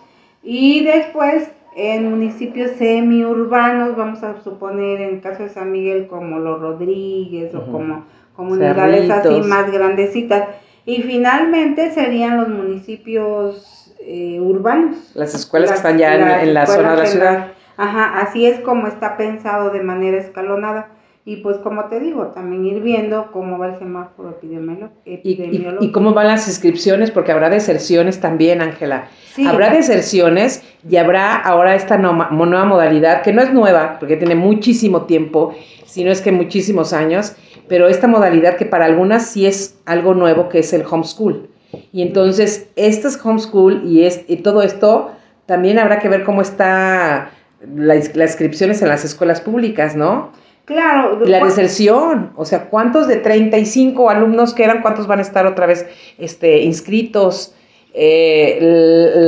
Y 0.43 0.85
después 0.85 1.51
en 1.77 2.09
municipios 2.09 2.73
semiurbanos, 2.73 3.97
vamos 3.97 4.23
a 4.23 4.41
suponer 4.43 5.01
en 5.01 5.15
el 5.15 5.21
caso 5.21 5.43
de 5.43 5.49
San 5.49 5.73
Miguel 5.73 6.07
como 6.07 6.39
Los 6.39 6.61
Rodríguez 6.61 7.55
o 7.55 7.67
como 7.71 8.05
comunidades 8.37 9.11
así 9.11 9.41
más 9.43 9.73
grandecitas. 9.73 10.49
Y 10.87 11.03
finalmente 11.03 11.91
serían 11.91 12.37
los 12.37 12.49
municipios 12.49 13.74
eh, 14.07 14.41
urbanos. 14.41 14.97
Las 15.15 15.35
escuelas 15.35 15.71
que 15.71 15.77
están 15.77 15.99
ya 15.99 16.43
en, 16.43 16.55
la 16.55 16.67
zona 16.67 16.93
de 16.93 16.97
la 16.97 17.07
ciudad. 17.07 17.47
Ajá, 17.77 18.21
así 18.21 18.47
es 18.47 18.61
como 18.61 18.87
está 18.87 19.17
pensado 19.17 19.71
de 19.71 19.83
manera 19.83 20.19
escalonada. 20.19 20.89
Y 21.27 21.37
pues 21.37 21.57
como 21.57 21.87
te 21.87 22.01
digo, 22.01 22.27
también 22.29 22.67
ir 22.67 22.83
viendo 22.83 23.33
cómo 23.33 23.59
va 23.59 23.69
el 23.69 23.79
semáforo 23.79 24.39
epidemiológico. 24.39 25.83
¿Y, 25.83 25.91
cómo 25.91 26.13
van 26.13 26.27
las 26.27 26.47
inscripciones, 26.47 27.11
porque 27.11 27.33
habrá 27.33 27.49
deserciones 27.49 28.21
también, 28.21 28.61
Ángela. 28.61 29.09
Habrá 29.47 29.71
deserciones 29.71 30.63
y 30.87 30.97
habrá 30.97 31.35
ahora 31.37 31.77
esta 31.77 31.97
nueva 31.97 32.29
modalidad, 32.67 33.23
que 33.23 33.33
no 33.33 33.41
es 33.41 33.55
nueva, 33.55 33.97
porque 33.99 34.19
tiene 34.19 34.35
muchísimo 34.35 35.07
tiempo, 35.07 35.55
sino 35.87 36.11
es 36.11 36.21
que 36.21 36.31
muchísimos 36.31 36.93
años, 36.93 37.35
pero 37.69 37.89
esta 37.89 38.07
modalidad 38.07 38.57
que 38.57 38.67
para 38.67 38.85
algunas 38.85 39.27
sí 39.27 39.47
es 39.47 39.81
algo 39.87 40.13
nuevo, 40.13 40.51
que 40.51 40.59
es 40.59 40.75
el 40.75 40.85
homeschool. 40.85 41.49
Y 41.93 42.03
entonces, 42.03 42.69
este 42.77 43.09
es 43.09 43.19
homeschool 43.25 43.83
y, 43.85 44.05
es, 44.05 44.23
y 44.29 44.37
todo 44.37 44.63
esto 44.63 45.11
también 45.47 45.79
habrá 45.79 45.99
que 45.99 46.09
ver 46.09 46.25
cómo 46.25 46.43
está 46.43 47.31
las, 47.77 48.15
inscripciones 48.17 48.83
en 48.83 48.89
las 48.89 49.05
escuelas 49.05 49.41
públicas, 49.41 49.97
¿no? 49.97 50.33
Claro. 50.65 51.21
La 51.27 51.45
deserción, 51.45 52.33
o 52.37 52.45
sea, 52.47 52.71
¿cuántos 52.71 53.07
de 53.07 53.17
35 53.17 54.09
alumnos 54.09 54.55
que 54.55 54.65
eran, 54.65 54.81
cuántos 54.81 55.07
van 55.07 55.19
a 55.19 55.23
estar 55.23 55.47
otra 55.47 55.67
vez 55.67 55.87
este, 56.19 56.63
inscritos? 56.63 57.55
Eh, 57.93 58.59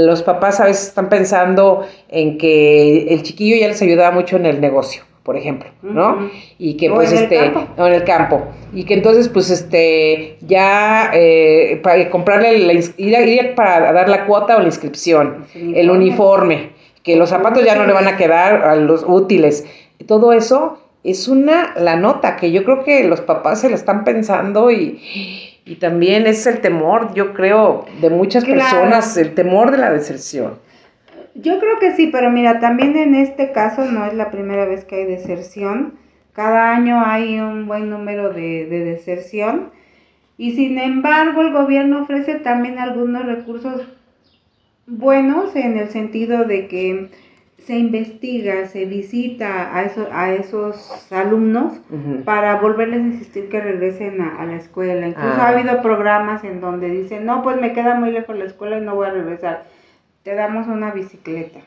los 0.06 0.22
papás 0.22 0.60
a 0.60 0.64
veces 0.64 0.88
están 0.88 1.08
pensando 1.08 1.86
en 2.08 2.38
que 2.38 3.14
el 3.14 3.22
chiquillo 3.22 3.56
ya 3.56 3.68
les 3.68 3.80
ayudaba 3.82 4.12
mucho 4.12 4.36
en 4.36 4.46
el 4.46 4.60
negocio, 4.60 5.04
por 5.26 5.36
ejemplo, 5.36 5.68
¿no? 5.82 6.30
Y 6.56 6.76
que 6.76 6.88
pues 6.88 7.10
este, 7.10 7.46
en 7.46 7.92
el 7.92 8.04
campo, 8.04 8.44
y 8.72 8.84
que 8.84 8.94
entonces 8.94 9.28
pues 9.28 9.50
este, 9.50 10.38
ya 10.40 11.10
eh, 11.12 11.80
para 11.82 12.08
comprarle, 12.10 12.58
la, 12.60 12.72
ir, 12.74 12.88
ir 12.96 13.54
para 13.56 13.92
dar 13.92 14.08
la 14.08 14.24
cuota 14.24 14.56
o 14.56 14.60
la 14.60 14.66
inscripción, 14.66 15.44
el 15.52 15.90
uniforme. 15.90 16.70
que 17.02 17.16
los 17.16 17.30
zapatos 17.30 17.64
ya 17.64 17.74
no 17.74 17.86
le 17.86 17.92
van 17.92 18.06
a 18.06 18.16
quedar 18.16 18.64
a 18.64 18.76
los 18.76 19.04
útiles. 19.06 19.64
Todo 20.06 20.32
eso 20.32 20.78
es 21.02 21.26
una, 21.26 21.74
la 21.76 21.96
nota 21.96 22.36
que 22.36 22.52
yo 22.52 22.64
creo 22.64 22.84
que 22.84 23.02
los 23.04 23.20
papás 23.20 23.60
se 23.60 23.68
la 23.68 23.74
están 23.74 24.04
pensando 24.04 24.70
y, 24.70 25.00
también 25.80 26.28
es 26.28 26.46
el 26.46 26.60
temor, 26.60 27.12
yo 27.14 27.34
creo, 27.34 27.84
de 28.00 28.10
muchas 28.10 28.44
personas, 28.44 29.16
el 29.16 29.34
temor 29.34 29.72
de 29.72 29.78
la 29.78 29.90
deserción. 29.90 30.52
Yo 31.40 31.58
creo 31.58 31.78
que 31.78 31.92
sí, 31.92 32.08
pero 32.12 32.30
mira, 32.30 32.60
también 32.60 32.96
en 32.96 33.14
este 33.14 33.52
caso 33.52 33.84
no 33.84 34.06
es 34.06 34.14
la 34.14 34.30
primera 34.30 34.64
vez 34.66 34.84
que 34.84 34.96
hay 34.96 35.04
deserción. 35.04 35.94
Cada 36.32 36.74
año 36.74 37.02
hay 37.04 37.40
un 37.40 37.66
buen 37.66 37.90
número 37.90 38.32
de, 38.32 38.66
de 38.66 38.84
deserción. 38.84 39.70
Y 40.38 40.52
sin 40.52 40.78
embargo, 40.78 41.40
el 41.40 41.52
gobierno 41.52 42.02
ofrece 42.02 42.36
también 42.36 42.78
algunos 42.78 43.24
recursos 43.24 43.86
buenos 44.86 45.56
en 45.56 45.78
el 45.78 45.88
sentido 45.88 46.44
de 46.44 46.68
que 46.68 47.10
se 47.66 47.76
investiga, 47.76 48.66
se 48.66 48.84
visita 48.84 49.74
a, 49.74 49.90
a 50.12 50.32
esos 50.34 51.10
alumnos 51.10 51.80
para 52.24 52.60
volverles 52.60 53.00
a 53.00 53.06
insistir 53.06 53.48
que 53.48 53.60
regresen 53.60 54.20
a, 54.20 54.44
la 54.46 54.54
escuela. 54.54 55.08
Incluso 55.08 55.40
ha 55.40 55.48
ah. 55.48 55.48
habido 55.48 55.82
programas 55.82 56.44
en 56.44 56.60
donde 56.60 56.88
dicen, 56.90 57.26
no, 57.26 57.42
pues 57.42 57.60
me 57.60 57.72
queda 57.72 57.94
muy 57.94 58.12
lejos 58.12 58.36
la 58.36 58.44
escuela 58.44 58.78
y 58.78 58.82
no 58.82 58.94
voy 58.94 59.08
a 59.08 59.10
regresar. 59.10 59.64
Te 60.26 60.34
damos 60.34 60.66
una 60.66 60.90
bicicleta. 60.90 61.60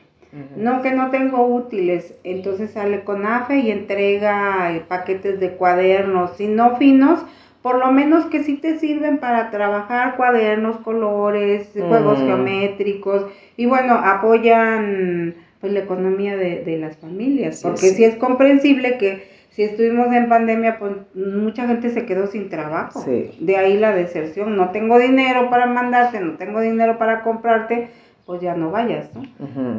No, 0.54 0.82
que 0.82 0.90
no 0.90 1.10
tengo 1.10 1.46
útiles. 1.46 2.12
Entonces 2.24 2.72
sale 2.72 3.04
con 3.04 3.24
AFE 3.24 3.60
y 3.60 3.70
entrega 3.70 4.76
eh, 4.76 4.82
paquetes 4.86 5.40
de 5.40 5.52
cuadernos, 5.52 6.36
si 6.36 6.46
no 6.46 6.76
finos, 6.76 7.20
por 7.62 7.78
lo 7.78 7.90
menos 7.90 8.26
que 8.26 8.44
sí 8.44 8.58
te 8.58 8.78
sirven 8.78 9.16
para 9.16 9.50
trabajar 9.50 10.16
cuadernos, 10.16 10.76
colores, 10.80 11.70
juegos 11.72 12.18
geométricos 12.18 13.32
y 13.56 13.64
bueno, 13.64 13.94
apoyan 13.94 15.36
pues 15.62 15.72
la 15.72 15.80
economía 15.80 16.36
de, 16.36 16.76
las 16.78 16.98
familias, 16.98 17.62
porque 17.62 17.88
sí. 17.88 18.04
es 18.04 18.16
comprensible 18.16 18.98
que 18.98 19.26
si 19.52 19.62
estuvimos 19.62 20.12
en 20.12 20.28
pandemia, 20.28 20.78
pues 20.78 20.92
mucha 21.14 21.66
gente 21.66 21.88
se 21.88 22.04
quedó 22.04 22.26
sin 22.26 22.50
trabajo. 22.50 23.04
De 23.40 23.56
ahí 23.56 23.78
la 23.78 23.94
deserción, 23.94 24.54
no 24.54 24.70
tengo 24.70 24.98
dinero 24.98 25.48
para 25.48 25.64
mandarte, 25.64 26.20
no 26.20 26.34
tengo 26.34 26.60
dinero 26.60 26.98
para 26.98 27.22
comprarte, 27.22 27.88
pues 28.30 28.42
ya 28.42 28.54
no 28.54 28.70
vayas, 28.70 29.10
¿no? 29.12 29.24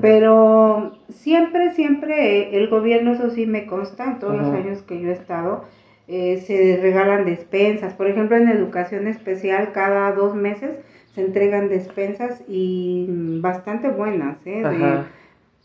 Pero 0.02 0.98
siempre, 1.08 1.72
siempre 1.72 2.58
el 2.58 2.68
gobierno, 2.68 3.14
eso 3.14 3.30
sí 3.30 3.46
me 3.46 3.66
consta, 3.66 4.04
en 4.04 4.20
todos 4.20 4.36
los 4.36 4.48
años 4.48 4.82
que 4.82 5.00
yo 5.00 5.08
he 5.08 5.14
estado, 5.14 5.64
eh, 6.10 6.44
se 6.46 6.78
regalan 6.82 7.24
despensas. 7.24 7.94
Por 7.94 8.08
ejemplo, 8.08 8.36
en 8.36 8.50
educación 8.50 9.08
especial, 9.08 9.72
cada 9.72 10.12
dos 10.12 10.36
meses 10.36 10.72
se 11.16 11.22
entregan 11.22 11.70
despensas 11.70 12.44
y 12.46 13.06
bastante 13.40 13.88
buenas, 13.88 14.36
¿eh? 14.46 14.64
de 14.64 15.00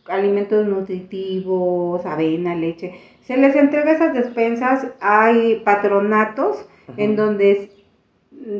alimentos 0.07 0.69
nutritivos, 0.69 2.07
avena, 2.07 2.55
leche. 2.55 2.95
Se 3.23 3.37
les 3.37 3.57
entrega 3.57 3.91
esas 3.91 4.15
despensas, 4.15 4.87
hay 5.01 5.61
patronatos 5.65 6.69
en 6.97 7.17
donde 7.17 7.69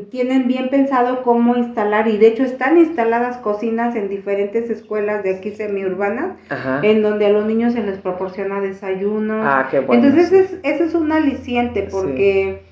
tienen 0.09 0.47
bien 0.47 0.69
pensado 0.69 1.23
cómo 1.23 1.55
instalar 1.55 2.07
y 2.07 2.17
de 2.17 2.27
hecho 2.27 2.43
están 2.43 2.77
instaladas 2.77 3.37
cocinas 3.37 3.95
en 3.95 4.09
diferentes 4.09 4.69
escuelas 4.69 5.23
de 5.23 5.37
aquí 5.37 5.51
semiurbanas 5.51 6.37
en 6.83 7.01
donde 7.01 7.27
a 7.27 7.29
los 7.29 7.45
niños 7.45 7.73
se 7.73 7.83
les 7.83 7.97
proporciona 7.99 8.59
desayuno. 8.59 9.41
Ah, 9.43 9.67
qué 9.71 9.79
bueno. 9.79 10.03
Entonces 10.03 10.59
ese 10.63 10.83
es, 10.83 10.93
un 10.93 11.11
aliciente 11.11 11.87
porque 11.89 12.63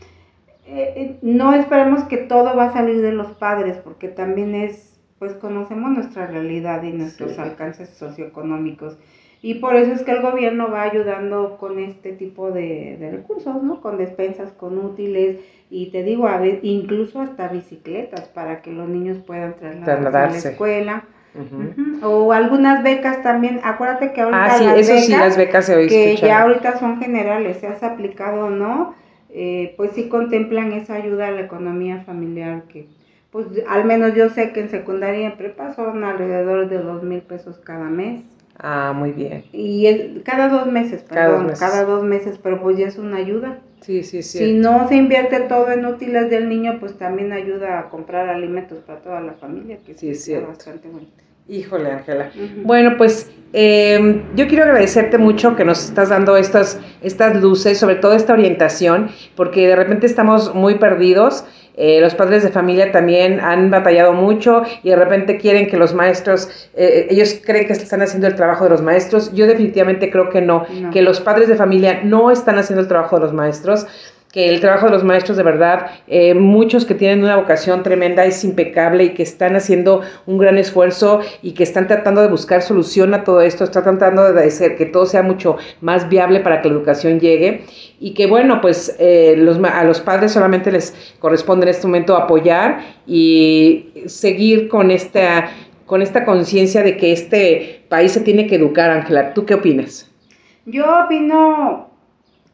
eh, 0.65 0.93
eh, 0.95 1.19
no 1.21 1.53
esperemos 1.53 2.03
que 2.03 2.17
todo 2.17 2.55
va 2.55 2.65
a 2.65 2.73
salir 2.73 3.01
de 3.01 3.13
los 3.13 3.27
padres 3.33 3.77
porque 3.77 4.09
también 4.09 4.53
es, 4.53 4.99
pues 5.17 5.33
conocemos 5.35 5.91
nuestra 5.91 6.27
realidad 6.27 6.83
y 6.83 6.91
nuestros 6.91 7.39
alcances 7.39 7.89
socioeconómicos. 7.89 8.97
Y 9.45 9.53
por 9.53 9.75
eso 9.75 9.91
es 9.91 10.01
que 10.01 10.09
el 10.09 10.23
gobierno 10.23 10.71
va 10.71 10.81
ayudando 10.81 11.57
con 11.59 11.77
este 11.77 12.13
tipo 12.13 12.49
de, 12.49 12.97
de 12.99 13.11
recursos, 13.11 13.61
¿no? 13.61 13.79
Con 13.79 13.99
despensas, 13.99 14.51
con 14.53 14.79
útiles, 14.79 15.37
y 15.69 15.91
te 15.91 16.01
digo, 16.01 16.27
a 16.27 16.39
ver, 16.39 16.61
incluso 16.63 17.21
hasta 17.21 17.49
bicicletas 17.49 18.21
para 18.21 18.63
que 18.63 18.71
los 18.71 18.89
niños 18.89 19.19
puedan 19.19 19.53
trasladarse 19.53 20.17
a 20.17 20.41
la 20.41 20.49
escuela. 20.49 21.03
O 22.01 22.33
algunas 22.33 22.81
becas 22.81 23.21
también, 23.21 23.59
acuérdate 23.63 24.13
que 24.13 24.21
ahorita 24.21 24.45
ah, 24.45 24.57
sí, 24.57 24.63
las, 24.63 24.77
eso 24.79 24.93
becas, 24.93 25.05
sí, 25.05 25.11
las 25.11 25.37
becas 25.37 25.65
se 25.67 25.87
que 25.89 26.17
ya 26.17 26.41
ahorita 26.41 26.79
son 26.79 26.99
generales, 26.99 27.57
se 27.57 27.67
has 27.67 27.83
aplicado 27.83 28.47
o 28.47 28.49
no, 28.49 28.95
eh, 29.29 29.75
pues 29.77 29.91
sí 29.91 30.09
contemplan 30.09 30.71
esa 30.71 30.95
ayuda 30.95 31.27
a 31.27 31.31
la 31.31 31.41
economía 31.41 32.01
familiar 32.03 32.63
que 32.63 32.87
pues 33.29 33.45
al 33.69 33.85
menos 33.85 34.15
yo 34.15 34.29
sé 34.29 34.53
que 34.53 34.61
en 34.61 34.69
secundaria 34.69 35.21
y 35.21 35.25
en 35.25 35.37
prepa 35.37 35.73
son 35.75 36.03
alrededor 36.03 36.67
de 36.67 36.79
dos 36.79 37.03
mil 37.03 37.21
pesos 37.21 37.59
cada 37.59 37.89
mes. 37.89 38.23
Ah, 38.57 38.93
muy 38.95 39.11
bien. 39.11 39.43
Y 39.51 40.21
cada 40.23 40.49
dos 40.49 40.67
meses, 40.67 41.03
perdón, 41.03 41.51
cada 41.59 41.83
dos 41.83 42.03
meses, 42.03 42.39
pero 42.41 42.61
pues 42.61 42.77
ya 42.77 42.87
es 42.87 42.97
una 42.97 43.17
ayuda. 43.17 43.59
Sí, 43.81 44.03
sí, 44.03 44.23
sí. 44.23 44.37
Si 44.39 44.53
no 44.53 44.87
se 44.87 44.95
invierte 44.95 45.41
todo 45.41 45.71
en 45.71 45.85
útiles 45.85 46.29
del 46.29 46.49
niño, 46.49 46.77
pues 46.79 46.97
también 46.97 47.33
ayuda 47.33 47.79
a 47.79 47.89
comprar 47.89 48.29
alimentos 48.29 48.79
para 48.79 48.99
toda 48.99 49.21
la 49.21 49.33
familia, 49.33 49.77
que 49.85 49.93
sí, 49.93 50.09
es 50.09 50.47
bastante 50.47 50.87
bueno. 50.87 51.07
Híjole, 51.47 51.91
Ángela. 51.91 52.31
Bueno, 52.63 52.97
pues 52.97 53.29
em, 53.53 54.23
yo 54.35 54.47
quiero 54.47 54.63
agradecerte 54.63 55.19
mucho 55.19 55.55
que 55.55 55.63
nos 55.63 55.85
estás 55.85 56.09
dando 56.09 56.35
estas, 56.37 56.79
estas 57.03 57.39
luces, 57.39 57.77
sobre 57.77 57.95
todo 57.97 58.13
esta 58.13 58.33
orientación, 58.33 59.11
porque 59.35 59.67
de 59.67 59.75
repente 59.75 60.07
estamos 60.07 60.55
muy 60.55 60.75
perdidos 60.75 61.45
eh, 61.77 61.99
los 61.99 62.15
padres 62.15 62.43
de 62.43 62.49
familia 62.49 62.91
también 62.91 63.39
han 63.39 63.69
batallado 63.69 64.13
mucho 64.13 64.63
y 64.81 64.89
de 64.89 64.95
repente 64.95 65.37
quieren 65.37 65.67
que 65.67 65.77
los 65.77 65.93
maestros, 65.93 66.69
eh, 66.73 67.07
ellos 67.09 67.39
creen 67.43 67.67
que 67.67 67.73
están 67.73 68.01
haciendo 68.01 68.27
el 68.27 68.35
trabajo 68.35 68.63
de 68.63 68.69
los 68.69 68.81
maestros. 68.81 69.33
Yo 69.33 69.45
definitivamente 69.45 70.09
creo 70.09 70.29
que 70.29 70.41
no, 70.41 70.65
que 70.91 71.01
los 71.01 71.19
padres 71.19 71.47
de 71.47 71.55
familia 71.55 72.01
no 72.03 72.31
están 72.31 72.57
haciendo 72.57 72.81
el 72.81 72.87
trabajo 72.87 73.17
de 73.17 73.23
los 73.23 73.33
maestros 73.33 73.87
que 74.35 74.49
el 74.49 74.59
trabajo 74.59 74.87
de 74.87 74.91
los 74.91 75.05
maestros 75.05 75.37
de 75.37 75.43
verdad, 75.43 75.91
eh, 76.07 76.33
muchos 76.33 76.83
que 76.83 76.93
tienen 76.93 77.23
una 77.23 77.37
vocación 77.37 77.83
tremenda 77.83 78.25
es 78.25 78.43
impecable 78.43 79.05
y 79.05 79.09
que 79.13 79.23
están 79.23 79.55
haciendo 79.55 80.01
un 80.25 80.37
gran 80.37 80.57
esfuerzo 80.57 81.21
y 81.41 81.53
que 81.53 81.63
están 81.63 81.87
tratando 81.87 82.19
de 82.19 82.27
buscar 82.27 82.61
solución 82.61 83.13
a 83.13 83.23
todo 83.23 83.39
esto, 83.39 83.63
están 83.63 83.83
tratando 83.83 84.33
de 84.33 84.43
hacer 84.43 84.75
que 84.75 84.87
todo 84.87 85.05
sea 85.05 85.23
mucho 85.23 85.55
más 85.79 86.09
viable 86.09 86.41
para 86.41 86.61
que 86.61 86.67
la 86.67 86.75
educación 86.75 87.21
llegue 87.21 87.63
y 88.01 88.13
que 88.13 88.27
bueno, 88.27 88.59
pues 88.59 88.93
eh, 88.99 89.35
los, 89.37 89.57
a 89.63 89.85
los 89.85 90.01
padres 90.01 90.33
solamente 90.33 90.69
les 90.69 91.15
corresponde 91.19 91.67
en 91.67 91.69
este 91.69 91.87
momento 91.87 92.17
apoyar 92.17 92.81
y 93.07 93.93
seguir 94.07 94.67
con 94.67 94.91
esta 94.91 95.49
con 95.85 96.01
esta 96.01 96.25
conciencia 96.25 96.83
de 96.83 96.97
que 96.97 97.13
este 97.13 97.85
país 97.87 98.11
se 98.11 98.19
tiene 98.19 98.47
que 98.47 98.55
educar, 98.55 98.89
Ángela. 98.89 99.33
¿Tú 99.33 99.45
qué 99.45 99.53
opinas? 99.53 100.11
Yo 100.65 100.83
opino 101.05 101.94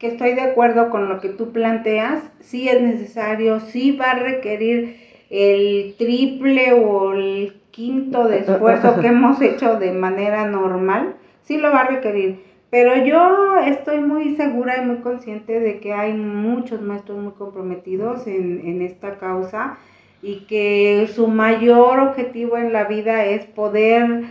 que 0.02 0.08
estoy 0.08 0.34
de 0.34 0.40
acuerdo 0.40 0.90
con 0.90 1.08
lo 1.08 1.20
que 1.20 1.28
tú 1.28 1.52
planteas, 1.52 2.24
sí 2.40 2.68
es 2.68 2.82
necesario, 2.82 3.60
sí 3.60 3.96
va 3.96 4.10
a 4.10 4.18
requerir 4.18 4.96
el 5.30 5.94
triple 5.96 6.72
o 6.72 7.12
el 7.12 7.54
quinto 7.70 8.26
de 8.26 8.40
esfuerzo 8.40 9.00
que 9.00 9.06
hemos 9.14 9.40
hecho 9.40 9.78
de 9.78 9.92
manera 9.92 10.44
normal, 10.44 11.14
sí 11.44 11.56
lo 11.56 11.70
va 11.70 11.82
a 11.82 11.86
requerir. 11.86 12.40
Pero 12.68 12.96
yo 13.04 13.58
estoy 13.64 14.00
muy 14.00 14.34
segura 14.34 14.82
y 14.82 14.86
muy 14.86 14.96
consciente 14.96 15.60
de 15.60 15.78
que 15.78 15.92
hay 15.92 16.14
muchos 16.14 16.80
maestros 16.80 17.18
muy 17.18 17.34
comprometidos 17.34 18.26
en, 18.26 18.60
en 18.66 18.82
esta 18.82 19.18
causa 19.18 19.78
y 20.20 20.46
que 20.46 21.08
su 21.14 21.28
mayor 21.28 22.00
objetivo 22.00 22.56
en 22.56 22.72
la 22.72 22.84
vida 22.84 23.24
es 23.26 23.46
poder 23.46 24.24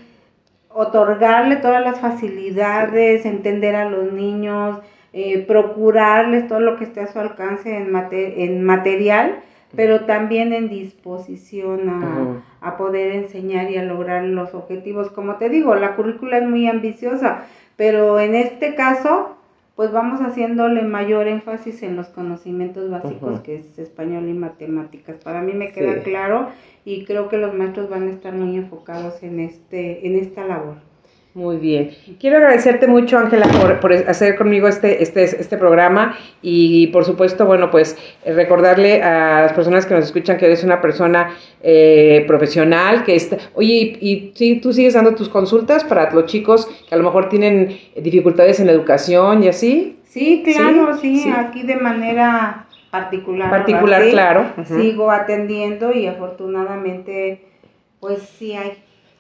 otorgarle 0.67 1.55
todas 1.55 1.81
las 1.81 2.01
facilidades, 2.01 3.25
entender 3.25 3.77
a 3.77 3.89
los 3.89 4.11
niños, 4.11 4.81
eh, 5.13 5.39
procurarles 5.45 6.47
todo 6.47 6.61
lo 6.61 6.77
que 6.77 6.85
esté 6.85 7.01
a 7.01 7.07
su 7.07 7.19
alcance 7.19 7.75
en, 7.75 7.93
en 8.11 8.63
material, 8.63 9.39
pero 9.75 10.05
también 10.05 10.53
en 10.53 10.69
disposición 10.69 11.89
a, 11.89 12.67
a, 12.67 12.77
poder 12.77 13.11
enseñar 13.13 13.69
y 13.71 13.77
a 13.77 13.83
lograr 13.83 14.23
los 14.23 14.53
objetivos. 14.53 15.09
Como 15.09 15.35
te 15.35 15.49
digo, 15.49 15.75
la 15.75 15.95
currícula 15.95 16.37
es 16.37 16.47
muy 16.47 16.67
ambiciosa, 16.67 17.43
pero 17.75 18.19
en 18.19 18.35
este 18.35 18.75
caso, 18.75 19.35
pues 19.75 19.91
vamos 19.91 20.21
haciéndole 20.21 20.83
mayor 20.83 21.27
énfasis 21.27 21.83
en 21.83 21.95
los 21.95 22.07
conocimientos 22.07 22.89
básicos 22.89 23.39
que 23.41 23.55
es 23.55 23.79
español 23.79 24.29
y 24.29 24.33
matemáticas. 24.33 25.17
Para 25.17 25.41
mí 25.41 25.53
me 25.53 25.71
queda 25.71 26.03
claro 26.03 26.49
y 26.85 27.05
creo 27.05 27.29
que 27.29 27.37
los 27.37 27.53
maestros 27.53 27.89
van 27.89 28.07
a 28.07 28.11
estar 28.11 28.33
muy 28.33 28.55
enfocados 28.57 29.23
en, 29.23 29.39
este, 29.39 30.05
en 30.07 30.15
esta 30.15 30.45
labor. 30.45 30.75
Muy 31.33 31.57
bien. 31.57 31.91
Quiero 32.19 32.37
agradecerte 32.37 32.87
mucho, 32.87 33.17
Ángela, 33.17 33.47
por, 33.79 33.93
hacer 33.93 34.35
conmigo 34.35 34.67
este, 34.67 35.01
este, 35.01 35.23
este 35.23 35.57
programa 35.57 36.17
y, 36.41 36.87
por 36.87 37.05
supuesto, 37.05 37.45
bueno, 37.45 37.71
pues 37.71 37.97
recordarle 38.25 39.01
a 39.01 39.43
las 39.43 39.53
personas 39.53 39.85
que 39.85 39.93
nos 39.93 40.05
escuchan 40.05 40.37
que 40.37 40.47
eres 40.47 40.65
una 40.65 40.81
persona 40.81 41.33
eh, 41.61 42.25
profesional, 42.27 43.05
que 43.05 43.15
está... 43.15 43.37
Oye, 43.53 43.97
¿y, 44.01 44.33
y 44.37 44.59
tú 44.59 44.73
sigues 44.73 44.93
dando 44.93 45.15
tus 45.15 45.29
consultas 45.29 45.85
para 45.85 46.11
los 46.11 46.25
chicos 46.25 46.67
que 46.89 46.95
a 46.95 46.97
lo 46.97 47.05
mejor 47.05 47.29
tienen 47.29 47.79
dificultades 47.95 48.59
en 48.59 48.67
la 48.67 48.73
educación 48.73 49.41
y 49.41 49.47
así? 49.47 49.99
Sí, 50.03 50.43
claro, 50.43 50.97
sí, 50.97 51.31
aquí 51.33 51.63
de 51.63 51.77
manera 51.77 52.67
particular. 52.91 53.49
Particular, 53.49 54.03
claro. 54.09 54.45
Sigo 54.65 55.09
atendiendo 55.09 55.93
y 55.93 56.07
afortunadamente, 56.07 57.45
pues 58.01 58.21
sí 58.37 58.51
hay 58.51 58.73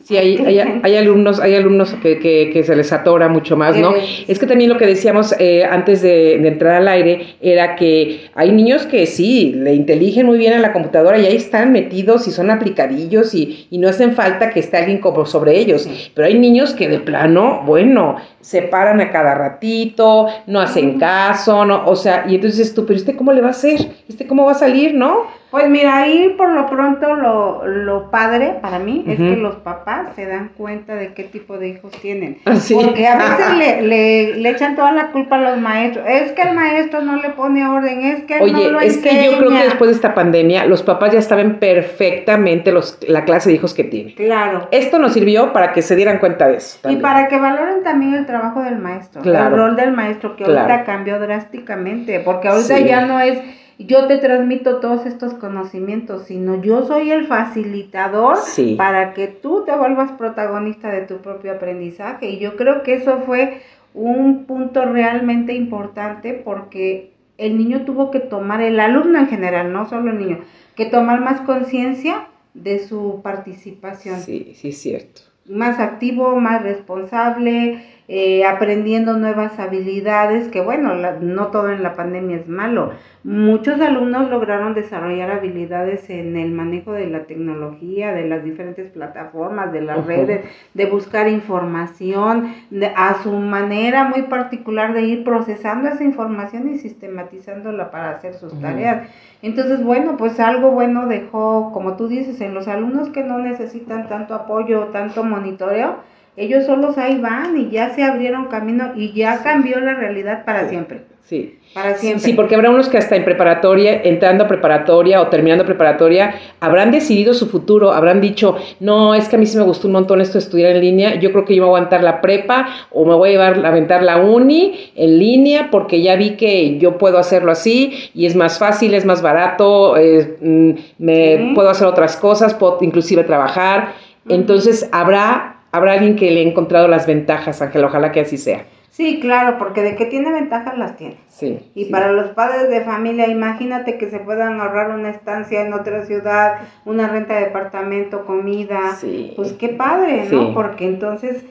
Sí, 0.03 0.17
hay, 0.17 0.37
hay, 0.83 0.95
alumnos, 0.95 1.39
hay 1.39 1.55
alumnos 1.55 1.93
que, 2.01 2.19
que, 2.19 2.63
se 2.63 2.75
les 2.75 2.91
atora 2.91 3.27
mucho 3.27 3.55
más, 3.55 3.77
¿no? 3.77 3.93
Es 4.27 4.39
que 4.39 4.47
también 4.47 4.69
lo 4.69 4.77
que 4.77 4.87
decíamos 4.87 5.35
eh, 5.37 5.63
antes 5.63 6.01
de, 6.01 6.35
entrar 6.47 6.75
al 6.75 6.87
aire 6.87 7.35
era 7.39 7.75
que 7.75 8.21
hay 8.33 8.51
niños 8.51 8.85
que 8.87 9.05
sí, 9.05 9.53
le 9.55 9.75
inteligen 9.75 10.25
muy 10.25 10.37
bien 10.37 10.53
a 10.53 10.59
la 10.59 10.73
computadora 10.73 11.19
y 11.19 11.25
ahí 11.25 11.35
están 11.35 11.71
metidos 11.71 12.27
y 12.27 12.31
son 12.31 12.49
aplicadillos 12.49 13.33
y, 13.35 13.67
y 13.69 13.77
no 13.77 13.89
hacen 13.89 14.13
falta 14.13 14.49
que 14.49 14.59
esté 14.59 14.77
alguien 14.77 14.97
como 14.97 15.25
sobre 15.25 15.59
ellos. 15.59 15.87
Pero 16.15 16.27
hay 16.27 16.37
niños 16.37 16.73
que 16.73 16.89
de 16.89 16.99
plano, 16.99 17.61
bueno, 17.65 18.15
se 18.41 18.63
paran 18.63 19.01
a 19.01 19.11
cada 19.11 19.35
ratito, 19.35 20.27
no 20.47 20.59
hacen 20.59 20.97
caso, 20.99 21.63
¿no? 21.63 21.85
O 21.85 21.95
sea, 21.95 22.25
y 22.27 22.35
entonces 22.35 22.73
tú, 22.73 22.85
pero 22.85 22.97
¿este 22.97 23.15
cómo 23.15 23.33
le 23.33 23.41
va 23.41 23.47
a 23.47 23.51
hacer? 23.51 23.87
¿Este 24.09 24.25
cómo 24.25 24.45
va 24.45 24.53
a 24.53 24.55
salir, 24.55 24.95
no? 24.95 25.40
Pues 25.51 25.69
mira, 25.69 25.97
ahí 25.97 26.33
por 26.37 26.49
lo 26.49 26.65
pronto 26.67 27.13
lo, 27.13 27.67
lo 27.67 28.09
padre 28.09 28.55
para 28.61 28.79
mí 28.79 29.03
es 29.05 29.17
que 29.17 29.35
los 29.35 29.55
papás 29.55 30.15
se 30.15 30.25
dan 30.25 30.51
cuenta 30.55 30.95
de 30.95 31.13
qué 31.13 31.25
tipo 31.25 31.57
de 31.57 31.67
hijos 31.67 31.91
tienen. 32.01 32.37
Ah, 32.45 32.55
Porque 32.73 33.05
a 33.05 33.17
veces 33.17 33.53
le, 33.57 33.81
le, 33.81 34.35
le, 34.37 34.49
echan 34.49 34.77
toda 34.77 34.93
la 34.93 35.11
culpa 35.11 35.35
a 35.35 35.41
los 35.41 35.57
maestros. 35.59 36.05
Es 36.07 36.31
que 36.31 36.43
el 36.43 36.55
maestro 36.55 37.01
no 37.01 37.17
le 37.17 37.31
pone 37.31 37.67
orden, 37.67 38.01
es 38.05 38.23
que 38.23 38.39
Oye, 38.39 38.53
no 38.53 38.71
lo 38.71 38.79
es 38.79 38.97
que 38.99 39.25
yo 39.25 39.37
creo 39.39 39.49
que 39.49 39.63
después 39.63 39.89
de 39.89 39.95
esta 39.95 40.13
pandemia 40.13 40.65
los 40.65 40.83
papás 40.83 41.11
ya 41.11 41.21
saben 41.21 41.59
perfectamente 41.59 42.71
los, 42.71 42.97
la 43.05 43.25
clase 43.25 43.49
de 43.49 43.55
hijos 43.55 43.73
que 43.73 43.83
tienen. 43.83 44.15
Claro. 44.15 44.69
Esto 44.71 44.99
nos 44.99 45.11
sirvió 45.11 45.51
para 45.51 45.73
que 45.73 45.81
se 45.81 45.97
dieran 45.97 46.19
cuenta 46.19 46.47
de 46.47 46.57
eso. 46.57 46.79
Y 46.89 46.95
para 46.95 47.27
que 47.27 47.37
valoren 47.37 47.83
también 47.83 48.13
el 48.13 48.25
trabajo 48.25 48.63
del 48.63 48.77
maestro, 48.77 49.21
el 49.21 49.51
rol 49.51 49.75
del 49.75 49.91
maestro 49.91 50.37
que 50.37 50.45
ahorita 50.45 50.85
cambió 50.85 51.19
drásticamente, 51.19 52.21
porque 52.21 52.47
ahorita 52.47 52.79
ya 52.79 53.05
no 53.05 53.19
es 53.19 53.39
yo 53.85 54.07
te 54.07 54.17
transmito 54.17 54.79
todos 54.79 55.05
estos 55.05 55.33
conocimientos, 55.35 56.25
sino 56.25 56.61
yo 56.61 56.85
soy 56.85 57.11
el 57.11 57.27
facilitador 57.27 58.37
para 58.77 59.13
que 59.13 59.27
tú 59.27 59.63
te 59.65 59.75
vuelvas 59.75 60.11
protagonista 60.13 60.89
de 60.89 61.01
tu 61.01 61.17
propio 61.17 61.53
aprendizaje. 61.53 62.29
Y 62.29 62.39
yo 62.39 62.57
creo 62.57 62.83
que 62.83 62.95
eso 62.95 63.19
fue 63.25 63.61
un 63.93 64.45
punto 64.45 64.85
realmente 64.85 65.53
importante 65.53 66.33
porque 66.33 67.11
el 67.37 67.57
niño 67.57 67.85
tuvo 67.85 68.11
que 68.11 68.19
tomar, 68.19 68.61
el 68.61 68.79
alumno 68.79 69.19
en 69.19 69.27
general, 69.27 69.73
no 69.73 69.87
solo 69.87 70.11
el 70.11 70.19
niño, 70.19 70.39
que 70.75 70.85
tomar 70.85 71.21
más 71.21 71.41
conciencia 71.41 72.27
de 72.53 72.79
su 72.79 73.21
participación. 73.23 74.19
Sí, 74.19 74.53
sí, 74.55 74.69
es 74.69 74.77
cierto. 74.77 75.21
Más 75.45 75.79
activo, 75.79 76.35
más 76.35 76.61
responsable, 76.61 77.83
eh, 78.13 78.43
aprendiendo 78.43 79.13
nuevas 79.13 79.57
habilidades, 79.57 80.49
que 80.49 80.59
bueno, 80.59 80.95
no 81.21 81.47
todo 81.47 81.69
en 81.69 81.81
la 81.81 81.95
pandemia 81.95 82.35
es 82.35 82.47
malo. 82.49 82.91
Muchos 83.23 83.79
alumnos 83.79 84.29
lograron 84.29 84.73
desarrollar 84.73 85.31
habilidades 85.31 86.09
en 86.09 86.35
el 86.35 86.51
manejo 86.51 86.91
de 86.91 87.07
la 87.07 87.23
tecnología, 87.23 88.11
de 88.11 88.27
las 88.27 88.43
diferentes 88.43 88.91
plataformas, 88.91 89.71
de 89.71 89.79
las 89.79 90.05
redes, 90.05 90.43
de 90.73 90.85
buscar 90.87 91.29
información, 91.29 92.53
a 92.97 93.23
su 93.23 93.31
manera 93.31 94.03
muy 94.03 94.23
particular 94.23 94.93
de 94.93 95.03
ir 95.03 95.23
procesando 95.23 95.87
esa 95.87 96.03
información 96.03 96.67
y 96.67 96.79
sistematizándola 96.79 97.91
para 97.91 98.09
hacer 98.09 98.33
sus 98.33 98.59
tareas. 98.59 99.07
Entonces, 99.41 99.85
bueno, 99.85 100.17
pues 100.17 100.37
algo 100.41 100.71
bueno 100.71 101.07
dejó, 101.07 101.71
como 101.71 101.95
tú 101.95 102.09
dices, 102.09 102.41
en 102.41 102.55
los 102.55 102.67
alumnos 102.67 103.07
que 103.07 103.23
no 103.23 103.39
necesitan 103.39 104.09
tanto 104.09 104.35
apoyo, 104.35 104.87
tanto 104.87 105.23
monitoreo, 105.23 105.95
ellos 106.37 106.65
solos 106.65 106.97
ahí 106.97 107.17
van 107.19 107.57
y 107.57 107.69
ya 107.69 107.93
se 107.93 108.03
abrieron 108.03 108.47
camino 108.47 108.93
y 108.95 109.11
ya 109.13 109.43
cambió 109.43 109.79
la 109.79 109.93
realidad 109.95 110.45
para 110.45 110.69
siempre. 110.69 111.01
Sí. 111.23 111.57
Para 111.73 111.95
siempre. 111.95 112.21
Sí, 112.21 112.33
porque 112.33 112.55
habrá 112.55 112.69
unos 112.69 112.89
que 112.89 112.97
hasta 112.97 113.15
en 113.15 113.23
preparatoria, 113.23 114.01
entrando 114.03 114.43
a 114.43 114.47
preparatoria 114.47 115.21
o 115.21 115.27
terminando 115.27 115.65
preparatoria, 115.65 116.35
habrán 116.59 116.91
decidido 116.91 117.33
su 117.33 117.47
futuro, 117.47 117.93
habrán 117.93 118.19
dicho, 118.19 118.57
no, 118.81 119.15
es 119.15 119.29
que 119.29 119.37
a 119.37 119.39
mí 119.39 119.45
sí 119.45 119.57
me 119.57 119.63
gustó 119.63 119.87
un 119.87 119.93
montón 119.93 120.19
esto 120.19 120.33
de 120.33 120.39
estudiar 120.39 120.71
en 120.71 120.81
línea, 120.81 121.15
yo 121.15 121.31
creo 121.31 121.45
que 121.45 121.55
yo 121.55 121.63
me 121.63 121.69
voy 121.69 121.75
a 121.75 121.77
aguantar 121.77 122.03
la 122.03 122.19
prepa 122.19 122.67
o 122.91 123.05
me 123.05 123.15
voy 123.15 123.29
a 123.29 123.31
llevar 123.31 123.65
a 123.65 123.69
aventar 123.69 124.03
la 124.03 124.17
uni 124.17 124.91
en 124.95 125.19
línea 125.19 125.69
porque 125.71 126.01
ya 126.01 126.17
vi 126.17 126.31
que 126.31 126.77
yo 126.79 126.97
puedo 126.97 127.17
hacerlo 127.17 127.53
así 127.53 128.09
y 128.13 128.25
es 128.25 128.35
más 128.35 128.59
fácil, 128.59 128.93
es 128.93 129.05
más 129.05 129.21
barato, 129.21 129.95
mm, 130.41 130.71
me 130.97 131.51
puedo 131.55 131.69
hacer 131.69 131.87
otras 131.87 132.17
cosas, 132.17 132.53
puedo 132.53 132.79
inclusive 132.81 133.23
trabajar. 133.23 133.93
Entonces 134.27 134.89
habrá 134.91 135.60
habrá 135.71 135.93
alguien 135.93 136.15
que 136.15 136.31
le 136.31 136.41
ha 136.41 136.43
encontrado 136.43 136.87
las 136.87 137.07
ventajas, 137.07 137.61
Ángel, 137.61 137.83
ojalá 137.83 138.11
que 138.11 138.21
así 138.21 138.37
sea. 138.37 138.65
Sí, 138.89 139.21
claro, 139.21 139.57
porque 139.57 139.81
de 139.81 139.95
que 139.95 140.05
tiene 140.05 140.31
ventajas 140.31 140.77
las 140.77 140.97
tiene. 140.97 141.15
Sí. 141.29 141.71
Y 141.73 141.85
para 141.85 142.11
los 142.11 142.31
padres 142.31 142.69
de 142.69 142.81
familia, 142.81 143.27
imagínate 143.27 143.97
que 143.97 144.09
se 144.09 144.19
puedan 144.19 144.59
ahorrar 144.59 144.91
una 144.91 145.09
estancia 145.09 145.61
en 145.61 145.73
otra 145.73 146.05
ciudad, 146.05 146.59
una 146.83 147.07
renta 147.07 147.35
de 147.35 147.45
departamento, 147.45 148.25
comida. 148.25 148.95
Sí. 148.99 149.31
Pues 149.37 149.53
qué 149.53 149.69
padre, 149.69 150.25
¿no? 150.29 150.53
Porque 150.53 150.85
entonces 150.85 151.45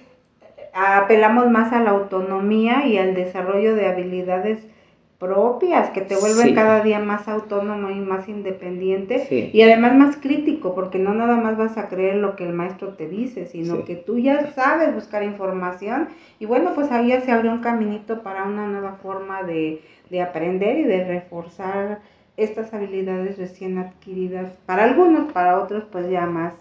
apelamos 0.75 1.51
más 1.51 1.73
a 1.73 1.81
la 1.81 1.91
autonomía 1.91 2.87
y 2.87 2.99
al 2.99 3.14
desarrollo 3.14 3.75
de 3.75 3.89
habilidades 3.89 4.61
propias 5.21 5.91
que 5.91 6.01
te 6.01 6.16
vuelven 6.16 6.55
cada 6.55 6.83
día 6.83 6.99
más 6.99 7.29
autónomo 7.29 7.91
y 7.91 8.01
más 8.01 8.27
independiente. 8.27 9.51
Y 9.53 9.62
además 9.62 9.95
más 9.95 10.16
crítico 10.16 10.75
porque 10.75 10.99
no 10.99 11.12
nada 11.12 11.37
más 11.37 11.59
vas 11.59 11.77
a 11.77 11.89
creer 11.89 12.16
lo 12.16 12.37
que 12.37 12.45
el 12.45 12.55
maestro 12.55 12.95
te 12.95 13.07
dice 13.07 13.47
sino 13.47 13.85
que 13.85 13.97
tú 13.97 14.18
ya 14.18 14.51
sabes 14.53 14.95
buscar 14.95 15.23
información. 15.23 16.09
Y 16.39 16.47
bueno 16.47 16.75
pues 16.75 16.91
ahí 16.91 17.09
ya 17.09 17.21
se 17.21 17.31
abrió 17.31 17.53
un 17.53 17.61
caminito 17.61 18.23
para 18.23 18.45
una 18.45 18.66
nueva 18.66 18.95
forma 19.03 19.43
de, 19.43 19.83
de 20.09 20.23
aprender 20.23 20.79
y 20.79 20.85
de 20.85 21.05
reforzar 21.05 22.01
estas 22.39 22.73
habilidades 22.73 23.37
recién 23.37 23.77
adquiridas, 23.77 24.51
para 24.64 24.85
algunos, 24.85 25.31
para 25.33 25.61
otros 25.61 25.85
pues 25.93 26.09
ya 26.09 26.25
más 26.25 26.55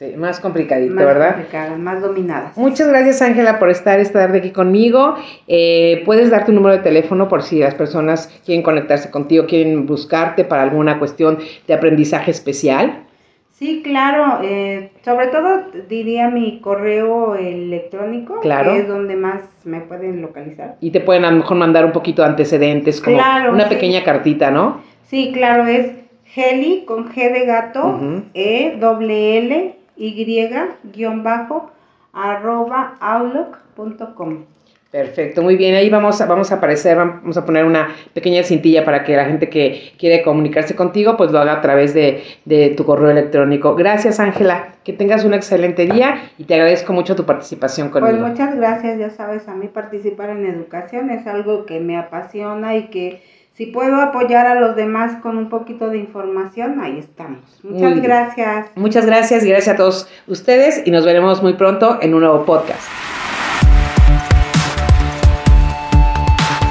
Sí, 0.00 0.14
más 0.16 0.40
complicadito, 0.40 0.94
¿verdad? 0.94 1.34
Complicadas, 1.34 1.78
más 1.78 2.00
dominadas. 2.00 2.56
Muchas 2.56 2.88
gracias, 2.88 3.20
Ángela, 3.20 3.58
por 3.58 3.68
estar 3.68 4.00
esta 4.00 4.20
tarde 4.20 4.38
aquí 4.38 4.50
conmigo. 4.50 5.16
Eh, 5.46 6.00
Puedes 6.06 6.30
dar 6.30 6.46
tu 6.46 6.52
número 6.52 6.74
de 6.74 6.82
teléfono 6.82 7.28
por 7.28 7.42
si 7.42 7.58
las 7.58 7.74
personas 7.74 8.28
quieren 8.46 8.62
conectarse 8.62 9.10
contigo, 9.10 9.44
quieren 9.44 9.84
buscarte 9.84 10.44
para 10.44 10.62
alguna 10.62 10.98
cuestión 10.98 11.38
de 11.66 11.74
aprendizaje 11.74 12.30
especial. 12.30 13.02
Sí, 13.50 13.82
claro. 13.84 14.38
Eh, 14.42 14.90
sobre 15.04 15.26
todo 15.26 15.64
diría 15.86 16.30
mi 16.30 16.60
correo 16.60 17.34
electrónico, 17.34 18.40
claro. 18.40 18.72
que 18.72 18.78
es 18.78 18.88
donde 18.88 19.16
más 19.16 19.42
me 19.64 19.82
pueden 19.82 20.22
localizar. 20.22 20.76
Y 20.80 20.92
te 20.92 21.00
pueden 21.00 21.26
a 21.26 21.30
lo 21.30 21.36
mejor 21.36 21.58
mandar 21.58 21.84
un 21.84 21.92
poquito 21.92 22.22
de 22.22 22.28
antecedentes, 22.28 23.02
como 23.02 23.18
una 23.52 23.68
pequeña 23.68 24.02
cartita, 24.02 24.50
¿no? 24.50 24.80
Sí, 25.08 25.30
claro, 25.34 25.66
es 25.66 25.90
Heli 26.34 26.84
con 26.86 27.12
G 27.12 27.32
de 27.32 27.44
gato, 27.44 28.00
E, 28.32 28.76
W, 28.78 29.38
L, 29.38 29.79
y-bajo 30.00 31.70
arroba 32.12 32.94
outlook.com. 33.00 34.44
Perfecto, 34.90 35.40
muy 35.42 35.54
bien. 35.54 35.76
Ahí 35.76 35.88
vamos 35.88 36.20
a, 36.20 36.26
vamos 36.26 36.50
a 36.50 36.56
aparecer, 36.56 36.96
vamos 36.96 37.36
a 37.36 37.46
poner 37.46 37.64
una 37.64 37.94
pequeña 38.12 38.42
cintilla 38.42 38.84
para 38.84 39.04
que 39.04 39.14
la 39.14 39.24
gente 39.24 39.48
que 39.48 39.92
quiere 39.96 40.24
comunicarse 40.24 40.74
contigo, 40.74 41.16
pues 41.16 41.30
lo 41.30 41.38
haga 41.38 41.52
a 41.52 41.60
través 41.60 41.94
de, 41.94 42.24
de 42.44 42.70
tu 42.70 42.84
correo 42.84 43.10
electrónico. 43.10 43.76
Gracias, 43.76 44.18
Ángela. 44.18 44.74
Que 44.82 44.92
tengas 44.92 45.24
un 45.24 45.32
excelente 45.34 45.86
día 45.86 46.30
y 46.38 46.44
te 46.44 46.54
agradezco 46.54 46.92
mucho 46.92 47.14
tu 47.14 47.24
participación 47.24 47.90
conmigo. 47.90 48.18
Pues 48.18 48.30
muchas 48.32 48.56
gracias. 48.56 48.98
Ya 48.98 49.10
sabes, 49.10 49.46
a 49.46 49.54
mí 49.54 49.68
participar 49.68 50.30
en 50.30 50.44
educación 50.46 51.10
es 51.10 51.24
algo 51.28 51.66
que 51.66 51.78
me 51.78 51.96
apasiona 51.96 52.74
y 52.74 52.88
que 52.88 53.22
si 53.60 53.66
puedo 53.66 54.00
apoyar 54.00 54.46
a 54.46 54.58
los 54.58 54.74
demás 54.74 55.20
con 55.20 55.36
un 55.36 55.50
poquito 55.50 55.90
de 55.90 55.98
información, 55.98 56.80
ahí 56.80 56.98
estamos. 56.98 57.40
Muchas 57.62 58.00
gracias. 58.00 58.68
Muchas 58.74 59.04
gracias 59.04 59.44
y 59.44 59.50
gracias 59.50 59.74
a 59.74 59.76
todos 59.76 60.08
ustedes 60.28 60.82
y 60.86 60.90
nos 60.90 61.04
veremos 61.04 61.42
muy 61.42 61.52
pronto 61.52 61.98
en 62.00 62.14
un 62.14 62.20
nuevo 62.20 62.46
podcast. 62.46 62.80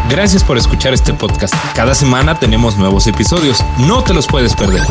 Gracias 0.10 0.44
por 0.44 0.58
escuchar 0.58 0.96
este 0.96 1.14
podcast. 1.14 1.54
Cada 1.76 1.94
semana 1.94 2.40
tenemos 2.40 2.76
nuevos 2.80 3.06
episodios. 3.06 3.64
No 3.88 4.04
te 4.04 4.16
los 4.16 4.26
puedes 4.26 4.56
perder. 4.56 4.82